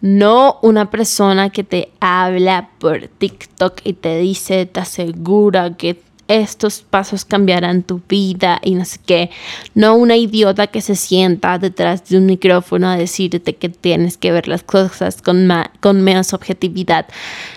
no 0.04 0.60
una 0.62 0.91
persona 0.91 1.49
que 1.49 1.64
te 1.64 1.93
habla 2.01 2.72
por 2.78 3.08
TikTok 3.08 3.80
y 3.86 3.93
te 3.93 4.18
dice, 4.18 4.66
te 4.66 4.82
asegura 4.82 5.78
que 5.78 6.04
estos 6.28 6.82
pasos 6.82 7.24
cambiarán 7.24 7.84
tu 7.84 8.01
vida 8.10 8.60
y 8.62 8.76
no 8.76 8.84
sé 8.84 8.99
qué. 9.06 9.30
No 9.76 9.95
una 9.95 10.18
idiota 10.18 10.68
que 10.68 10.82
se 10.82 10.97
sienta 10.97 11.58
detrás 11.58 12.10
de 12.10 12.18
un 12.18 12.26
micrófono 12.26 12.89
a 12.89 12.97
decirte 12.97 13.56
que 13.56 13.70
tienes 13.70 14.18
que 14.18 14.34
ver 14.34 14.49
las 14.49 14.64
cosas 14.64 15.22
con, 15.22 15.47
con 15.80 16.01
menos 16.01 16.34
objetividad. 16.34 17.08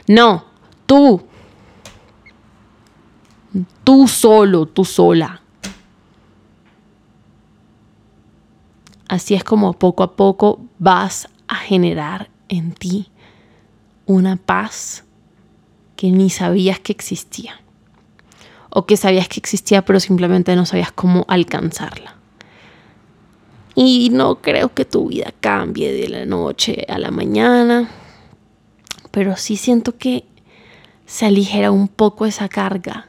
No, 0.07 0.45
tú. 0.87 1.23
Tú 3.83 4.07
solo, 4.07 4.67
tú 4.67 4.85
sola. 4.85 5.43
Así 9.09 9.35
es 9.35 9.43
como 9.43 9.73
poco 9.73 10.05
a 10.05 10.15
poco 10.15 10.61
vas 10.79 11.29
a 11.49 11.57
generar 11.57 12.36
en 12.49 12.73
ti 12.73 13.11
una 14.07 14.37
paz 14.37 15.05
que 15.97 16.11
ni 16.11 16.31
sabías 16.31 16.79
que 16.81 16.93
existía. 16.93 17.61
O 18.71 18.85
que 18.87 18.97
sabías 18.97 19.29
que 19.29 19.41
existía 19.41 19.85
pero 19.85 20.01
simplemente 20.01 20.55
no 20.55 20.67
sabías 20.67 20.93
cómo 20.93 21.25
alcanzarla. 21.29 22.17
Y 23.75 24.11
no 24.11 24.41
creo 24.41 24.73
que 24.73 24.85
tu 24.85 25.09
vida 25.09 25.33
cambie 25.41 25.93
de 25.93 26.09
la 26.09 26.25
noche 26.25 26.87
a 26.89 26.99
la 26.99 27.11
mañana, 27.11 27.91
pero 29.11 29.37
sí 29.37 29.57
siento 29.57 29.97
que 29.99 30.25
se 31.05 31.27
aligera 31.27 31.71
un 31.71 31.89
poco 31.89 32.27
esa 32.27 32.49
carga 32.49 33.07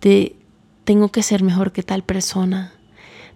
de 0.00 0.36
tengo 0.84 1.10
que 1.10 1.22
ser 1.22 1.42
mejor 1.42 1.72
que 1.72 1.82
tal 1.82 2.02
persona, 2.02 2.72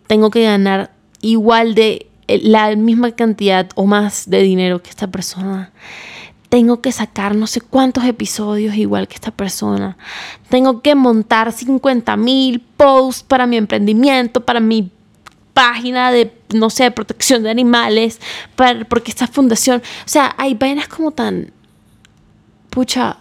tengo 0.06 0.30
que 0.30 0.44
ganar 0.44 0.92
igual 1.20 1.74
de 1.74 2.09
la 2.42 2.74
misma 2.76 3.12
cantidad 3.12 3.68
o 3.74 3.86
más 3.86 4.28
de 4.28 4.42
dinero 4.42 4.82
que 4.82 4.90
esta 4.90 5.08
persona. 5.08 5.72
Tengo 6.48 6.80
que 6.80 6.90
sacar 6.90 7.34
no 7.34 7.46
sé 7.46 7.60
cuántos 7.60 8.04
episodios 8.04 8.74
igual 8.74 9.06
que 9.06 9.14
esta 9.14 9.30
persona. 9.30 9.96
Tengo 10.48 10.82
que 10.82 10.94
montar 10.94 11.52
50 11.52 12.16
mil 12.16 12.60
posts 12.76 13.22
para 13.22 13.46
mi 13.46 13.56
emprendimiento, 13.56 14.44
para 14.44 14.58
mi 14.58 14.90
página 15.54 16.10
de, 16.10 16.32
no 16.54 16.70
sé, 16.70 16.90
protección 16.90 17.42
de 17.42 17.50
animales, 17.50 18.20
para, 18.56 18.84
porque 18.84 19.10
esta 19.10 19.26
fundación, 19.26 19.80
o 19.80 20.08
sea, 20.08 20.34
hay 20.38 20.54
vainas 20.54 20.88
como 20.88 21.10
tan, 21.10 21.52
pucha, 22.70 23.18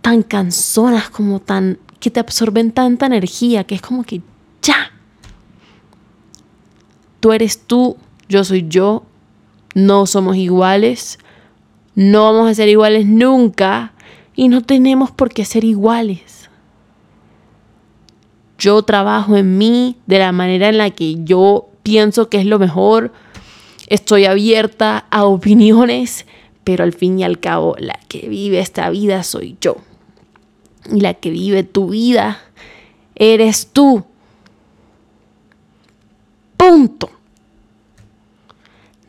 tan 0.00 0.22
canzonas, 0.22 1.10
como 1.10 1.40
tan, 1.40 1.78
que 2.00 2.10
te 2.10 2.20
absorben 2.20 2.72
tanta 2.72 3.06
energía, 3.06 3.64
que 3.64 3.74
es 3.74 3.82
como 3.82 4.04
que 4.04 4.22
ya, 4.62 4.92
Tú 7.20 7.32
eres 7.32 7.60
tú, 7.66 7.96
yo 8.28 8.44
soy 8.44 8.66
yo, 8.68 9.04
no 9.74 10.06
somos 10.06 10.36
iguales, 10.36 11.18
no 11.94 12.24
vamos 12.32 12.50
a 12.50 12.54
ser 12.54 12.68
iguales 12.68 13.06
nunca 13.06 13.92
y 14.36 14.48
no 14.48 14.62
tenemos 14.62 15.10
por 15.10 15.30
qué 15.30 15.44
ser 15.44 15.64
iguales. 15.64 16.48
Yo 18.58 18.82
trabajo 18.82 19.36
en 19.36 19.58
mí 19.58 19.96
de 20.06 20.18
la 20.18 20.32
manera 20.32 20.68
en 20.68 20.78
la 20.78 20.90
que 20.90 21.16
yo 21.24 21.68
pienso 21.82 22.28
que 22.28 22.38
es 22.38 22.46
lo 22.46 22.58
mejor, 22.58 23.12
estoy 23.86 24.26
abierta 24.26 25.06
a 25.10 25.24
opiniones, 25.24 26.26
pero 26.64 26.84
al 26.84 26.92
fin 26.92 27.18
y 27.18 27.24
al 27.24 27.40
cabo 27.40 27.74
la 27.78 27.98
que 28.08 28.28
vive 28.28 28.58
esta 28.58 28.90
vida 28.90 29.22
soy 29.22 29.56
yo. 29.60 29.76
Y 30.92 31.00
la 31.00 31.14
que 31.14 31.30
vive 31.30 31.64
tu 31.64 31.88
vida 31.88 32.40
eres 33.14 33.68
tú. 33.72 34.04
Punto. 36.58 37.10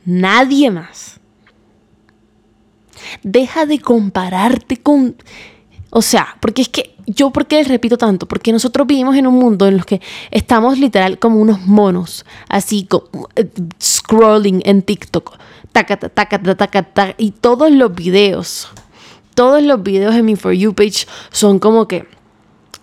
Nadie 0.05 0.71
más. 0.71 1.19
Deja 3.23 3.65
de 3.65 3.79
compararte 3.79 4.77
con 4.77 5.15
O 5.89 6.01
sea, 6.01 6.37
porque 6.39 6.61
es 6.61 6.69
que 6.69 6.95
yo, 7.05 7.31
¿por 7.31 7.47
qué 7.47 7.57
les 7.57 7.67
repito 7.67 7.97
tanto? 7.97 8.27
Porque 8.27 8.51
nosotros 8.51 8.85
vivimos 8.85 9.15
en 9.15 9.25
un 9.25 9.33
mundo 9.35 9.67
en 9.67 9.73
el 9.73 9.85
que 9.85 9.99
estamos 10.29 10.77
literal 10.77 11.17
como 11.17 11.41
unos 11.41 11.65
monos, 11.65 12.23
así 12.47 12.85
como 12.85 13.29
eh, 13.35 13.49
scrolling 13.81 14.61
en 14.63 14.83
TikTok, 14.83 15.37
taca, 15.71 15.97
taca, 15.97 16.55
taca, 16.55 17.15
y 17.17 17.31
todos 17.31 17.71
los 17.71 17.95
videos, 17.95 18.69
todos 19.33 19.63
los 19.63 19.81
videos 19.81 20.13
en 20.13 20.25
mi 20.25 20.35
For 20.35 20.53
You 20.53 20.75
page 20.75 21.07
son 21.31 21.57
como 21.57 21.87
que 21.87 22.05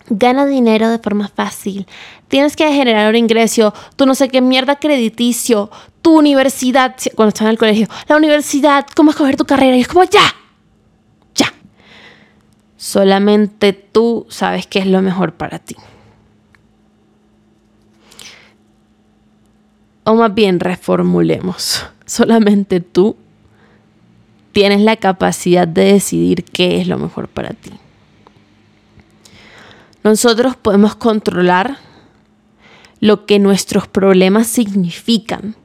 gana 0.08 0.44
dinero 0.44 0.90
de 0.90 0.98
forma 0.98 1.28
fácil, 1.28 1.86
tienes 2.28 2.56
que 2.56 2.70
generar 2.72 3.10
un 3.10 3.16
ingreso, 3.16 3.72
tú 3.96 4.06
no 4.06 4.14
sé 4.14 4.28
qué 4.28 4.40
mierda 4.40 4.76
crediticio, 4.76 5.70
tu 6.02 6.18
universidad, 6.18 6.96
cuando 7.14 7.28
estás 7.28 7.42
en 7.42 7.48
el 7.48 7.58
colegio, 7.58 7.88
la 8.08 8.16
universidad, 8.16 8.86
cómo 8.94 9.10
escoger 9.10 9.36
tu 9.36 9.44
carrera, 9.44 9.76
y 9.76 9.80
es 9.80 9.88
como 9.88 10.04
ya 10.04 10.22
Solamente 12.86 13.72
tú 13.72 14.26
sabes 14.28 14.68
qué 14.68 14.78
es 14.78 14.86
lo 14.86 15.02
mejor 15.02 15.32
para 15.32 15.58
ti. 15.58 15.74
O 20.04 20.14
más 20.14 20.32
bien 20.32 20.60
reformulemos. 20.60 21.84
Solamente 22.06 22.80
tú 22.80 23.16
tienes 24.52 24.82
la 24.82 24.96
capacidad 24.96 25.66
de 25.66 25.94
decidir 25.94 26.44
qué 26.44 26.80
es 26.80 26.86
lo 26.86 26.96
mejor 26.96 27.26
para 27.26 27.50
ti. 27.50 27.72
Nosotros 30.04 30.54
podemos 30.54 30.94
controlar 30.94 31.78
lo 33.00 33.26
que 33.26 33.38
nuestros 33.38 33.88
problemas 33.88 34.46
significan 34.46 35.56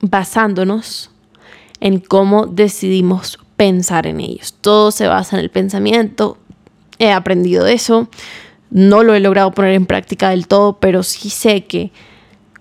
basándonos 0.00 1.10
en 1.80 1.98
cómo 1.98 2.46
decidimos 2.46 3.38
pensar 3.56 4.06
en 4.06 4.20
ellos. 4.20 4.54
Todo 4.60 4.90
se 4.90 5.06
basa 5.06 5.36
en 5.36 5.42
el 5.42 5.50
pensamiento. 5.50 6.38
He 6.98 7.10
aprendido 7.12 7.66
eso. 7.66 8.08
No 8.70 9.02
lo 9.02 9.14
he 9.14 9.20
logrado 9.20 9.52
poner 9.52 9.74
en 9.74 9.86
práctica 9.86 10.30
del 10.30 10.46
todo, 10.46 10.78
pero 10.78 11.02
sí 11.02 11.30
sé 11.30 11.64
que 11.64 11.92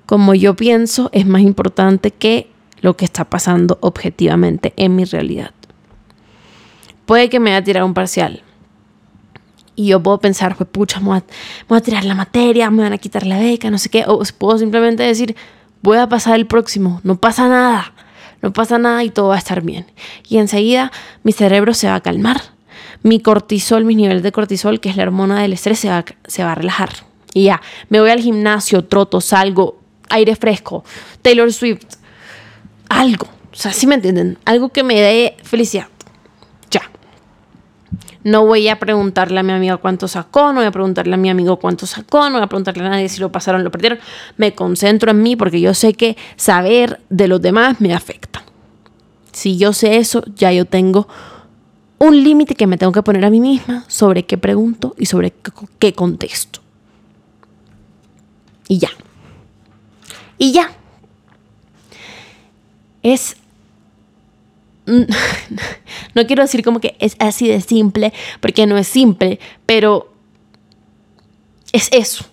como 0.06 0.36
yo 0.36 0.56
pienso 0.56 1.10
es 1.14 1.26
más 1.26 1.42
importante 1.42 2.12
que 2.12 2.50
lo 2.82 2.98
que 2.98 3.06
está 3.06 3.30
pasando 3.30 3.78
objetivamente 3.82 4.74
en 4.76 4.96
mi 4.96 5.06
realidad. 5.06 5.52
Puede 7.06 7.30
que 7.30 7.40
me 7.40 7.52
haya 7.52 7.64
tirado 7.64 7.86
un 7.86 7.94
parcial. 7.94 8.44
Y 9.82 9.88
yo 9.88 10.02
puedo 10.02 10.20
pensar, 10.20 10.56
pues 10.56 10.70
pucha, 10.70 11.00
me 11.00 11.08
voy, 11.08 11.18
a, 11.70 11.76
a 11.76 11.82
tirar 11.82 12.06
la 12.06 12.16
materia, 12.16 12.70
me 12.70 12.84
van 12.84 12.94
a 12.94 12.98
quitar 12.98 13.26
la 13.26 13.40
beca, 13.40 13.72
no 13.72 13.78
sé 13.78 13.90
qué. 13.90 14.04
O 14.08 14.22
puedo 14.38 14.58
simplemente 14.58 15.04
decir, 15.04 15.36
voy 15.82 15.98
a 15.98 16.08
pasar 16.08 16.36
el 16.36 16.46
próximo, 16.46 17.02
no 17.04 17.16
pasa 17.16 17.48
nada 17.48 17.94
no 18.42 18.52
pasa 18.52 18.78
nada 18.78 19.04
y 19.04 19.10
todo 19.10 19.30
va 19.30 19.36
a 19.36 19.40
estar 19.40 19.62
bien. 19.62 19.86
Y 20.28 20.38
enseguida 20.38 20.92
mi 21.24 21.32
cerebro 21.32 21.74
se 21.74 21.88
va 21.88 21.96
a 21.96 22.02
calmar. 22.02 22.42
Mi 23.04 23.20
cortisol, 23.20 23.86
mis 23.86 23.98
niveles 23.98 24.24
de 24.24 24.32
cortisol, 24.32 24.80
que 24.80 24.90
es 24.90 24.98
la 24.98 25.04
hormona 25.04 25.42
del 25.42 25.54
estrés, 25.54 25.80
se 25.80 25.90
va, 25.90 26.06
se 26.26 26.44
va 26.44 26.52
a 26.52 26.56
relajar. 26.56 26.90
Y 27.34 27.46
ya, 27.46 27.62
me 27.90 28.00
voy 28.00 28.10
al 28.10 28.20
gimnasio, 28.20 28.84
troto, 28.86 29.22
salgo, 29.22 29.80
aire 30.10 30.36
fresco, 30.36 30.84
Taylor 31.22 31.52
Swift, 31.52 31.86
algo. 32.90 33.28
O 33.52 33.56
sea, 33.56 33.74
si 33.74 33.88
me 33.88 33.96
entienden? 33.96 34.38
Algo 34.46 34.70
que 34.70 34.84
me 34.84 35.00
dé 35.00 35.38
felicidad. 35.44 35.88
No 38.24 38.46
voy 38.46 38.68
a 38.68 38.78
preguntarle 38.78 39.40
a 39.40 39.44
mi 39.44 39.52
amiga 39.52 39.78
cuánto 39.78 40.08
sacó, 40.08 40.54
no 40.54 40.60
voy 40.60 40.66
a 40.66 40.72
preguntarle 40.72 41.14
a 41.14 41.18
mi 41.18 41.30
amigo 41.30 41.58
cuánto 41.58 41.88
sacó, 41.88 42.30
no 42.30 42.36
voy 42.36 42.44
a 42.44 42.48
preguntarle 42.48 42.86
a 42.86 42.90
nadie 42.90 43.10
si 43.10 43.20
lo 43.20 43.32
pasaron 43.32 43.64
lo 43.64 43.72
perdieron. 43.72 44.00
Me 44.38 44.54
concentro 44.54 45.12
en 45.12 45.24
mí 45.24 45.36
porque 45.36 45.60
yo 45.60 45.74
sé 45.74 45.94
que 45.94 46.18
saber 46.36 47.02
de 47.10 47.28
los 47.28 47.42
demás 47.42 47.82
me 47.82 47.94
afecta. 47.94 48.44
Si 49.32 49.58
yo 49.58 49.74
sé 49.74 49.98
eso, 49.98 50.24
ya 50.36 50.52
yo 50.52 50.66
tengo 50.66 51.08
un 51.98 52.24
límite 52.24 52.56
que 52.56 52.68
me 52.68 52.78
tengo 52.78 52.92
que 52.92 53.04
poner 53.04 53.26
a 53.26 53.30
mí 53.30 53.40
misma 53.40 53.86
sobre 53.88 54.26
qué 54.26 54.38
pregunto 54.38 54.94
y 54.98 55.06
sobre 55.06 55.34
qué 55.80 55.94
contesto. 55.94 56.60
Y 58.68 58.78
ya. 58.80 58.90
Y 60.38 60.52
ya. 60.52 60.72
Es 63.04 63.38
no 66.16 66.28
quiero 66.28 66.44
decir 66.44 66.64
como 66.64 66.80
que 66.80 66.96
es 67.00 67.16
así 67.20 67.48
de 67.48 67.62
simple, 67.62 68.14
porque 68.40 68.66
no 68.68 68.78
es 68.78 68.88
simple, 68.88 69.40
pero 69.66 70.14
es 71.72 71.90
eso. 71.92 72.26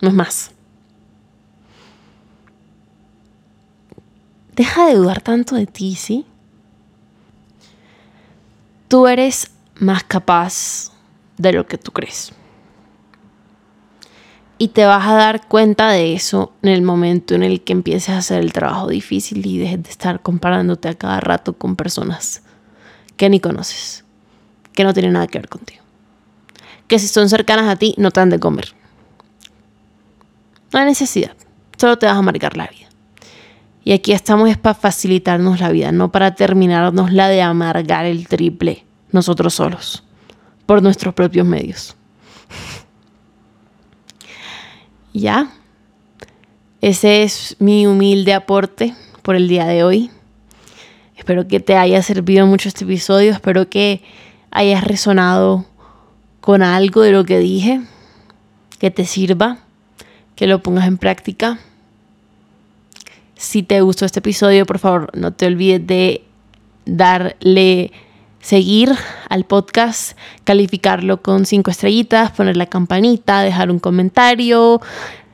No 0.00 0.08
es 0.08 0.14
más. 0.14 0.50
Deja 4.56 4.86
de 4.86 4.94
dudar 4.94 5.20
tanto 5.20 5.54
de 5.54 5.66
ti, 5.66 5.94
¿sí? 5.94 6.26
Tú 8.88 9.06
eres 9.06 9.50
más 9.76 10.04
capaz 10.04 10.92
de 11.38 11.52
lo 11.52 11.66
que 11.66 11.78
tú 11.78 11.92
crees. 11.92 12.32
Y 14.62 14.68
te 14.68 14.84
vas 14.84 15.04
a 15.08 15.14
dar 15.14 15.48
cuenta 15.48 15.90
de 15.90 16.14
eso 16.14 16.52
en 16.62 16.68
el 16.68 16.82
momento 16.82 17.34
en 17.34 17.42
el 17.42 17.62
que 17.62 17.72
empieces 17.72 18.10
a 18.10 18.18
hacer 18.18 18.38
el 18.38 18.52
trabajo 18.52 18.86
difícil 18.86 19.44
y 19.44 19.58
dejes 19.58 19.82
de 19.82 19.90
estar 19.90 20.22
comparándote 20.22 20.88
a 20.88 20.94
cada 20.94 21.18
rato 21.18 21.54
con 21.54 21.74
personas 21.74 22.44
que 23.16 23.28
ni 23.28 23.40
conoces, 23.40 24.04
que 24.72 24.84
no 24.84 24.94
tienen 24.94 25.14
nada 25.14 25.26
que 25.26 25.40
ver 25.40 25.48
contigo. 25.48 25.82
Que 26.86 27.00
si 27.00 27.08
son 27.08 27.28
cercanas 27.28 27.68
a 27.68 27.74
ti, 27.74 27.96
no 27.98 28.12
te 28.12 28.20
han 28.20 28.30
de 28.30 28.38
comer. 28.38 28.72
No 30.72 30.78
hay 30.78 30.84
necesidad, 30.84 31.34
solo 31.76 31.98
te 31.98 32.06
vas 32.06 32.16
a 32.16 32.22
marcar 32.22 32.56
la 32.56 32.68
vida. 32.68 32.88
Y 33.82 33.94
aquí 33.94 34.12
estamos 34.12 34.48
es 34.48 34.58
para 34.58 34.74
facilitarnos 34.74 35.58
la 35.58 35.70
vida, 35.70 35.90
no 35.90 36.12
para 36.12 36.36
terminarnos 36.36 37.12
la 37.12 37.26
de 37.26 37.42
amargar 37.42 38.04
el 38.04 38.28
triple 38.28 38.86
nosotros 39.10 39.54
solos, 39.54 40.04
por 40.66 40.80
nuestros 40.84 41.14
propios 41.14 41.48
medios. 41.48 41.96
Ya. 45.12 45.52
Ese 46.80 47.22
es 47.22 47.56
mi 47.58 47.86
humilde 47.86 48.34
aporte 48.34 48.94
por 49.22 49.36
el 49.36 49.48
día 49.48 49.66
de 49.66 49.84
hoy. 49.84 50.10
Espero 51.16 51.46
que 51.46 51.60
te 51.60 51.76
haya 51.76 52.02
servido 52.02 52.46
mucho 52.46 52.68
este 52.68 52.84
episodio. 52.84 53.30
Espero 53.30 53.68
que 53.68 54.02
hayas 54.50 54.82
resonado 54.82 55.64
con 56.40 56.62
algo 56.62 57.02
de 57.02 57.12
lo 57.12 57.24
que 57.24 57.38
dije. 57.38 57.82
Que 58.78 58.90
te 58.90 59.04
sirva. 59.04 59.58
Que 60.34 60.46
lo 60.46 60.62
pongas 60.62 60.88
en 60.88 60.98
práctica. 60.98 61.60
Si 63.36 63.62
te 63.62 63.80
gustó 63.80 64.04
este 64.04 64.20
episodio, 64.20 64.66
por 64.66 64.78
favor, 64.78 65.10
no 65.16 65.32
te 65.32 65.46
olvides 65.46 65.86
de 65.86 66.24
darle 66.84 67.92
seguir 68.42 68.92
al 69.30 69.44
podcast, 69.44 70.18
calificarlo 70.44 71.22
con 71.22 71.46
cinco 71.46 71.70
estrellitas, 71.70 72.32
poner 72.32 72.58
la 72.58 72.66
campanita, 72.66 73.40
dejar 73.40 73.70
un 73.70 73.78
comentario, 73.78 74.82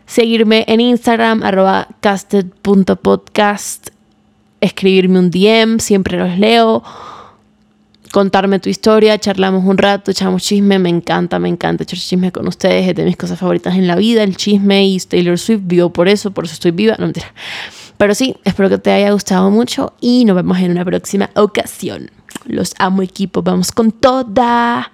seguirme 0.07 0.65
en 0.69 0.81
Instagram, 0.81 1.43
arroba 1.43 1.89
casted.podcast, 2.01 3.89
escribirme 4.61 5.19
un 5.19 5.31
DM, 5.31 5.81
siempre 5.81 6.19
los 6.19 6.39
leo, 6.39 6.85
contarme 8.13 8.59
tu 8.59 8.69
historia, 8.69 9.19
charlamos 9.19 9.65
un 9.65 9.79
rato, 9.79 10.11
echamos 10.11 10.43
chisme, 10.43 10.79
me 10.79 10.91
encanta, 10.91 11.39
me 11.39 11.49
encanta 11.49 11.85
echar 11.85 11.99
chisme 11.99 12.31
con 12.31 12.47
ustedes, 12.47 12.89
es 12.89 12.95
de 12.95 13.05
mis 13.05 13.17
cosas 13.17 13.39
favoritas 13.39 13.75
en 13.75 13.87
la 13.87 13.97
vida, 13.97 14.23
el 14.23 14.37
chisme 14.37 14.87
y 14.87 15.01
Taylor 15.01 15.39
Swift, 15.39 15.63
vivo 15.65 15.91
por 15.91 16.09
eso, 16.09 16.31
por 16.31 16.45
eso 16.45 16.53
estoy 16.53 16.73
viva, 16.73 16.95
no 16.99 17.07
mentira. 17.07 17.33
Pero 17.97 18.15
sí, 18.15 18.37
espero 18.45 18.69
que 18.69 18.79
te 18.79 18.93
haya 18.93 19.11
gustado 19.13 19.51
mucho 19.51 19.95
y 19.99 20.27
nos 20.27 20.37
vemos 20.37 20.59
en 20.59 20.71
una 20.73 20.85
próxima 20.85 21.31
ocasión. 21.35 22.18
Los 22.49 22.75
amo 22.79 23.03
equipo, 23.03 23.43
vamos 23.43 23.71
con 23.73 23.93
toda. 23.93 24.91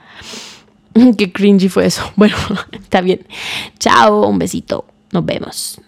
Qué 1.16 1.32
cringy 1.32 1.68
fue 1.68 1.86
eso. 1.86 2.02
Bueno, 2.16 2.36
está 2.72 3.00
bien. 3.00 3.26
Chao, 3.78 4.26
un 4.26 4.38
besito. 4.38 4.84
Nos 5.12 5.24
vemos. 5.24 5.80